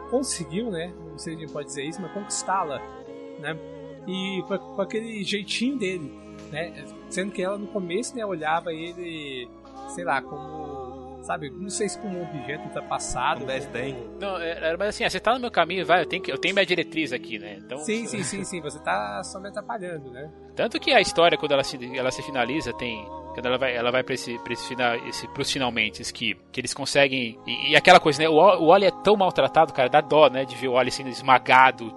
conseguiu, 0.10 0.72
né? 0.72 0.94
Não 0.98 1.20
sei 1.20 1.34
se 1.34 1.38
a 1.38 1.42
gente 1.42 1.52
pode 1.52 1.68
dizer 1.68 1.84
isso, 1.84 2.02
mas 2.02 2.12
conquistá-la, 2.14 2.80
né? 3.40 3.58
E 4.08 4.42
com, 4.48 4.58
com, 4.58 4.82
aquele 4.82 5.26
jeitinho 5.26 5.78
dele, 5.78 6.10
né? 6.50 6.86
Sendo 7.10 7.34
que 7.34 7.44
ela 7.44 7.58
no 7.58 7.68
começo, 7.68 8.16
né, 8.16 8.26
olhava 8.26 8.74
ele, 8.74 9.50
sei 9.90 10.06
lá, 10.06 10.22
como 10.22 10.87
sabe? 11.28 11.50
Não 11.50 11.70
sei 11.70 11.90
se 11.90 12.00
como 12.00 12.18
um 12.18 12.24
objeto 12.24 12.64
ultrapassado. 12.64 13.44
Um 13.44 13.48
desdém. 13.48 13.96
Não, 14.20 14.38
é, 14.38 14.72
é, 14.72 14.78
mas 14.78 14.90
assim, 14.90 15.08
você 15.08 15.20
tá 15.20 15.34
no 15.34 15.40
meu 15.40 15.52
caminho, 15.52 15.86
vai, 15.86 16.02
eu 16.02 16.06
tenho, 16.06 16.24
que, 16.24 16.32
eu 16.32 16.38
tenho 16.38 16.56
minha 16.56 16.66
diretriz 16.66 17.12
aqui, 17.12 17.38
né? 17.38 17.58
Então, 17.60 17.78
sim, 17.80 18.08
sim, 18.08 18.24
sim, 18.24 18.44
sim, 18.44 18.62
você 18.62 18.80
tá 18.80 19.22
só 19.24 19.40
me 19.40 19.50
atrapalhando, 19.50 20.10
né? 20.10 20.32
Tanto 20.56 20.80
que 20.80 20.92
a 20.92 21.02
história, 21.02 21.38
quando 21.38 21.52
ela 21.52 21.64
se, 21.64 21.78
ela 21.96 22.10
se 22.10 22.24
finaliza, 22.24 22.74
tem. 22.74 23.06
Quando 23.34 23.46
ela 23.46 23.58
vai, 23.60 23.76
ela 23.76 23.92
vai 23.92 24.02
pra, 24.02 24.16
esse, 24.16 24.40
pra 24.40 24.54
esse 24.54 24.68
final, 24.68 24.96
esse, 25.08 25.28
pros 25.28 25.52
finalmente, 25.52 26.02
que, 26.12 26.34
que 26.52 26.62
eles 26.62 26.74
conseguem. 26.74 27.38
E, 27.46 27.72
e, 27.72 27.76
aquela 27.76 28.00
coisa, 28.00 28.24
né? 28.24 28.30
O, 28.30 28.34
o 28.34 28.68
Oli 28.68 28.86
é 28.86 28.92
tão 29.04 29.16
maltratado, 29.16 29.74
cara, 29.74 29.90
dá 29.90 30.02
dó, 30.02 30.30
né? 30.30 30.46
De 30.46 30.56
ver 30.56 30.70
o 30.70 30.74
Oli 30.74 30.90
sendo 30.90 31.10
esmagado, 31.10 31.94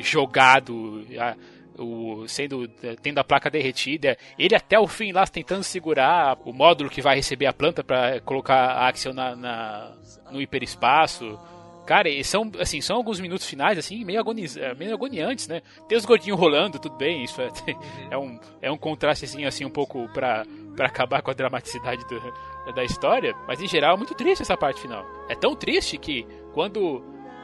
jogado. 0.00 1.04
A, 1.18 1.36
o, 1.80 2.28
sendo 2.28 2.68
tendo 3.02 3.18
a 3.18 3.24
placa 3.24 3.50
derretida, 3.50 4.16
ele 4.38 4.54
até 4.54 4.78
o 4.78 4.86
fim 4.86 5.12
lá 5.12 5.26
tentando 5.26 5.62
segurar 5.62 6.38
o 6.44 6.52
módulo 6.52 6.90
que 6.90 7.02
vai 7.02 7.16
receber 7.16 7.46
a 7.46 7.52
planta 7.52 7.82
para 7.82 8.20
colocar 8.20 8.56
a 8.56 8.88
Axion 8.88 9.12
na, 9.12 9.34
na, 9.34 9.92
no 10.30 10.40
hiperespaço. 10.40 11.38
Cara, 11.86 12.08
são, 12.22 12.52
assim, 12.60 12.80
são 12.80 12.96
alguns 12.96 13.18
minutos 13.18 13.46
finais, 13.46 13.76
assim, 13.76 14.04
meio, 14.04 14.20
agoniz, 14.20 14.56
meio 14.76 14.94
agoniantes, 14.94 15.48
né? 15.48 15.60
Tem 15.88 15.98
os 15.98 16.04
gordinhos 16.04 16.38
rolando, 16.38 16.78
tudo 16.78 16.94
bem, 16.96 17.24
isso 17.24 17.40
é, 17.40 17.50
é 18.12 18.16
um, 18.16 18.38
é 18.62 18.70
um 18.70 18.76
contrastezinho, 18.76 19.48
assim, 19.48 19.64
um 19.64 19.70
pouco 19.70 20.08
pra, 20.10 20.44
pra 20.76 20.86
acabar 20.86 21.20
com 21.20 21.32
a 21.32 21.34
dramaticidade 21.34 22.06
do, 22.06 22.72
da 22.72 22.84
história, 22.84 23.34
mas 23.48 23.60
em 23.60 23.66
geral 23.66 23.94
é 23.94 23.96
muito 23.96 24.14
triste 24.14 24.42
essa 24.42 24.56
parte 24.56 24.80
final. 24.80 25.04
É 25.28 25.34
tão 25.34 25.56
triste 25.56 25.98
que 25.98 26.24
quando, 26.52 27.02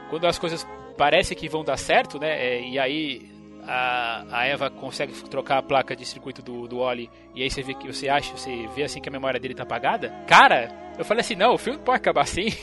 quando 0.09 0.25
as 0.25 0.39
coisas 0.39 0.65
parecem 0.97 1.37
que 1.37 1.49
vão 1.49 1.63
dar 1.63 1.77
certo, 1.77 2.17
né? 2.17 2.29
É, 2.29 2.61
e 2.61 2.79
aí 2.79 3.36
a, 3.67 4.25
a 4.31 4.45
Eva 4.45 4.69
consegue 4.69 5.13
trocar 5.29 5.57
a 5.57 5.61
placa 5.61 5.95
de 5.95 6.05
circuito 6.05 6.41
do, 6.41 6.67
do 6.67 6.79
Oli 6.79 7.09
e 7.35 7.43
aí 7.43 7.49
você 7.49 7.61
vê 7.61 7.73
que 7.73 7.91
você 7.91 8.07
acha, 8.07 8.35
você 8.35 8.67
vê 8.75 8.83
assim 8.83 9.01
que 9.01 9.09
a 9.09 9.11
memória 9.11 9.39
dele 9.39 9.53
tá 9.53 9.63
apagada, 9.63 10.09
cara, 10.27 10.69
eu 10.97 11.05
falei 11.05 11.21
assim, 11.21 11.35
não, 11.35 11.53
o 11.53 11.57
filme 11.57 11.79
pode 11.79 11.97
acabar 11.97 12.21
assim. 12.21 12.47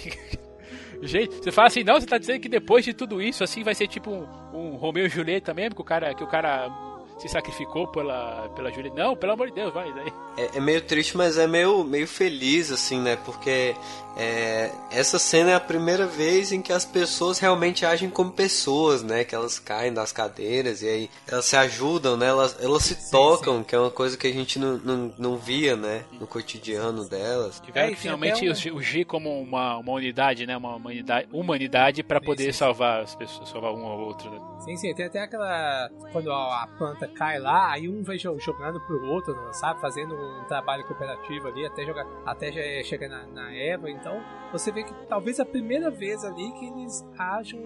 Gente, 1.03 1.37
você 1.37 1.53
fala 1.53 1.69
assim, 1.69 1.85
não, 1.85 2.01
você 2.01 2.07
tá 2.07 2.17
dizendo 2.17 2.41
que 2.41 2.49
depois 2.49 2.85
de 2.85 2.95
tudo 2.95 3.21
isso, 3.21 3.45
assim, 3.45 3.63
vai 3.63 3.75
ser 3.75 3.87
tipo 3.87 4.11
um, 4.11 4.27
um 4.55 4.77
Romeu 4.77 5.05
e 5.05 5.09
Julieta 5.09 5.53
mesmo, 5.53 5.75
que 5.75 5.83
o 5.83 5.85
cara, 5.85 6.15
que 6.15 6.25
o 6.25 6.27
cara 6.27 6.71
se 7.19 7.29
sacrificou 7.29 7.87
pela, 7.89 8.49
pela 8.51 8.71
Julieta. 8.71 8.97
Não, 8.97 9.17
pelo 9.17 9.33
amor 9.33 9.49
de 9.49 9.55
Deus, 9.55 9.73
vai 9.73 9.93
daí. 9.93 10.13
É, 10.37 10.59
é 10.59 10.61
meio 10.61 10.81
triste, 10.81 11.17
mas 11.17 11.37
é 11.37 11.47
meio, 11.47 11.85
meio 11.85 12.09
feliz, 12.09 12.71
assim, 12.71 13.01
né? 13.01 13.17
Porque 13.17 13.75
é, 14.17 14.71
essa 14.91 15.19
cena 15.19 15.51
é 15.51 15.55
a 15.55 15.61
primeira 15.61 16.07
vez 16.07 16.53
em 16.53 16.63
que 16.63 16.73
as 16.73 16.85
pessoas 16.85 17.39
realmente 17.39 17.85
agem 17.85 18.09
como 18.09 18.31
pessoas, 18.31 19.03
né? 19.03 19.25
Que 19.25 19.35
elas 19.35 19.59
caem 19.59 19.93
das 19.93 20.13
cadeiras 20.13 20.83
e 20.83 20.89
aí 20.89 21.11
elas 21.27 21.45
se 21.45 21.57
ajudam, 21.57 22.17
né? 22.17 22.27
Elas, 22.27 22.57
elas 22.63 22.85
se 22.85 22.95
sim, 22.95 23.11
tocam, 23.11 23.59
sim. 23.59 23.65
que 23.65 23.75
é 23.75 23.79
uma 23.79 23.91
coisa 23.91 24.17
que 24.17 24.27
a 24.27 24.33
gente 24.33 24.59
não, 24.59 24.79
não, 24.79 25.15
não 25.19 25.37
via, 25.37 25.77
né? 25.77 26.05
No 26.13 26.27
cotidiano 26.27 27.09
delas. 27.09 27.61
Tiveram 27.61 27.93
é, 27.93 27.97
finalmente 27.97 28.49
um... 28.49 28.77
o 28.77 28.83
G 28.83 29.05
como 29.05 29.41
uma, 29.41 29.79
uma 29.79 29.93
unidade, 29.93 30.47
né? 30.47 30.57
Uma 30.57 30.77
humanidade, 30.77 31.29
humanidade 31.33 32.03
para 32.03 32.21
poder 32.21 32.53
sim, 32.53 32.59
salvar 32.59 33.03
as 33.03 33.15
pessoas, 33.15 33.49
salvar 33.49 33.73
um 33.73 33.85
ou 33.85 34.01
outro, 34.01 34.31
né? 34.31 34.39
Sim, 34.61 34.77
sim. 34.77 34.95
Tem 34.95 35.07
até 35.07 35.23
aquela. 35.23 35.91
Quando 36.13 36.31
a 36.33 36.69
planta 36.79 37.09
cai 37.09 37.39
lá, 37.39 37.73
aí 37.73 37.89
um 37.89 38.03
vai 38.03 38.19
jogando 38.19 38.81
pro 38.87 39.05
outro, 39.07 39.37
sabe? 39.53 39.81
Fazendo 39.81 40.15
um 40.15 40.45
trabalho 40.45 40.85
cooperativo 40.85 41.49
ali 41.49 41.67
até 41.67 41.85
jogar, 41.85 42.07
até 42.25 42.83
chegar 42.85 43.09
na, 43.09 43.27
na 43.27 43.55
Eva. 43.55 43.91
Então, 43.91 44.04
você 44.53 44.71
vê 44.71 44.85
que 44.85 44.95
talvez 45.09 45.41
a 45.41 45.45
primeira 45.45 45.91
vez 45.91 46.25
ali 46.25 46.53
que 46.53 46.67
eles 46.67 47.05
ajam 47.19 47.61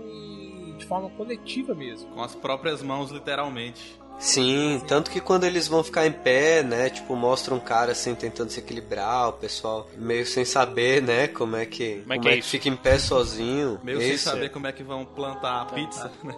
de 0.77 0.87
forma 0.87 1.11
coletiva 1.11 1.75
mesmo. 1.75 2.11
Com 2.11 2.23
as 2.23 2.35
próprias 2.35 2.83
mãos, 2.83 3.11
literalmente. 3.11 3.99
Sim, 4.19 4.83
tanto 4.89 5.11
que 5.11 5.21
quando 5.21 5.45
eles 5.45 5.69
vão 5.69 5.85
ficar 5.85 6.05
em 6.07 6.13
pé, 6.13 6.63
né, 6.63 6.91
tipo, 6.91 7.15
mostra 7.15 7.55
um 7.55 7.61
cara 7.61 7.93
assim 7.93 8.17
tentando 8.17 8.51
se 8.51 8.59
equilibrar, 8.59 9.29
o 9.29 9.33
pessoal 9.35 9.89
meio 9.97 10.27
sem 10.27 10.45
saber, 10.45 11.01
né, 11.01 11.29
como 11.29 11.55
é 11.55 11.65
que, 11.65 12.01
como 12.01 12.13
é, 12.13 12.17
como 12.17 12.29
é 12.29 12.33
que, 12.33 12.39
é 12.39 12.43
que 12.43 12.49
fica 12.49 12.69
em 12.69 12.77
pé 12.77 12.99
sozinho. 12.99 13.79
Meio 13.83 14.01
sem 14.01 14.17
saber 14.17 14.49
como 14.49 14.67
é 14.67 14.73
que 14.73 14.83
vão 14.83 15.05
plantar 15.05 15.63
a 15.63 15.65
pizza, 15.67 16.11
né? 16.25 16.35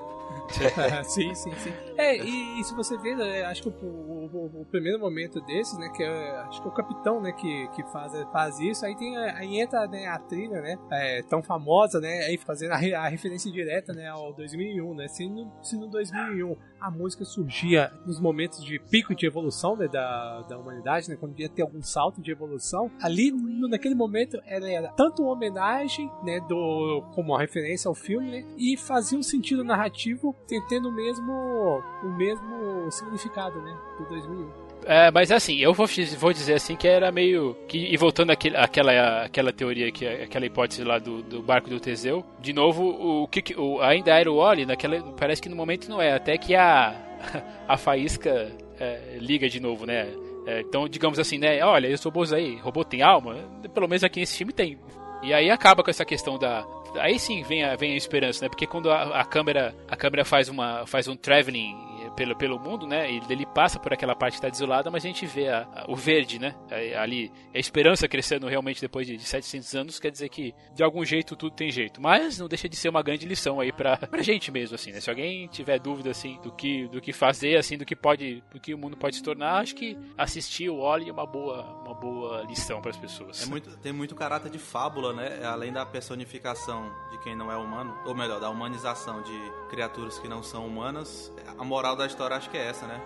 sim, 1.05 1.35
sim, 1.35 1.53
sim. 1.57 1.73
É, 1.97 2.17
e, 2.17 2.61
e, 2.61 2.65
se 2.65 2.75
você 2.75 2.97
ver, 2.99 3.17
né, 3.17 3.43
acho 3.45 3.63
que 3.63 3.69
o, 3.69 3.73
o, 3.73 4.61
o, 4.61 4.67
primeiro 4.67 4.99
momento 4.99 5.41
desses, 5.43 5.79
né, 5.79 5.89
que 5.91 6.03
é, 6.03 6.31
acho 6.41 6.61
que 6.61 6.69
é 6.69 6.71
o 6.71 6.75
capitão, 6.75 7.21
né, 7.21 7.33
que, 7.33 7.69
que 7.69 7.83
faz, 7.91 8.13
faz 8.33 8.59
isso, 8.59 8.85
aí 8.85 8.97
tem, 8.97 9.17
aí 9.17 9.61
entra 9.61 9.87
né, 9.87 10.07
a 10.07 10.19
trilha, 10.19 10.61
né, 10.61 10.79
é, 10.91 11.23
tão 11.23 11.43
famosa, 11.43 12.01
né, 12.01 12.25
aí 12.25 12.39
fazendo 12.39 12.73
a, 12.73 12.77
a, 12.77 13.09
referência 13.09 13.51
direta, 13.51 13.93
né, 13.93 14.09
ao 14.09 14.33
2001, 14.33 14.95
né, 14.95 15.09
se 15.09 15.29
no, 15.29 15.53
se 15.63 15.77
no 15.77 15.89
2001 15.89 16.57
a 16.81 16.91
música 16.91 17.25
surgia 17.25 17.93
nos 18.07 18.19
momentos 18.19 18.65
de 18.65 18.79
pico 18.79 19.15
de 19.15 19.27
evolução, 19.27 19.77
né, 19.77 19.87
da, 19.87 20.43
da 20.43 20.59
humanidade, 20.59 21.09
né, 21.11 21.17
quando 21.17 21.39
ia 21.39 21.49
ter 21.49 21.63
algum 21.63 21.83
salto 21.83 22.21
de 22.21 22.31
evolução, 22.31 22.91
ali, 23.03 23.31
no, 23.31 23.69
naquele 23.69 23.95
momento, 23.95 24.41
ela 24.47 24.69
era 24.69 24.89
tanto 24.93 25.23
uma 25.23 25.33
homenagem, 25.33 26.11
né, 26.25 26.41
do, 26.49 27.03
como 27.15 27.33
uma 27.33 27.41
referência 27.41 27.89
ao 27.89 27.95
filme, 27.95 28.31
né, 28.31 28.45
e 28.57 28.77
fazia 28.77 29.19
um 29.19 29.23
sentido 29.23 29.63
narrativo 29.63 30.35
tendo 30.69 30.89
o 30.89 30.93
mesmo, 30.93 31.83
o 32.03 32.09
mesmo 32.09 32.91
significado, 32.91 33.61
né, 33.61 33.77
do 33.99 34.09
2001. 34.09 34.71
É, 34.85 35.11
mas 35.11 35.31
assim, 35.31 35.59
eu 35.59 35.75
vou, 35.75 35.87
vou 36.19 36.33
dizer 36.33 36.55
assim 36.55 36.75
que 36.75 36.89
era 36.89 37.13
meio. 37.13 37.55
Que, 37.69 37.93
e 37.93 37.97
voltando 37.97 38.31
àquele, 38.31 38.57
àquela, 38.57 39.25
àquela 39.25 39.53
teoria, 39.53 39.91
que, 39.93 40.07
aquela 40.07 40.47
hipótese 40.47 40.83
lá 40.83 40.99
do, 40.99 41.23
do 41.23 41.43
barco 41.43 41.69
do 41.69 41.79
Teseu, 41.79 42.25
de 42.41 42.53
novo, 42.53 42.85
o 43.23 43.29
que 43.29 43.55
ainda 43.83 44.19
era 44.19 44.31
o 44.31 44.37
Oli, 44.37 44.65
naquela, 44.65 45.01
parece 45.19 45.43
que 45.43 45.49
no 45.49 45.57
momento 45.57 45.89
não 45.89 46.01
é, 46.01 46.15
até 46.15 46.39
que 46.39 46.55
a, 46.55 46.95
a 47.69 47.77
faísca 47.77 48.51
é, 48.79 49.19
liga 49.21 49.49
de 49.49 49.61
novo, 49.61 49.85
né? 49.85 50.09
É, 50.47 50.61
então, 50.61 50.89
digamos 50.89 51.19
assim, 51.19 51.39
né? 51.39 51.63
Olha, 51.63 51.87
eu 51.87 51.99
sou 51.99 52.13
aí, 52.35 52.57
robô 52.57 52.83
tem 52.85 53.03
alma? 53.03 53.37
Pelo 53.75 53.87
menos 53.87 54.03
aqui 54.03 54.21
nesse 54.21 54.39
filme 54.39 54.53
tem. 54.53 54.79
E 55.23 55.35
aí 55.35 55.51
acaba 55.51 55.83
com 55.83 55.91
essa 55.91 56.05
questão 56.05 56.39
da, 56.39 56.67
aí 56.99 57.19
sim 57.19 57.43
vem 57.43 57.65
a, 57.65 57.77
vem 57.77 57.93
a 57.93 57.97
esperança, 57.97 58.45
né? 58.45 58.49
Porque 58.49 58.67
quando 58.67 58.91
a, 58.91 59.21
a 59.21 59.25
câmera 59.25 59.75
a 59.89 59.97
câmera 59.97 60.25
faz 60.25 60.49
uma 60.49 60.87
faz 60.87 61.09
um 61.09 61.17
traveling 61.17 61.77
pelo, 62.17 62.37
pelo 62.37 62.59
mundo, 62.59 62.87
né? 62.87 63.11
Ele, 63.11 63.25
ele 63.29 63.47
passa 63.47 63.79
por 63.79 63.93
aquela 63.93 64.15
parte 64.15 64.35
que 64.35 64.39
está 64.39 64.49
desolada, 64.49 64.91
mas 64.91 65.05
a 65.05 65.09
gente 65.09 65.27
vê 65.27 65.49
a, 65.49 65.69
a, 65.73 65.85
o 65.89 65.97
verde, 65.97 66.39
né? 66.39 66.55
Ali, 66.99 67.33
a 67.55 67.59
esperança 67.59 68.09
crescendo 68.09 68.47
realmente 68.47 68.81
depois 68.81 69.07
de, 69.07 69.17
de 69.17 69.25
700 69.25 69.75
anos, 69.75 70.01
quer 70.01 70.11
dizer 70.11 70.29
que 70.29 70.55
de 70.75 70.83
algum 70.83 71.05
jeito 71.05 71.37
tudo 71.37 71.55
tem 71.55 71.71
jeito. 71.71 72.01
Mas 72.01 72.39
não 72.39 72.49
deixa 72.49 72.69
de 72.69 72.77
ser 72.77 72.89
uma 72.89 73.03
grande 73.03 73.27
lição 73.27 73.61
aí 73.61 73.73
pra, 73.73 73.97
pra 74.09 74.23
gente 74.23 74.51
mesmo, 74.51 74.75
assim, 74.75 74.93
né? 74.93 75.01
Se 75.01 75.11
alguém 75.11 75.47
tiver 75.49 75.79
dúvida, 75.79 76.11
assim, 76.11 76.39
do 76.43 76.53
que, 76.53 76.89
do 76.89 77.01
que 77.01 77.13
fazer, 77.13 77.57
assim, 77.57 77.77
do 77.77 77.85
que 77.85 77.97
pode, 77.97 78.43
do 78.53 78.61
que 78.61 78.75
o 78.75 78.79
mundo 78.79 78.97
pode 78.97 79.17
se 79.17 79.23
tornar, 79.23 79.61
acho 79.61 79.75
que 79.75 79.97
assistir 80.17 80.69
o 80.69 80.79
Oli 80.79 81.09
é 81.09 81.13
uma 81.13 81.27
boa, 81.27 81.63
uma 81.85 81.95
boa 81.95 82.43
lição 82.43 82.81
para 82.81 82.91
as 82.91 82.97
pessoas. 82.97 83.43
É 83.43 83.47
muito, 83.47 83.77
tem 83.79 83.93
muito 83.93 84.15
caráter 84.15 84.51
de 84.51 84.59
fábula, 84.59 85.13
né? 85.13 85.45
Além 85.45 85.73
da 85.73 85.85
personificação 85.85 86.91
de 87.11 87.19
quem 87.19 87.37
não 87.37 87.51
é 87.51 87.57
humano, 87.57 87.97
ou 88.05 88.15
melhor, 88.15 88.41
da 88.41 88.51
humanização 88.51 89.23
de 89.23 89.39
criaturas 89.69 90.19
que 90.19 90.29
não 90.29 90.43
são 90.43 90.67
humanas, 90.67 91.33
a 91.59 91.65
moral 91.65 91.97
da 92.01 92.07
história 92.07 92.37
acho 92.37 92.51
que 92.51 92.57
é 92.57 92.69
essa, 92.69 92.87
né? 92.87 93.01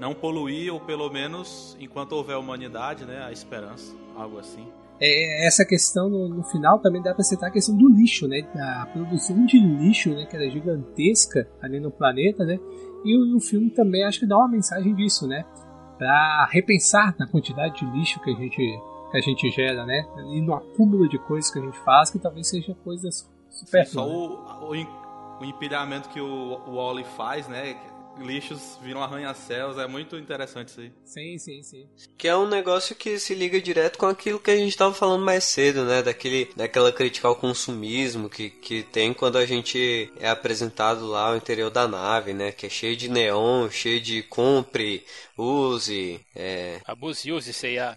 Não 0.00 0.14
poluir, 0.14 0.72
ou 0.72 0.80
pelo 0.80 1.10
menos, 1.10 1.76
enquanto 1.80 2.12
houver 2.12 2.36
humanidade, 2.36 3.04
né? 3.04 3.24
A 3.24 3.32
esperança, 3.32 3.94
algo 4.16 4.38
assim. 4.38 4.66
É, 5.00 5.46
essa 5.46 5.64
questão 5.64 6.08
no, 6.08 6.28
no, 6.28 6.42
final 6.42 6.80
também 6.80 7.00
dá 7.00 7.14
para 7.14 7.22
citar 7.22 7.50
a 7.50 7.52
questão 7.52 7.76
do 7.76 7.88
lixo, 7.88 8.26
né? 8.26 8.40
A 8.56 8.86
produção 8.86 9.44
de 9.46 9.58
lixo, 9.58 10.10
né? 10.10 10.26
Que 10.26 10.36
era 10.36 10.50
gigantesca 10.50 11.48
ali 11.62 11.78
no 11.78 11.90
planeta, 11.90 12.44
né? 12.44 12.58
E 13.04 13.16
o, 13.16 13.36
o 13.36 13.40
filme 13.40 13.70
também 13.70 14.04
acho 14.04 14.20
que 14.20 14.26
dá 14.26 14.36
uma 14.36 14.48
mensagem 14.48 14.94
disso, 14.94 15.26
né? 15.26 15.44
para 15.98 16.46
repensar 16.46 17.14
na 17.18 17.26
quantidade 17.26 17.80
de 17.80 17.98
lixo 17.98 18.20
que 18.20 18.30
a 18.30 18.34
gente 18.34 18.80
que 19.10 19.16
a 19.16 19.20
gente 19.22 19.50
gera, 19.50 19.86
né? 19.86 20.06
E 20.34 20.40
no 20.42 20.54
acúmulo 20.54 21.08
de 21.08 21.18
coisas 21.18 21.50
que 21.50 21.58
a 21.58 21.62
gente 21.62 21.78
faz, 21.78 22.10
que 22.10 22.18
talvez 22.18 22.46
seja 22.46 22.74
coisas 22.84 23.26
supérfluas. 23.48 24.06
Só 24.06 24.06
o, 24.06 24.34
o, 24.66 25.40
o 25.40 25.44
empilhamento 25.46 26.10
que 26.10 26.20
o, 26.20 26.60
o 26.66 26.74
Wally 26.76 27.04
faz, 27.16 27.48
né? 27.48 27.74
Lixos 28.20 28.78
viram 28.82 29.02
arranha-céus, 29.02 29.78
é 29.78 29.86
muito 29.86 30.16
interessante 30.16 30.68
isso 30.68 30.80
aí. 30.80 30.92
Sim, 31.04 31.38
sim, 31.38 31.62
sim. 31.62 31.88
Que 32.16 32.28
é 32.28 32.36
um 32.36 32.46
negócio 32.46 32.94
que 32.94 33.18
se 33.18 33.34
liga 33.34 33.60
direto 33.60 33.98
com 33.98 34.06
aquilo 34.06 34.38
que 34.38 34.50
a 34.50 34.56
gente 34.56 34.70
estava 34.70 34.94
falando 34.94 35.24
mais 35.24 35.44
cedo, 35.44 35.84
né? 35.84 36.02
Daquele, 36.02 36.50
daquela 36.56 36.92
crítica 36.92 37.28
ao 37.28 37.36
consumismo 37.36 38.28
que, 38.28 38.50
que 38.50 38.82
tem 38.82 39.12
quando 39.12 39.36
a 39.36 39.46
gente 39.46 40.12
é 40.18 40.28
apresentado 40.28 41.06
lá 41.06 41.28
ao 41.28 41.36
interior 41.36 41.70
da 41.70 41.86
nave, 41.86 42.32
né? 42.32 42.52
Que 42.52 42.66
é 42.66 42.70
cheio 42.70 42.96
de 42.96 43.08
neon, 43.08 43.70
cheio 43.70 44.00
de 44.00 44.22
compre, 44.22 45.04
use, 45.36 46.20
é... 46.34 46.80
Abuse, 46.86 47.30
use, 47.32 47.52
C&A. 47.52 47.96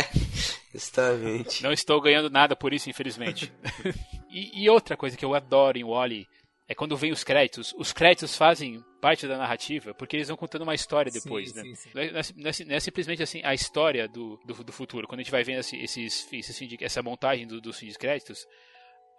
Justamente. 0.72 1.62
Não 1.62 1.72
estou 1.72 2.00
ganhando 2.00 2.30
nada 2.30 2.54
por 2.54 2.72
isso, 2.72 2.88
infelizmente. 2.88 3.52
e, 4.30 4.62
e, 4.62 4.70
outra 4.70 4.96
coisa 4.96 5.16
que 5.16 5.24
eu 5.24 5.34
adoro 5.34 5.76
em 5.76 5.84
Wally 5.84 6.28
é 6.70 6.74
quando 6.74 6.96
vem 6.96 7.10
os 7.10 7.24
créditos. 7.24 7.74
Os 7.76 7.92
créditos 7.92 8.36
fazem 8.36 8.80
parte 9.00 9.26
da 9.26 9.36
narrativa, 9.36 9.92
porque 9.92 10.16
eles 10.16 10.28
vão 10.28 10.36
contando 10.36 10.62
uma 10.62 10.74
história 10.74 11.10
depois, 11.10 11.50
sim, 11.50 11.56
né? 11.56 11.62
Sim, 11.62 11.74
sim. 11.74 11.90
Não, 11.92 12.00
é, 12.00 12.12
não, 12.12 12.20
é, 12.20 12.64
não, 12.64 12.76
é, 12.76 12.80
simplesmente 12.80 13.20
assim 13.24 13.40
a 13.42 13.52
história 13.52 14.06
do, 14.06 14.38
do, 14.46 14.62
do, 14.62 14.72
futuro. 14.72 15.08
Quando 15.08 15.18
a 15.18 15.22
gente 15.24 15.32
vai 15.32 15.42
vendo 15.42 15.58
esses, 15.58 16.28
esses, 16.30 16.78
essa 16.80 17.02
montagem 17.02 17.44
dos 17.44 17.60
do 17.60 17.72
de 17.72 17.98
créditos, 17.98 18.46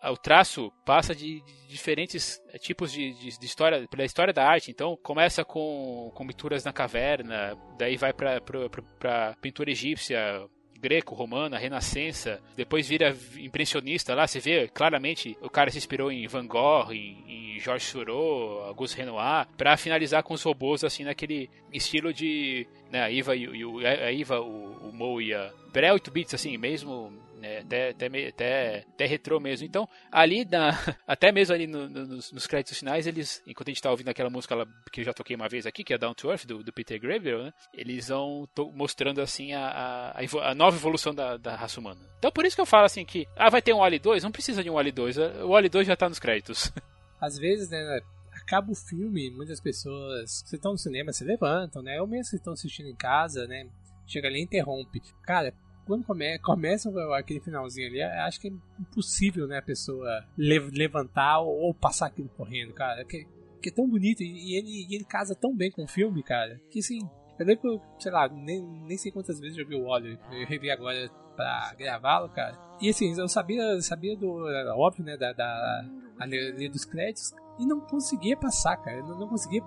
o 0.02 0.16
traço 0.16 0.72
passa 0.86 1.14
de, 1.14 1.44
de 1.44 1.68
diferentes 1.68 2.42
tipos 2.62 2.90
de, 2.90 3.14
de, 3.16 3.38
de, 3.38 3.46
história, 3.46 3.86
pela 3.90 4.06
história 4.06 4.34
da 4.34 4.48
arte. 4.48 4.72
Então, 4.72 4.98
começa 5.04 5.44
com, 5.44 6.10
com 6.16 6.26
pinturas 6.26 6.64
na 6.64 6.72
caverna, 6.72 7.54
daí 7.78 7.98
vai 7.98 8.14
para 8.14 9.36
pintura 9.42 9.72
egípcia, 9.72 10.48
greco-romana, 10.82 11.58
renascença, 11.58 12.42
depois 12.56 12.88
vira 12.88 13.16
impressionista 13.38 14.16
lá, 14.16 14.26
você 14.26 14.40
vê 14.40 14.68
claramente 14.68 15.38
o 15.42 15.50
cara 15.50 15.70
se 15.70 15.78
inspirou 15.78 16.12
em 16.12 16.28
Van 16.28 16.48
Gogh, 16.48 16.92
em, 16.92 17.24
em 17.28 17.60
Georges 17.60 17.90
Seurat, 17.90 18.68
Auguste 18.68 18.98
Renoir, 18.98 19.48
para 19.56 19.78
finalizar 19.78 20.24
com 20.24 20.34
os 20.34 20.44
robôs 20.44 20.84
assim 20.84 21.04
naquele 21.04 21.50
estilo 21.72 22.14
de 22.14 22.68
né, 22.92 23.04
a 23.04 23.12
Iva 23.12 23.36
e, 23.36 23.44
e 23.46 23.86
a 23.86 24.12
Iva, 24.12 24.42
o, 24.42 24.90
o 24.90 24.92
Mo 24.94 25.22
e 25.22 25.34
a 25.34 25.52
Brel 25.72 25.94
8 25.94 26.12
bits 26.12 26.34
assim, 26.34 26.58
mesmo 26.58 27.14
né, 27.42 27.60
até, 27.60 27.90
até, 27.90 28.28
até, 28.28 28.86
até 28.88 29.06
retrô 29.06 29.40
mesmo. 29.40 29.66
Então, 29.66 29.90
ali, 30.12 30.46
na, 30.46 30.70
até 31.08 31.32
mesmo 31.32 31.56
ali 31.56 31.68
no, 31.68 31.90
no, 31.90 32.06
nos, 32.06 32.32
nos, 32.32 32.48
créditos 32.48 32.78
finais, 32.78 33.08
eles, 33.08 33.42
enquanto 33.48 33.70
a 33.70 33.72
gente 33.72 33.78
está 33.78 33.90
ouvindo 33.90 34.10
aquela 34.10 34.30
música 34.30 34.56
que 34.92 35.02
eu 35.02 35.06
já 35.06 35.14
toquei 35.14 35.36
uma 35.36 35.50
vez 35.50 35.66
aqui, 35.66 35.84
que 35.84 35.94
é 35.94 35.98
Down 35.98 36.14
to 36.14 36.30
Earth, 36.30 36.46
do, 36.46 36.64
do 36.64 36.72
Peter 36.72 37.00
Gabriel, 37.00 37.44
né, 37.44 37.54
eles 37.74 38.08
vão 38.10 38.48
mostrando 38.74 39.20
assim 39.22 39.54
a, 39.54 40.14
a, 40.16 40.50
a, 40.52 40.56
nova 40.56 40.78
evolução 40.78 41.14
da, 41.14 41.38
da 41.38 41.56
raça 41.56 41.80
humana. 41.80 42.00
Então, 42.20 42.32
por 42.32 42.46
isso 42.46 42.56
que 42.56 42.62
eu 42.62 42.66
falo 42.66 42.86
assim 42.86 43.04
que, 43.04 43.28
ah, 43.36 43.50
vai 43.50 43.62
ter 43.62 43.74
um 43.74 43.80
Wally 43.80 44.00
2? 44.00 44.24
Não 44.24 44.32
precisa 44.32 44.64
de 44.64 44.70
um 44.70 44.74
Wally 44.74 44.92
2, 44.92 45.18
o 45.18 45.50
Wally 45.50 45.70
2 45.70 45.88
já 45.88 45.94
está 45.94 46.08
nos 46.08 46.20
créditos. 46.20 46.72
Às 47.20 47.38
vezes, 47.38 47.70
né, 47.70 48.02
acaba 48.32 48.72
o 48.72 48.76
filme, 48.76 49.32
muitas 49.32 49.60
pessoas, 49.60 50.44
se 50.46 50.56
estão 50.56 50.72
no 50.72 50.78
cinema, 50.78 51.12
se 51.12 51.24
levantam, 51.24 51.82
né, 51.82 52.00
ou 52.00 52.08
mesmo 52.08 52.26
se 52.26 52.36
estão 52.36 52.54
assistindo 52.54 52.90
em 52.90 52.96
casa, 52.96 53.48
né, 53.48 53.68
chega 54.06 54.28
ali 54.28 54.40
e 54.40 54.44
interrompe. 54.44 55.02
Cara, 55.24 55.54
quando 55.92 56.06
come, 56.06 56.40
começa 56.40 56.90
aquele 57.16 57.42
finalzinho 57.42 57.88
ali, 57.88 58.02
acho 58.02 58.40
que 58.40 58.48
é 58.48 58.52
impossível, 58.80 59.46
né, 59.46 59.58
a 59.58 59.62
pessoa 59.62 60.26
levantar 60.38 61.40
ou, 61.42 61.74
passar 61.74 62.08
aquilo 62.08 62.30
correndo, 62.30 62.74
cara. 62.74 63.04
Que, 63.04 63.28
que 63.62 63.70
é 63.70 63.72
tão 63.72 63.88
bonito 63.90 64.24
e, 64.24 64.56
ele, 64.56 64.88
e 64.90 64.96
ele 64.96 65.04
casa 65.04 65.36
tão 65.36 65.56
bem 65.56 65.70
com 65.70 65.84
o 65.84 65.88
filme, 65.88 66.24
cara. 66.24 66.62
Que 66.70 66.80
assim, 66.80 67.00
eu 67.38 67.46
lembro, 67.46 67.82
sei 68.00 68.12
lá, 68.12 68.30
nem, 68.30 68.62
nem 68.62 68.98
sei 68.98 69.12
quantas 69.12 69.40
vezes 69.40 69.58
eu 69.58 69.68
vi 69.68 69.76
o 69.76 69.86
óleo. 69.86 70.18
Eu 70.32 70.48
revi 70.48 70.72
agora 70.72 71.10
pra 71.36 71.76
gravá-lo, 71.78 72.30
cara. 72.30 72.58
E 72.80 72.90
assim, 72.90 73.14
eu 73.20 73.28
sabia, 73.28 73.82
sabia 73.82 74.16
do. 74.16 74.46
Óbvio, 74.78 75.04
né? 75.04 75.18
Da, 75.18 75.34
da 75.34 75.86
a 76.20 76.26
dos 76.70 76.86
créditos. 76.86 77.34
E 77.60 77.66
não 77.66 77.82
conseguia 77.82 78.38
passar, 78.38 78.78
cara. 78.78 78.98
Eu 78.98 79.08
não, 79.08 79.20
não 79.20 79.28
conseguia 79.28 79.62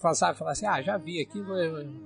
passar, 0.00 0.34
falar 0.34 0.52
assim, 0.52 0.66
ah, 0.66 0.82
já 0.82 0.98
vi 0.98 1.20
aqui, 1.20 1.40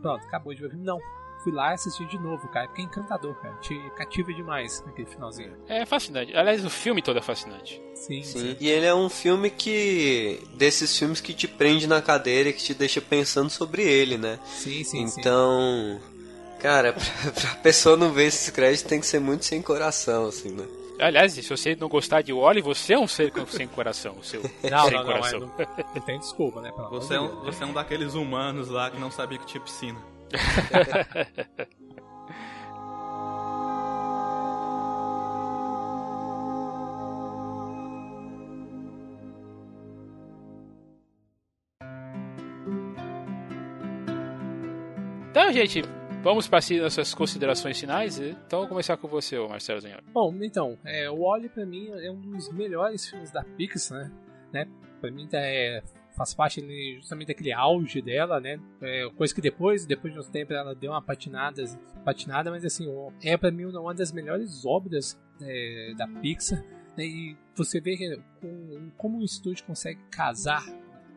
pronto, 0.00 0.24
acabou 0.24 0.54
de 0.54 0.60
ver. 0.60 0.76
Não 0.76 1.00
fui 1.47 1.53
lá 1.53 1.70
e 1.70 1.74
assisti 1.74 2.05
de 2.07 2.18
novo, 2.18 2.49
cara. 2.49 2.66
Porque 2.66 2.82
é 2.82 2.84
encantador, 2.84 3.34
cara. 3.36 3.55
Te 3.61 3.78
cativa 3.97 4.32
demais 4.34 4.82
naquele 4.84 5.09
finalzinho. 5.09 5.53
É 5.68 5.86
fascinante. 5.86 6.36
Aliás, 6.36 6.64
o 6.64 6.70
filme 6.70 7.01
todo 7.01 7.18
é 7.20 7.22
fascinante. 7.22 7.80
Sim, 7.94 8.22
sim, 8.24 8.38
sim. 8.38 8.57
E 8.59 8.68
ele 8.68 8.84
é 8.84 8.94
um 8.94 9.09
filme 9.09 9.49
que. 9.49 10.40
desses 10.55 10.99
filmes 10.99 11.20
que 11.20 11.32
te 11.32 11.47
prende 11.47 11.86
na 11.86 12.03
cadeira 12.03 12.49
e 12.49 12.53
que 12.53 12.62
te 12.62 12.74
deixa 12.74 13.01
pensando 13.01 13.49
sobre 13.49 13.82
ele, 13.82 14.18
né? 14.18 14.40
Sim, 14.44 14.82
sim. 14.82 15.03
Então. 15.03 16.01
Sim. 16.03 16.16
Cara, 16.59 16.92
pra, 17.22 17.32
pra 17.32 17.55
pessoa 17.62 17.97
não 17.97 18.11
ver 18.11 18.24
esses 18.24 18.51
créditos 18.51 18.88
tem 18.88 18.99
que 18.99 19.07
ser 19.07 19.20
muito 19.20 19.44
sem 19.44 19.62
coração, 19.62 20.26
assim, 20.26 20.51
né? 20.51 20.66
Aliás, 20.99 21.32
se 21.32 21.42
você 21.42 21.76
não 21.76 21.88
gostar 21.88 22.22
de 22.22 22.32
Wally, 22.32 22.62
você 22.62 22.94
é 22.94 22.99
um 22.99 23.07
ser 23.07 23.30
sem 23.49 23.68
coração. 23.68 24.16
Seu 24.22 24.42
não, 24.68 24.88
sem 24.88 24.97
não, 24.97 25.05
coração. 25.05 25.40
Não, 25.40 25.47
não, 25.49 25.84
não, 25.94 26.03
tem 26.03 26.18
desculpa, 26.18 26.61
né? 26.61 26.72
Você 26.90 27.14
é, 27.14 27.20
um, 27.20 27.44
você 27.44 27.62
é 27.62 27.66
um 27.66 27.72
daqueles 27.72 28.14
humanos 28.14 28.68
lá 28.68 28.90
que 28.90 28.99
não 28.99 29.11
sabia 29.11 29.38
que 29.38 29.47
tinha 29.47 29.61
piscina. 29.61 30.15
então, 45.30 45.53
gente, 45.53 45.82
vamos 46.22 46.49
para 46.49 46.59
as 46.59 46.70
nossas 46.70 47.14
considerações 47.14 47.78
finais. 47.78 48.18
Então, 48.18 48.61
vou 48.61 48.68
começar 48.68 48.97
com 48.97 49.07
você, 49.09 49.39
Marcelo 49.39 49.80
Zenhor. 49.80 50.01
Bom, 50.12 50.34
então, 50.43 50.76
é, 50.84 51.09
o 51.11 51.22
Wally 51.22 51.49
para 51.49 51.64
mim 51.64 51.91
é 51.91 52.11
um 52.11 52.20
dos 52.20 52.53
melhores 52.53 53.09
filmes 53.09 53.30
da 53.30 53.45
Pixar, 53.45 54.11
né? 54.53 54.66
Para 55.01 55.11
mim 55.11 55.28
é 55.32 55.82
faz 56.16 56.34
parte 56.34 56.60
justamente 56.96 57.28
daquele 57.28 57.52
auge 57.52 58.00
dela, 58.00 58.40
né? 58.40 58.58
É, 58.80 59.08
coisa 59.16 59.34
que 59.34 59.40
depois, 59.40 59.84
depois 59.86 60.12
de 60.12 60.18
um 60.18 60.22
tempo, 60.22 60.52
ela 60.52 60.74
deu 60.74 60.92
uma 60.92 61.02
patinada, 61.02 61.62
patinada 62.04 62.50
mas 62.50 62.64
assim, 62.64 62.86
é 63.22 63.36
para 63.36 63.50
mim 63.50 63.66
uma 63.66 63.94
das 63.94 64.10
melhores 64.12 64.64
obras 64.64 65.20
é, 65.40 65.92
da 65.96 66.08
Pixar. 66.08 66.64
Né? 66.96 67.04
E 67.04 67.36
você 67.54 67.80
vê 67.80 68.18
com, 68.40 68.90
como 68.96 69.18
o 69.18 69.24
estúdio 69.24 69.64
consegue 69.64 70.00
casar 70.10 70.64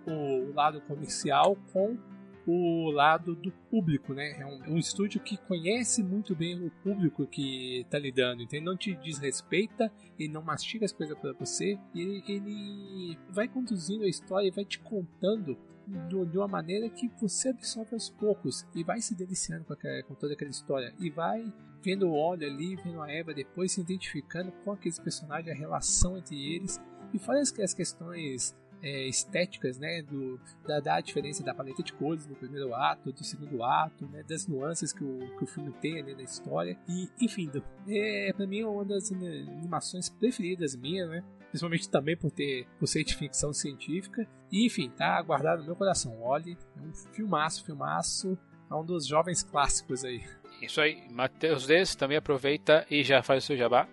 o 0.05 0.53
lado 0.53 0.81
comercial 0.81 1.55
com 1.71 1.97
o 2.49 2.89
lado 2.89 3.35
do 3.35 3.51
público, 3.69 4.13
né? 4.13 4.31
É 4.39 4.45
um, 4.45 4.63
é 4.63 4.69
um, 4.69 4.77
estúdio 4.77 5.21
que 5.21 5.37
conhece 5.37 6.01
muito 6.01 6.35
bem 6.35 6.59
o 6.65 6.71
público 6.83 7.27
que 7.27 7.81
está 7.81 7.99
lidando, 7.99 8.41
então 8.41 8.59
não 8.61 8.75
te 8.75 8.95
desrespeita, 8.95 9.91
ele 10.17 10.33
não 10.33 10.41
mastiga 10.41 10.85
as 10.85 10.91
coisas 10.91 11.17
para 11.17 11.31
você, 11.33 11.77
ele, 11.93 12.23
ele 12.27 13.17
vai 13.29 13.47
conduzindo 13.47 14.03
a 14.03 14.07
história 14.07 14.47
e 14.47 14.51
vai 14.51 14.65
te 14.65 14.79
contando 14.79 15.57
de 16.29 16.37
uma 16.37 16.47
maneira 16.47 16.89
que 16.89 17.07
você 17.19 17.49
absorve 17.49 17.93
aos 17.93 18.09
poucos 18.09 18.65
e 18.75 18.83
vai 18.83 19.01
se 19.01 19.15
deliciando 19.15 19.65
com, 19.65 19.73
aquela, 19.73 20.03
com 20.03 20.15
toda 20.15 20.33
aquela 20.33 20.51
história 20.51 20.93
e 20.99 21.09
vai 21.09 21.51
vendo 21.83 22.07
o 22.07 22.13
Olho 22.13 22.45
ali, 22.45 22.75
vendo 22.75 23.01
a 23.01 23.11
Eva 23.11 23.33
depois 23.33 23.71
se 23.71 23.81
identificando 23.81 24.51
com 24.63 24.71
aqueles 24.71 24.99
personagens, 24.99 25.55
a 25.55 25.57
relação 25.57 26.17
entre 26.17 26.35
eles 26.35 26.79
e 27.13 27.19
fora 27.19 27.41
as, 27.41 27.57
as 27.59 27.73
questões 27.73 28.55
é, 28.81 29.07
estéticas, 29.07 29.77
né, 29.77 30.01
do, 30.01 30.39
da, 30.65 30.79
da, 30.79 31.01
diferença 31.01 31.43
da 31.43 31.53
paleta 31.53 31.83
de 31.83 31.93
cores 31.93 32.25
no 32.27 32.35
primeiro 32.35 32.73
ato, 32.73 33.11
do 33.11 33.23
segundo 33.23 33.63
ato, 33.63 34.05
né, 34.07 34.23
das 34.23 34.47
nuances 34.47 34.93
que 34.93 35.03
o, 35.03 35.19
que 35.37 35.43
o 35.43 35.47
filme 35.47 35.71
tem 35.81 35.99
ali 35.99 36.15
na 36.15 36.23
história, 36.23 36.77
e 36.87 37.09
enfim, 37.19 37.49
é, 37.87 38.33
para 38.33 38.47
mim 38.47 38.61
é 38.61 38.67
uma 38.67 38.85
das 38.85 39.11
animações 39.11 40.09
preferidas 40.09 40.75
minha, 40.75 41.07
né, 41.07 41.23
principalmente 41.49 41.89
também 41.89 42.15
por 42.15 42.31
ter 42.31 42.67
por 42.77 42.87
ser 42.87 43.03
de 43.03 43.15
ficção 43.15 43.53
científica, 43.53 44.27
e 44.51 44.65
enfim, 44.65 44.89
tá 44.89 45.21
guardado 45.21 45.59
no 45.59 45.65
meu 45.65 45.75
coração, 45.75 46.21
olhe, 46.21 46.57
é 46.77 46.81
um 46.81 46.93
filmaço, 47.13 47.65
filmaço, 47.65 48.37
é 48.69 48.75
um 48.75 48.85
dos 48.85 49.05
jovens 49.05 49.43
clássicos 49.43 50.05
aí. 50.05 50.23
Isso 50.61 50.79
aí, 50.81 51.01
Matheus 51.11 51.65
Des 51.65 51.95
também 51.95 52.17
aproveita 52.17 52.85
e 52.89 53.03
já 53.03 53.23
faz 53.23 53.43
o 53.43 53.47
seu 53.47 53.57
jabá. 53.57 53.87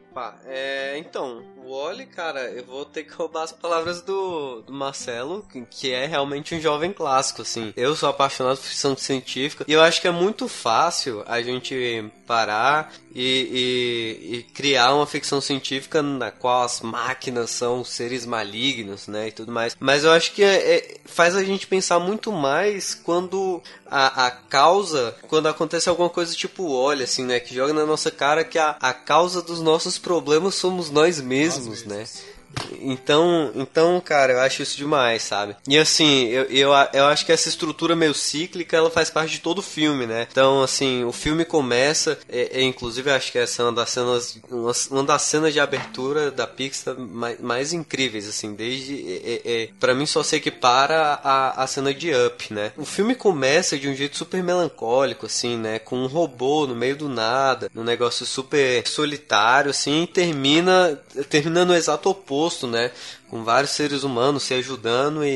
É, 0.46 0.96
então, 0.98 1.42
o 1.58 1.72
Oli, 1.72 2.06
cara, 2.06 2.50
eu 2.50 2.64
vou 2.64 2.84
ter 2.84 3.04
que 3.04 3.12
roubar 3.12 3.42
as 3.42 3.52
palavras 3.52 4.00
do, 4.00 4.62
do 4.62 4.72
Marcelo, 4.72 5.44
que, 5.50 5.62
que, 5.62 5.92
é 5.92 6.06
realmente 6.06 6.54
um 6.54 6.60
jovem 6.60 6.92
clássico, 6.92 7.42
assim. 7.42 7.72
Eu 7.76 7.94
sou 7.96 8.08
apaixonado 8.08 8.56
por 8.56 8.64
ficção 8.64 8.96
científica 8.96 9.64
e 9.66 9.72
eu 9.72 9.82
acho 9.82 10.00
que 10.00 10.08
é 10.08 10.12
muito 10.12 10.48
fácil 10.48 11.24
a 11.26 11.42
gente 11.42 12.10
parar 12.26 12.92
e, 13.14 14.20
e, 14.20 14.36
e, 14.36 14.42
criar 14.42 14.94
uma 14.94 15.06
ficção 15.06 15.40
científica 15.40 16.02
na 16.02 16.30
qual 16.30 16.64
as 16.64 16.82
máquinas 16.82 17.50
são 17.50 17.82
seres 17.82 18.26
malignos, 18.26 19.08
né, 19.08 19.28
e 19.28 19.32
tudo 19.32 19.50
mais. 19.50 19.76
Mas 19.80 20.04
eu 20.04 20.12
acho 20.12 20.32
que 20.32 20.42
é, 20.42 20.76
é, 20.76 20.96
faz 21.06 21.34
a 21.34 21.42
gente 21.42 21.66
pensar 21.66 21.98
muito 21.98 22.30
mais 22.30 22.94
quando 22.94 23.62
a, 23.86 24.26
a 24.26 24.30
causa, 24.30 25.16
quando 25.28 25.48
acontece 25.48 25.88
alguma 25.88 26.10
coisa 26.10 26.34
tipo 26.34 26.70
olha, 26.72 27.04
assim, 27.04 27.24
né, 27.24 27.40
que 27.40 27.54
joga 27.54 27.72
na 27.72 27.86
nossa 27.86 28.10
cara 28.10 28.44
que 28.44 28.58
a, 28.58 28.76
a 28.80 28.92
causa 28.92 29.40
dos 29.40 29.60
nossos 29.60 29.98
problemas 30.06 30.54
somos 30.54 30.88
nós 30.88 31.20
mesmos, 31.20 31.66
nós 31.66 31.84
mesmos. 31.84 32.20
né? 32.20 32.35
Então, 32.80 33.50
então, 33.54 34.00
cara, 34.00 34.34
eu 34.34 34.40
acho 34.40 34.62
isso 34.62 34.76
demais, 34.76 35.22
sabe? 35.22 35.56
E 35.66 35.78
assim, 35.78 36.26
eu, 36.26 36.44
eu, 36.44 36.70
eu 36.92 37.06
acho 37.06 37.24
que 37.24 37.32
essa 37.32 37.48
estrutura 37.48 37.96
meio 37.96 38.14
cíclica, 38.14 38.76
ela 38.76 38.90
faz 38.90 39.10
parte 39.10 39.32
de 39.32 39.40
todo 39.40 39.58
o 39.58 39.62
filme, 39.62 40.06
né? 40.06 40.26
Então, 40.30 40.62
assim, 40.62 41.04
o 41.04 41.12
filme 41.12 41.44
começa, 41.44 42.18
é, 42.28 42.60
é, 42.60 42.62
inclusive 42.62 43.10
acho 43.10 43.32
que 43.32 43.38
essa 43.38 43.62
é 43.62 43.64
uma 43.64 43.72
das 43.72 43.90
cenas, 43.90 44.38
uma, 44.50 45.02
das 45.02 45.22
cenas 45.22 45.52
de 45.52 45.60
abertura 45.60 46.30
da 46.30 46.46
Pixar 46.46 46.98
mais, 46.98 47.40
mais 47.40 47.72
incríveis, 47.72 48.28
assim, 48.28 48.54
desde, 48.54 48.94
é, 48.94 49.42
é, 49.44 49.62
é 49.62 49.68
para 49.78 49.94
mim 49.94 50.06
só 50.06 50.22
se 50.22 50.36
equipara 50.36 51.20
a, 51.22 51.62
a 51.62 51.66
cena 51.66 51.92
de 51.92 52.12
Up, 52.14 52.52
né? 52.52 52.72
O 52.76 52.84
filme 52.84 53.14
começa 53.14 53.78
de 53.78 53.88
um 53.88 53.94
jeito 53.94 54.16
super 54.16 54.42
melancólico, 54.42 55.26
assim, 55.26 55.56
né? 55.56 55.78
Com 55.78 55.98
um 55.98 56.06
robô 56.06 56.66
no 56.66 56.74
meio 56.74 56.96
do 56.96 57.08
nada, 57.08 57.70
um 57.74 57.84
negócio 57.84 58.24
super 58.24 58.86
solitário, 58.86 59.70
assim, 59.70 60.02
e 60.02 60.06
termina, 60.06 61.00
termina 61.28 61.64
no 61.64 61.74
exato 61.74 62.08
oposto, 62.10 62.45
né? 62.66 62.90
Com 63.28 63.42
vários 63.42 63.72
seres 63.72 64.02
humanos 64.02 64.42
se 64.42 64.54
ajudando 64.54 65.24
e, 65.24 65.28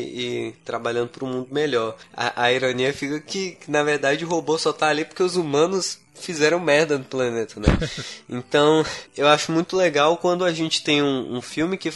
e 0.48 0.52
trabalhando 0.64 1.08
para 1.08 1.24
um 1.24 1.32
mundo 1.32 1.48
melhor. 1.50 1.96
A, 2.14 2.44
a 2.44 2.52
ironia 2.52 2.92
fica 2.92 3.18
que, 3.20 3.52
que, 3.52 3.70
na 3.70 3.82
verdade, 3.82 4.24
o 4.24 4.28
robô 4.28 4.56
só 4.58 4.72
tá 4.72 4.88
ali 4.88 5.04
porque 5.04 5.22
os 5.22 5.36
humanos 5.36 5.98
fizeram 6.14 6.60
merda 6.60 6.98
no 6.98 7.04
planeta, 7.04 7.58
né? 7.58 7.66
Então, 8.28 8.84
eu 9.16 9.26
acho 9.26 9.50
muito 9.50 9.76
legal 9.76 10.16
quando 10.16 10.44
a 10.44 10.52
gente 10.52 10.84
tem 10.84 11.02
um, 11.02 11.36
um 11.36 11.42
filme 11.42 11.76
que 11.76 11.92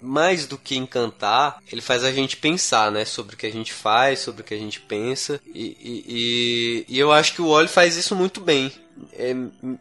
mais 0.00 0.46
do 0.46 0.58
que 0.58 0.76
encantar, 0.76 1.62
ele 1.70 1.80
faz 1.80 2.02
a 2.02 2.10
gente 2.10 2.36
pensar, 2.36 2.90
né? 2.90 3.04
Sobre 3.04 3.34
o 3.34 3.38
que 3.38 3.46
a 3.46 3.52
gente 3.52 3.72
faz, 3.72 4.18
sobre 4.18 4.42
o 4.42 4.44
que 4.44 4.54
a 4.54 4.58
gente 4.58 4.80
pensa. 4.80 5.40
E, 5.54 5.76
e, 5.80 6.04
e, 6.08 6.84
e 6.88 6.98
eu 6.98 7.12
acho 7.12 7.34
que 7.34 7.42
o 7.42 7.50
Wally 7.50 7.68
faz 7.68 7.96
isso 7.96 8.16
muito 8.16 8.40
bem 8.40 8.72
é, 9.12 9.34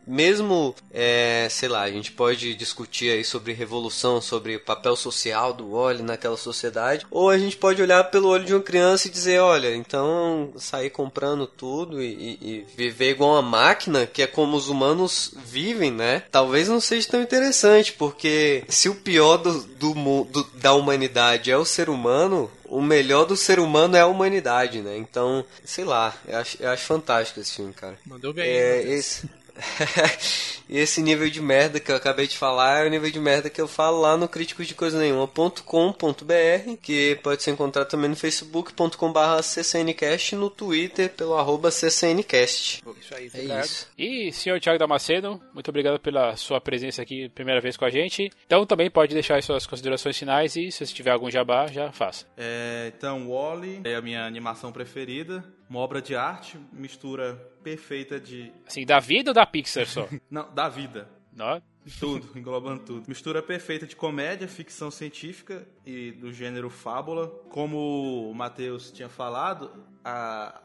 mesmo, 0.05 0.75
é, 0.91 1.47
sei 1.49 1.69
lá, 1.69 1.81
a 1.81 1.91
gente 1.91 2.11
pode 2.11 2.53
discutir 2.55 3.11
aí 3.11 3.23
sobre 3.23 3.53
revolução, 3.53 4.21
sobre 4.21 4.55
o 4.55 4.59
papel 4.59 4.95
social 4.95 5.53
do 5.53 5.73
óleo 5.73 6.03
naquela 6.03 6.37
sociedade, 6.37 7.05
ou 7.09 7.29
a 7.29 7.37
gente 7.37 7.57
pode 7.57 7.81
olhar 7.81 8.03
pelo 8.05 8.29
olho 8.29 8.45
de 8.45 8.53
uma 8.53 8.61
criança 8.61 9.07
e 9.07 9.11
dizer, 9.11 9.39
olha, 9.39 9.75
então 9.75 10.53
sair 10.57 10.89
comprando 10.89 11.47
tudo 11.47 12.01
e, 12.01 12.37
e 12.41 12.65
viver 12.75 13.11
igual 13.11 13.31
uma 13.31 13.41
máquina, 13.41 14.05
que 14.05 14.21
é 14.21 14.27
como 14.27 14.57
os 14.57 14.69
humanos 14.69 15.33
vivem, 15.45 15.91
né? 15.91 16.23
Talvez 16.31 16.67
não 16.67 16.79
seja 16.79 17.09
tão 17.09 17.21
interessante, 17.21 17.93
porque 17.93 18.63
se 18.67 18.89
o 18.89 18.95
pior 18.95 19.37
do, 19.37 19.63
do, 19.63 19.93
do 20.25 20.51
da 20.55 20.73
humanidade 20.73 21.51
é 21.51 21.57
o 21.57 21.65
ser 21.65 21.89
humano, 21.89 22.49
o 22.71 22.81
melhor 22.81 23.25
do 23.25 23.35
ser 23.35 23.59
humano 23.59 23.97
é 23.97 23.99
a 23.99 24.07
humanidade, 24.07 24.81
né? 24.81 24.95
Então, 24.97 25.45
sei 25.63 25.83
lá, 25.83 26.15
eu 26.25 26.37
acho, 26.37 26.57
eu 26.61 26.69
acho 26.69 26.85
fantástico 26.85 27.41
esse 27.41 27.53
filme, 27.53 27.73
cara. 27.73 27.97
Mandou 28.05 28.33
bem. 28.33 28.47
É, 28.47 28.81
esse... 28.81 29.29
e 30.71 30.77
esse 30.77 31.01
nível 31.01 31.29
de 31.29 31.41
merda 31.41 31.81
que 31.81 31.91
eu 31.91 31.95
acabei 31.97 32.25
de 32.25 32.37
falar 32.37 32.83
é 32.83 32.87
o 32.87 32.89
nível 32.89 33.11
de 33.11 33.19
merda 33.19 33.49
que 33.49 33.59
eu 33.59 33.67
falo 33.67 33.99
lá 33.99 34.15
no 34.15 34.29
críticos 34.29 34.65
de 34.65 34.73
coisa 34.73 34.97
nenhuma.com.br, 34.97 36.77
que 36.81 37.19
pode 37.21 37.43
ser 37.43 37.51
encontrado 37.51 37.89
também 37.89 38.09
no 38.09 38.15
facebook.com.br 38.15 39.19
ccncast 39.43 40.35
no 40.37 40.49
Twitter 40.49 41.09
pelo 41.09 41.35
arroba 41.35 41.69
ccncast. 41.69 42.81
Isso 42.99 43.15
aí, 43.15 43.29
é 43.33 43.59
isso. 43.59 43.87
E 43.97 44.31
senhor 44.31 44.61
Thiago 44.61 44.79
Damasceno, 44.79 45.41
muito 45.53 45.67
obrigado 45.67 45.99
pela 45.99 46.37
sua 46.37 46.61
presença 46.61 47.01
aqui, 47.01 47.27
primeira 47.27 47.59
vez 47.59 47.75
com 47.75 47.83
a 47.83 47.89
gente. 47.89 48.31
Então 48.45 48.65
também 48.65 48.89
pode 48.89 49.13
deixar 49.13 49.37
as 49.37 49.43
suas 49.43 49.67
considerações 49.67 50.17
finais 50.17 50.55
e 50.55 50.71
se 50.71 50.85
você 50.85 50.93
tiver 50.93 51.11
algum 51.11 51.29
jabá, 51.29 51.67
já 51.67 51.91
faça. 51.91 52.25
É, 52.37 52.93
então, 52.95 53.29
Wally 53.29 53.81
é 53.83 53.95
a 53.95 54.01
minha 54.01 54.25
animação 54.25 54.71
preferida, 54.71 55.43
uma 55.69 55.79
obra 55.79 56.01
de 56.01 56.15
arte, 56.15 56.57
mistura 56.71 57.35
perfeita 57.63 58.19
de. 58.19 58.51
Assim, 58.67 58.85
da 58.85 58.99
vida 58.99 59.29
ou 59.29 59.33
da 59.33 59.45
Pixar 59.45 59.85
só? 59.85 60.07
Não, 60.29 60.53
da 60.53 60.60
vida. 60.69 61.09
Não? 61.33 61.61
Tudo, 61.99 62.29
englobando 62.37 62.83
tudo. 62.83 63.07
Mistura 63.07 63.41
perfeita 63.41 63.87
de 63.87 63.95
comédia, 63.95 64.47
ficção 64.47 64.91
científica 64.91 65.67
e 65.85 66.11
do 66.11 66.31
gênero 66.31 66.69
fábula. 66.69 67.27
Como 67.49 68.29
o 68.29 68.35
Matheus 68.35 68.91
tinha 68.91 69.09
falado, 69.09 69.71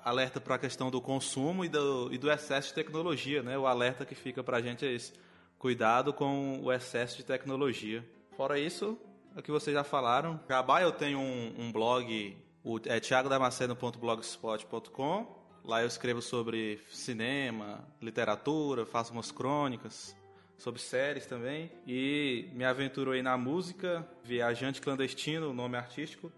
alerta 0.04 0.38
para 0.40 0.56
a 0.56 0.58
questão 0.58 0.90
do 0.90 1.00
consumo 1.00 1.64
e 1.64 1.68
do, 1.68 2.12
e 2.12 2.18
do 2.18 2.30
excesso 2.30 2.68
de 2.68 2.74
tecnologia, 2.74 3.42
né? 3.42 3.56
O 3.56 3.66
alerta 3.66 4.04
que 4.04 4.14
fica 4.14 4.44
para 4.44 4.58
a 4.58 4.60
gente 4.60 4.84
é 4.84 4.92
esse. 4.92 5.14
Cuidado 5.58 6.12
com 6.12 6.60
o 6.62 6.70
excesso 6.70 7.16
de 7.16 7.24
tecnologia. 7.24 8.04
Fora 8.36 8.58
isso, 8.58 8.98
é 9.34 9.40
o 9.40 9.42
que 9.42 9.50
vocês 9.50 9.74
já 9.74 9.84
falaram. 9.84 10.38
Gabá, 10.46 10.82
eu 10.82 10.92
tenho 10.92 11.18
um, 11.18 11.54
um 11.58 11.72
blog, 11.72 12.36
o, 12.62 12.78
é 12.84 13.00
thiagodamaceno.blogspot.com 13.00 15.45
Lá 15.66 15.82
eu 15.82 15.88
escrevo 15.88 16.22
sobre 16.22 16.78
cinema, 16.92 17.84
literatura, 18.00 18.86
faço 18.86 19.12
umas 19.12 19.32
crônicas 19.32 20.16
sobre 20.56 20.80
séries 20.80 21.26
também. 21.26 21.72
E 21.84 22.48
me 22.52 22.64
aventuro 22.64 23.10
aí 23.10 23.20
na 23.20 23.36
música, 23.36 24.06
Viajante 24.22 24.80
Clandestino, 24.80 25.50
o 25.50 25.52
nome 25.52 25.76
artístico. 25.76 26.30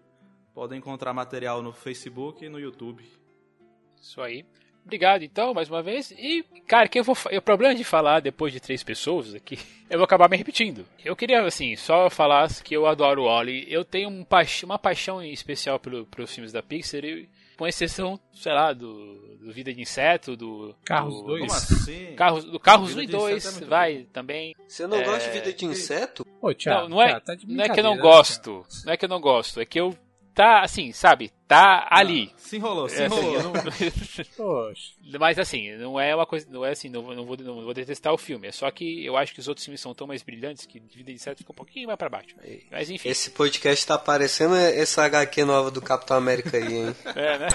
Podem 0.51 0.79
encontrar 0.79 1.13
material 1.13 1.61
no 1.61 1.71
Facebook 1.71 2.43
e 2.43 2.49
no 2.49 2.59
YouTube. 2.59 3.05
Isso 4.01 4.19
aí. 4.19 4.43
Obrigado, 4.83 5.21
então, 5.21 5.53
mais 5.53 5.69
uma 5.69 5.83
vez. 5.83 6.09
E, 6.09 6.43
cara, 6.67 6.87
que 6.87 6.99
eu 6.99 7.03
vou. 7.03 7.15
O 7.31 7.41
problema 7.43 7.75
de 7.75 7.83
falar 7.83 8.21
depois 8.21 8.51
de 8.51 8.59
três 8.59 8.81
pessoas 8.81 9.35
aqui, 9.35 9.59
eu 9.87 9.99
vou 9.99 10.05
acabar 10.05 10.27
me 10.27 10.37
repetindo. 10.37 10.87
Eu 11.05 11.15
queria, 11.15 11.45
assim, 11.45 11.75
só 11.75 12.09
falar 12.09 12.49
que 12.63 12.75
eu 12.75 12.87
adoro 12.87 13.21
o 13.21 13.27
Oli. 13.27 13.71
Eu 13.71 13.85
tenho 13.85 14.09
um 14.09 14.25
uma 14.63 14.79
paixão 14.79 15.21
especial 15.21 15.79
pelo, 15.79 16.07
pelos 16.07 16.33
filmes 16.33 16.51
da 16.51 16.63
Pixar. 16.63 17.05
E 17.05 17.29
com 17.59 17.67
exceção, 17.67 18.17
sei 18.33 18.53
lá, 18.53 18.71
do, 18.71 19.37
do 19.37 19.51
Vida 19.51 19.73
de 19.73 19.81
Inseto, 19.81 20.37
do. 20.37 20.73
Carros 20.85 21.21
2. 21.25 21.41
Como 21.41 21.53
assim? 21.53 22.15
Carros, 22.15 22.45
do 22.45 22.57
Carros 22.57 22.95
1 22.95 23.01
e 23.01 23.07
2, 23.07 23.61
é 23.61 23.65
vai 23.65 23.97
bom. 23.97 24.05
também. 24.13 24.55
Você 24.65 24.87
não 24.87 24.97
é... 24.97 25.03
gosta 25.03 25.29
de 25.29 25.37
Vida 25.37 25.51
de 25.51 25.65
Inseto? 25.65 26.25
Ô, 26.41 26.53
Thiago, 26.53 26.83
não, 26.83 26.89
não, 26.89 27.01
é, 27.01 27.19
tá 27.19 27.35
não 27.45 27.65
é 27.65 27.67
que 27.67 27.81
eu 27.81 27.83
não 27.83 27.97
gosto. 27.97 28.59
Né, 28.59 28.81
não 28.85 28.93
é 28.93 28.97
que 28.97 29.03
eu 29.03 29.09
não 29.09 29.19
gosto, 29.19 29.59
é 29.59 29.65
que 29.65 29.77
eu 29.77 29.93
tá 30.39 30.61
assim, 30.61 30.93
sabe? 30.93 31.33
Tá 31.45 31.85
ali. 31.91 32.31
se 32.37 32.55
enrolou, 32.55 32.87
se 32.87 33.03
enrolou. 33.03 33.53
É, 33.55 33.67
assim, 33.67 34.25
não... 34.39 35.19
Mas 35.19 35.37
assim, 35.37 35.75
não 35.75 35.99
é 35.99 36.15
uma 36.15 36.25
coisa, 36.25 36.47
não 36.49 36.63
é 36.63 36.71
assim, 36.71 36.87
não, 36.87 37.01
não, 37.13 37.25
vou, 37.25 37.35
não 37.35 37.61
vou 37.61 37.73
detestar 37.73 38.13
o 38.13 38.17
filme. 38.17 38.47
É 38.47 38.51
só 38.53 38.71
que 38.71 39.05
eu 39.05 39.17
acho 39.17 39.33
que 39.33 39.41
os 39.41 39.49
outros 39.49 39.65
filmes 39.65 39.81
são 39.81 39.93
tão 39.93 40.07
mais 40.07 40.23
brilhantes 40.23 40.65
que 40.65 40.79
Vida 40.79 41.11
de 41.11 41.19
Certo 41.19 41.39
fica 41.39 41.51
um 41.51 41.55
pouquinho 41.55 41.87
mais 41.87 41.99
pra 41.99 42.07
baixo. 42.07 42.29
Mas 42.71 42.89
enfim. 42.89 43.09
Esse 43.09 43.31
podcast 43.31 43.85
tá 43.85 43.97
parecendo 43.97 44.55
essa 44.55 45.03
HQ 45.03 45.43
nova 45.43 45.69
do 45.69 45.81
Capitão 45.81 46.15
América 46.15 46.55
aí, 46.55 46.73
hein? 46.73 46.95
é, 47.17 47.37
né? 47.37 47.47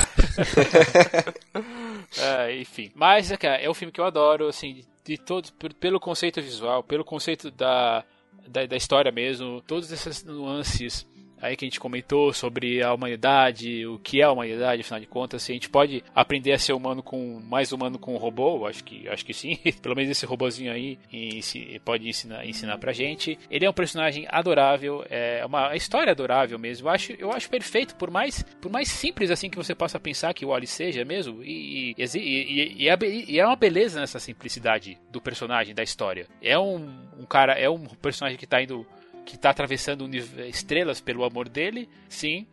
é, 2.18 2.56
enfim. 2.60 2.92
Mas 2.94 3.32
é, 3.32 3.64
é 3.64 3.70
um 3.70 3.74
filme 3.74 3.92
que 3.92 4.00
eu 4.00 4.04
adoro, 4.04 4.46
assim, 4.46 4.84
de 5.02 5.16
todos, 5.16 5.50
pelo 5.80 5.98
conceito 5.98 6.42
visual, 6.42 6.82
pelo 6.82 7.02
conceito 7.02 7.50
da, 7.50 8.04
da, 8.46 8.66
da 8.66 8.76
história 8.76 9.10
mesmo, 9.10 9.62
todas 9.62 9.90
essas 9.90 10.22
nuances 10.22 11.06
aí 11.44 11.56
que 11.56 11.64
a 11.64 11.68
gente 11.68 11.78
comentou 11.78 12.32
sobre 12.32 12.82
a 12.82 12.92
humanidade, 12.94 13.86
o 13.86 13.98
que 13.98 14.20
é 14.20 14.24
a 14.24 14.32
humanidade, 14.32 14.80
afinal 14.80 14.98
de 14.98 15.06
contas, 15.06 15.42
se 15.42 15.52
a 15.52 15.54
gente 15.54 15.68
pode 15.68 16.02
aprender 16.14 16.52
a 16.52 16.58
ser 16.58 16.72
humano 16.72 17.02
com 17.02 17.38
mais 17.40 17.70
humano 17.70 17.98
com 17.98 18.14
um 18.14 18.16
robô, 18.16 18.66
acho 18.66 18.82
que 18.82 19.06
acho 19.08 19.24
que 19.24 19.34
sim. 19.34 19.58
Pelo 19.82 19.94
menos 19.94 20.10
esse 20.10 20.24
robôzinho 20.24 20.72
aí 20.72 20.98
pode 21.84 22.08
ensinar 22.08 22.46
ensinar 22.46 22.78
pra 22.78 22.92
gente. 22.92 23.38
Ele 23.50 23.66
é 23.66 23.70
um 23.70 23.74
personagem 23.74 24.26
adorável, 24.28 25.04
é 25.10 25.44
uma 25.44 25.76
história 25.76 26.12
adorável 26.12 26.58
mesmo. 26.58 26.88
Eu 26.88 26.92
acho 26.92 27.12
eu 27.12 27.30
acho 27.30 27.50
perfeito 27.50 27.94
por 27.96 28.10
mais 28.10 28.42
por 28.60 28.70
mais 28.70 28.88
simples 28.88 29.30
assim 29.30 29.50
que 29.50 29.56
você 29.56 29.74
possa 29.74 30.00
pensar 30.00 30.32
que 30.32 30.46
o 30.46 30.48
Wally 30.48 30.66
seja 30.66 31.04
mesmo 31.04 31.42
e, 31.44 31.94
e, 31.98 32.04
e, 32.16 32.84
e, 33.28 33.38
é 33.38 33.46
uma 33.46 33.56
beleza 33.56 34.00
nessa 34.00 34.18
simplicidade 34.18 34.98
do 35.10 35.20
personagem 35.20 35.74
da 35.74 35.82
história. 35.82 36.26
É 36.40 36.58
um, 36.58 36.88
um 37.18 37.26
cara, 37.26 37.52
é 37.52 37.68
um 37.68 37.84
personagem 37.84 38.38
que 38.38 38.44
está 38.44 38.62
indo 38.62 38.86
que 39.24 39.36
está 39.36 39.50
atravessando 39.50 40.08
estrelas 40.48 41.00
pelo 41.00 41.24
amor 41.24 41.48
dele, 41.48 41.88
sim. 42.08 42.46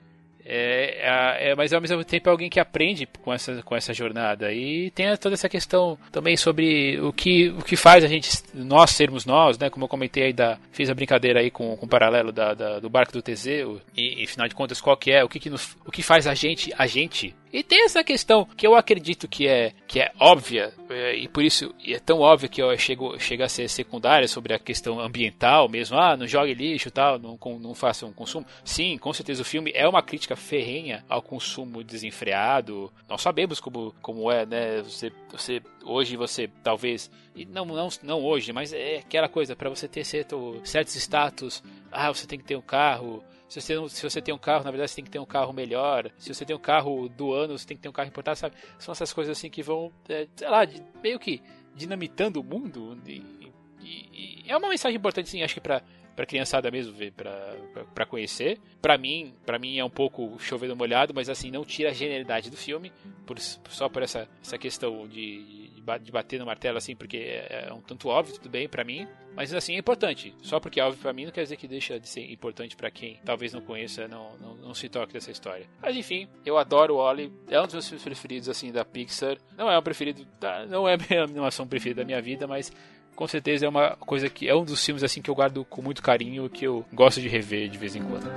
É, 0.43 0.97
é, 1.01 1.51
é, 1.51 1.55
mas 1.55 1.71
ao 1.71 1.79
mesmo 1.79 2.03
tempo 2.03 2.27
é 2.27 2.31
alguém 2.31 2.49
que 2.49 2.59
aprende 2.59 3.07
com 3.21 3.31
essa, 3.31 3.61
com 3.61 3.75
essa 3.75 3.93
jornada. 3.93 4.51
E 4.51 4.89
tem 4.91 5.15
toda 5.17 5.35
essa 5.35 5.47
questão 5.47 5.97
também 6.11 6.35
sobre 6.35 6.99
o 6.99 7.13
que, 7.13 7.49
o 7.49 7.63
que 7.63 7.75
faz 7.75 8.03
a 8.03 8.07
gente, 8.07 8.29
nós 8.53 8.91
sermos 8.91 9.25
nós, 9.25 9.57
né? 9.57 9.69
Como 9.69 9.85
eu 9.85 9.89
comentei 9.89 10.23
aí, 10.23 10.33
da, 10.33 10.57
fiz 10.71 10.89
a 10.89 10.95
brincadeira 10.95 11.39
aí 11.39 11.51
com, 11.51 11.77
com 11.77 11.85
o 11.85 11.89
paralelo 11.89 12.31
da, 12.31 12.53
da, 12.53 12.79
do 12.79 12.89
barco 12.89 13.13
do 13.13 13.21
Teseu. 13.21 13.79
E, 13.95 14.21
e 14.21 14.23
afinal 14.23 14.47
de 14.47 14.55
contas, 14.55 14.81
qual 14.81 14.97
que 14.97 15.11
é? 15.11 15.23
O 15.23 15.29
que, 15.29 15.39
que, 15.39 15.49
nos, 15.49 15.77
o 15.85 15.91
que 15.91 16.01
faz 16.01 16.25
a 16.25 16.33
gente 16.33 16.73
a 16.77 16.87
gente? 16.87 17.35
E 17.51 17.63
tem 17.63 17.83
essa 17.83 18.03
questão 18.03 18.45
que 18.45 18.65
eu 18.65 18.75
acredito 18.75 19.27
que 19.27 19.47
é, 19.47 19.73
que 19.87 19.99
é 19.99 20.11
óbvia, 20.19 20.73
é, 20.89 21.15
e 21.15 21.27
por 21.27 21.43
isso 21.43 21.73
é 21.85 21.99
tão 21.99 22.19
óbvia 22.19 22.47
que 22.47 22.61
eu 22.61 22.77
chego, 22.77 23.19
chega 23.19 23.45
a 23.45 23.49
ser 23.49 23.67
secundária 23.67 24.27
sobre 24.27 24.53
a 24.53 24.59
questão 24.59 24.99
ambiental 24.99 25.67
mesmo. 25.67 25.97
Ah, 25.97 26.15
não 26.15 26.27
jogue 26.27 26.53
lixo 26.53 26.89
tal, 26.89 27.19
não, 27.19 27.37
não 27.59 27.73
faça 27.73 28.05
um 28.05 28.13
consumo. 28.13 28.45
Sim, 28.63 28.97
com 28.97 29.11
certeza 29.11 29.41
o 29.41 29.45
filme 29.45 29.71
é 29.75 29.87
uma 29.87 30.01
crítica 30.01 30.35
ferrenha 30.35 31.03
ao 31.09 31.21
consumo 31.21 31.83
desenfreado. 31.83 32.91
Nós 33.09 33.21
sabemos 33.21 33.59
como, 33.59 33.93
como 34.01 34.31
é, 34.31 34.45
né? 34.45 34.81
Você, 34.81 35.11
você, 35.29 35.61
hoje 35.83 36.15
você 36.15 36.49
talvez. 36.63 37.11
E 37.35 37.45
não, 37.45 37.65
não, 37.65 37.89
não 38.03 38.23
hoje, 38.23 38.53
mas 38.53 38.73
é 38.73 38.97
aquela 38.97 39.27
coisa, 39.27 39.55
para 39.55 39.69
você 39.69 39.87
ter 39.87 40.03
certo, 40.03 40.61
certos 40.63 40.95
status. 40.95 41.63
Ah, 41.91 42.09
você 42.09 42.25
tem 42.25 42.39
que 42.39 42.45
ter 42.45 42.55
um 42.55 42.61
carro 42.61 43.23
se 43.51 43.59
você, 43.59 43.75
não, 43.75 43.89
se 43.89 44.01
você 44.01 44.21
tem 44.21 44.33
um 44.33 44.37
carro, 44.37 44.63
na 44.63 44.71
verdade 44.71 44.91
você 44.91 44.95
tem 44.95 45.03
que 45.03 45.11
ter 45.11 45.19
um 45.19 45.25
carro 45.25 45.51
melhor. 45.51 46.09
Se 46.17 46.33
você 46.33 46.45
tem 46.45 46.55
um 46.55 46.59
carro 46.59 47.09
do 47.09 47.33
ano, 47.33 47.57
você 47.57 47.67
tem 47.67 47.75
que 47.75 47.83
ter 47.83 47.89
um 47.89 47.91
carro 47.91 48.07
importado, 48.07 48.39
sabe? 48.39 48.55
São 48.79 48.93
essas 48.93 49.11
coisas 49.11 49.37
assim 49.37 49.49
que 49.49 49.61
vão, 49.61 49.91
é, 50.07 50.25
sei 50.37 50.49
lá, 50.49 50.61
meio 51.03 51.19
que 51.19 51.41
dinamitando 51.75 52.39
o 52.39 52.43
mundo. 52.45 52.97
E, 53.05 53.51
e, 53.81 54.43
e 54.45 54.49
é 54.49 54.55
uma 54.55 54.69
mensagem 54.69 54.95
importante, 54.95 55.27
sim, 55.27 55.43
acho 55.43 55.53
que 55.53 55.59
pra, 55.59 55.83
pra 56.15 56.25
criançada 56.25 56.69
mesmo 56.69 56.93
ver, 56.93 57.11
pra, 57.13 58.05
conhecer. 58.05 58.59
Pra 58.81 58.97
mim, 58.97 59.33
para 59.45 59.57
mim 59.57 59.77
é 59.77 59.85
um 59.85 59.89
pouco 59.89 60.37
chovendo 60.39 60.75
molhado, 60.75 61.13
mas 61.13 61.29
assim, 61.29 61.51
não 61.51 61.63
tira 61.63 61.89
a 61.89 61.93
genialidade 61.93 62.49
do 62.49 62.57
filme, 62.57 62.91
por, 63.25 63.39
só 63.39 63.87
por 63.87 64.03
essa, 64.03 64.27
essa 64.41 64.57
questão 64.57 65.07
de, 65.07 65.69
de 66.01 66.11
bater 66.11 66.39
no 66.39 66.45
martelo 66.45 66.77
assim, 66.77 66.95
porque 66.95 67.17
é, 67.17 67.67
é 67.67 67.73
um 67.73 67.81
tanto 67.81 68.07
óbvio, 68.09 68.35
tudo 68.35 68.49
bem 68.49 68.67
para 68.67 68.83
mim, 68.83 69.07
mas 69.35 69.53
assim 69.53 69.75
é 69.75 69.77
importante. 69.77 70.35
Só 70.41 70.59
porque 70.59 70.79
é 70.79 70.83
óbvio 70.83 71.01
para 71.01 71.13
mim 71.13 71.25
não 71.25 71.31
quer 71.31 71.43
dizer 71.43 71.55
que 71.57 71.67
deixa 71.67 71.99
de 71.99 72.07
ser 72.07 72.31
importante 72.31 72.75
para 72.75 72.91
quem 72.91 73.19
talvez 73.23 73.53
não 73.53 73.61
conheça, 73.61 74.07
não, 74.07 74.37
não, 74.37 74.55
não, 74.55 74.73
se 74.73 74.89
toque 74.89 75.13
dessa 75.13 75.31
história. 75.31 75.65
Mas 75.81 75.95
enfim, 75.95 76.27
eu 76.45 76.57
adoro 76.57 76.95
o 76.95 76.97
Wally, 76.97 77.31
é 77.47 77.59
um 77.59 77.65
dos 77.65 77.89
meus 77.89 78.03
preferidos 78.03 78.49
assim 78.49 78.71
da 78.71 78.85
Pixar. 78.85 79.37
Não 79.57 79.69
é 79.69 79.77
o 79.77 79.81
preferido, 79.81 80.27
não 80.69 80.87
é 80.87 80.95
a 80.95 80.97
minha 80.97 81.23
animação 81.23 81.67
preferida 81.67 82.01
da 82.01 82.05
minha 82.05 82.21
vida, 82.21 82.47
mas 82.47 82.71
com 83.15 83.27
certeza 83.27 83.65
é 83.65 83.69
uma 83.69 83.95
coisa 83.97 84.29
que 84.29 84.47
é 84.47 84.55
um 84.55 84.63
dos 84.63 84.83
filmes 84.83 85.03
assim 85.03 85.21
que 85.21 85.29
eu 85.29 85.35
guardo 85.35 85.65
com 85.65 85.81
muito 85.81 86.01
carinho, 86.01 86.49
que 86.49 86.65
eu 86.65 86.85
gosto 86.93 87.21
de 87.21 87.27
rever 87.27 87.69
de 87.69 87.77
vez 87.77 87.95
em 87.95 88.03
quando. 88.03 88.29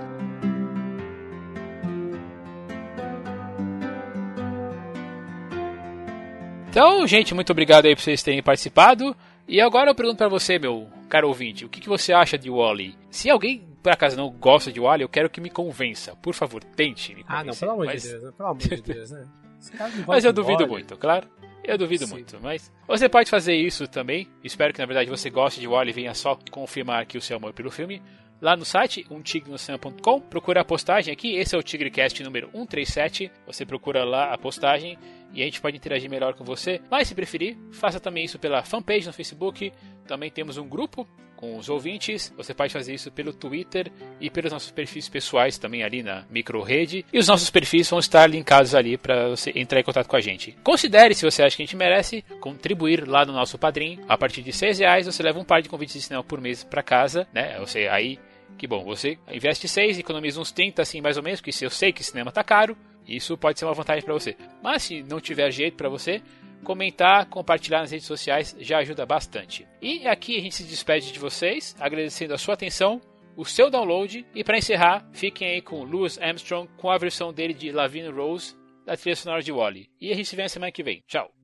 Então, 6.69 7.07
gente, 7.07 7.35
muito 7.35 7.51
obrigado 7.51 7.87
aí 7.87 7.95
por 7.95 8.03
vocês 8.03 8.23
terem 8.23 8.43
participado. 8.43 9.17
E 9.47 9.61
agora 9.61 9.91
eu 9.91 9.95
pergunto 9.95 10.19
para 10.19 10.29
você, 10.29 10.59
meu 10.59 10.89
caro 11.09 11.29
ouvinte, 11.29 11.65
o 11.65 11.69
que, 11.69 11.81
que 11.81 11.89
você 11.89 12.13
acha 12.13 12.37
de 12.37 12.51
Wally? 12.51 12.97
Se 13.11 13.31
alguém 13.31 13.65
por 13.85 13.93
acaso 13.93 14.17
não 14.17 14.31
gosta 14.31 14.73
de 14.73 14.81
Wally, 14.81 15.03
eu 15.03 15.09
quero 15.11 15.29
que 15.29 15.43
me 15.43 15.51
convença. 15.51 16.17
Por 16.17 16.33
favor, 16.33 16.65
tente 16.65 17.15
me 17.15 17.23
convencer. 17.23 17.41
Ah, 17.41 17.45
não, 17.45 17.55
pelo 17.55 17.73
amor 17.73 17.85
mas... 17.85 18.03
de 18.03 18.09
Deus, 18.09 18.35
pelo 18.35 18.49
amor 18.49 18.59
de 18.59 18.83
Deus, 18.83 19.11
né? 19.11 19.27
mas 20.09 20.25
eu 20.25 20.33
duvido 20.33 20.67
muito, 20.67 20.97
claro. 20.97 21.29
Eu 21.65 21.79
duvido 21.79 22.07
Sim. 22.07 22.13
muito, 22.13 22.39
mas 22.43 22.71
você 22.87 23.09
pode 23.09 23.31
fazer 23.31 23.55
isso 23.55 23.89
também. 23.89 24.29
Espero 24.43 24.73
que 24.73 24.79
na 24.81 24.87
verdade 24.87 25.09
você 25.09 25.31
goste 25.31 25.61
de 25.61 25.67
Wally 25.67 25.91
e 25.91 25.95
venha 25.95 26.15
só 26.15 26.39
confirmar 26.51 27.03
aqui 27.03 27.17
o 27.17 27.23
seu 27.23 27.37
amor 27.37 27.53
pelo 27.55 27.71
filme. 27.71 28.03
Lá 28.41 28.57
no 28.57 28.65
site, 28.65 29.07
umtigrecinema.com, 29.11 30.21
procura 30.21 30.61
a 30.61 30.65
postagem 30.65 31.13
aqui, 31.13 31.35
esse 31.37 31.55
é 31.55 31.59
o 31.59 31.63
TigreCast 31.63 32.23
número 32.23 32.51
137. 32.51 33.31
Você 33.47 33.65
procura 33.65 34.05
lá 34.05 34.35
a 34.35 34.37
postagem 34.37 34.99
e 35.33 35.41
a 35.41 35.45
gente 35.47 35.61
pode 35.61 35.77
interagir 35.77 36.11
melhor 36.11 36.35
com 36.35 36.45
você. 36.45 36.81
Mas 36.91 37.09
se 37.09 37.15
preferir, 37.15 37.57
faça 37.73 37.99
também 37.99 38.25
isso 38.25 38.39
pela 38.39 38.63
fanpage 38.63 39.07
no 39.07 39.13
Facebook. 39.13 39.73
Também 40.07 40.31
temos 40.31 40.57
um 40.57 40.69
grupo 40.69 41.07
com 41.37 41.57
os 41.57 41.69
ouvintes. 41.69 42.33
Você 42.37 42.55
pode 42.55 42.73
fazer 42.73 42.95
isso 42.95 43.11
pelo 43.11 43.33
Twitter 43.33 43.91
e 44.21 44.31
pelos 44.31 44.53
nossos 44.53 44.71
perfis 44.71 45.09
pessoais 45.09 45.59
também 45.59 45.83
ali 45.83 46.03
na 46.03 46.25
microrede. 46.31 47.05
E 47.13 47.19
os 47.19 47.29
nossos 47.29 47.51
perfis 47.51 47.89
vão 47.89 47.99
estar 47.99 48.27
linkados 48.27 48.75
ali 48.75 48.97
para 48.97 49.29
você 49.29 49.53
entrar 49.55 49.81
em 49.81 49.85
contato 49.85 50.09
com 50.09 50.17
a 50.17 50.21
gente. 50.21 50.57
Considere, 50.63 51.15
se 51.15 51.25
você 51.25 51.43
acha 51.43 51.57
que 51.57 51.63
a 51.63 51.67
gente 51.67 51.77
merece, 51.77 52.25
contribuir 52.41 53.07
lá 53.07 53.25
no 53.25 53.33
nosso 53.33 53.59
padrinho. 53.59 54.03
A 54.09 54.17
partir 54.17 54.43
de 54.43 54.53
seis 54.53 54.79
reais 54.79 55.07
você 55.07 55.23
leva 55.23 55.39
um 55.39 55.45
par 55.45 55.61
de 55.61 55.69
convites 55.69 55.95
de 55.95 56.03
cinema 56.03 56.25
por 56.25 56.41
mês 56.41 56.65
para 56.65 56.83
casa, 56.83 57.27
né? 57.33 57.59
Você 57.59 57.89
aí 57.89 58.19
que 58.57 58.67
bom, 58.69 58.85
você 58.85 59.19
investe 59.33 59.67
6, 59.67 59.99
economiza 59.99 60.41
uns 60.41 60.53
30 60.53 60.81
assim 60.81 61.01
mais 61.01 61.17
ou 61.17 61.23
menos, 61.23 61.41
porque 61.41 61.51
se 61.51 61.65
eu 61.65 61.71
sei 61.71 61.93
que 61.93 62.05
cinema 62.05 62.31
tá 62.31 62.45
caro, 62.45 62.77
isso 63.07 63.37
pode 63.37 63.59
ser 63.59 63.65
uma 63.65 63.75
vantagem 63.75 64.03
para 64.03 64.15
você. 64.15 64.37
Mas 64.63 64.85
se 64.85 65.03
não 65.03 65.21
tiver 65.21 65.51
jeito 65.51 65.77
para 65.77 65.89
você, 65.89 66.23
comentar, 66.65 67.27
compartilhar 67.27 67.81
nas 67.81 67.93
redes 67.93 68.07
sociais 68.07 68.57
já 68.59 68.79
ajuda 68.79 69.07
bastante. 69.07 69.67
E 69.81 70.07
aqui 70.09 70.37
a 70.37 70.41
gente 70.41 70.57
se 70.57 70.65
despede 70.65 71.13
de 71.13 71.19
vocês, 71.19 71.77
agradecendo 71.79 72.35
a 72.35 72.39
sua 72.39 72.55
atenção, 72.55 73.01
o 73.37 73.45
seu 73.45 73.71
download 73.71 74.27
e 74.35 74.43
para 74.43 74.59
encerrar, 74.59 75.09
fiquem 75.13 75.49
aí 75.49 75.63
com 75.63 75.85
Louis 75.85 76.19
Armstrong 76.21 76.69
com 76.77 76.91
a 76.91 76.99
versão 76.99 77.33
dele 77.33 77.55
de 77.55 77.71
Lavine 77.71 78.09
Rose 78.09 78.57
da 78.85 78.97
trilha 78.97 79.17
sonora 79.17 79.43
de 79.43 79.53
Wally. 79.53 79.89
E 80.01 80.13
a 80.13 80.15
gente 80.15 80.29
se 80.29 80.37
vê 80.37 80.43
na 80.43 80.49
semana 80.49 80.73
que 80.73 80.83
vem. 80.83 81.03
Tchau. 81.07 81.44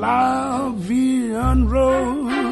la 0.00 0.72
vie 0.76 1.34
en 1.36 1.66
rose. 1.66 2.47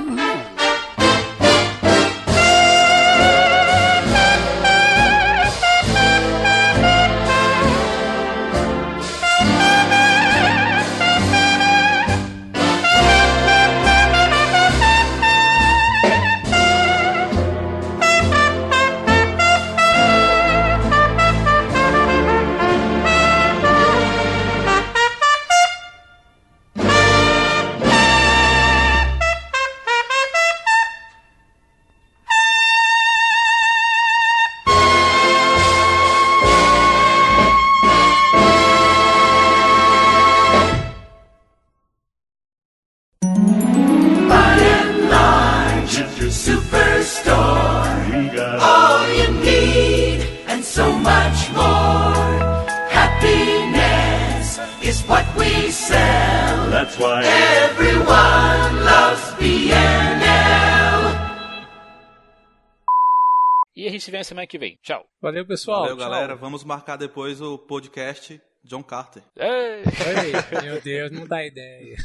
Se 64.06 64.10
vê 64.12 64.18
na 64.18 64.24
semana 64.24 64.46
que 64.46 64.56
vem. 64.56 64.78
Tchau. 64.82 65.04
Valeu, 65.20 65.44
pessoal. 65.44 65.80
Valeu, 65.80 65.96
Tchau. 65.96 66.08
galera. 66.08 66.36
Vamos 66.36 66.62
marcar 66.62 66.96
depois 66.96 67.40
o 67.40 67.58
podcast 67.58 68.40
John 68.62 68.82
Carter. 68.82 69.22
Ei! 69.36 69.82
Ei, 69.82 70.62
meu 70.62 70.80
Deus, 70.80 71.10
não 71.10 71.26
dá 71.26 71.44
ideia. 71.44 71.96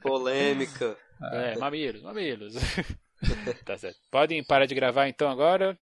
Polêmica. 0.00 0.96
É, 1.32 1.58
mamilos, 1.58 2.02
mamilos. 2.02 2.54
tá 3.66 3.76
certo. 3.76 3.98
Podem 4.10 4.44
parar 4.44 4.66
de 4.66 4.74
gravar 4.74 5.08
então 5.08 5.28
agora. 5.28 5.76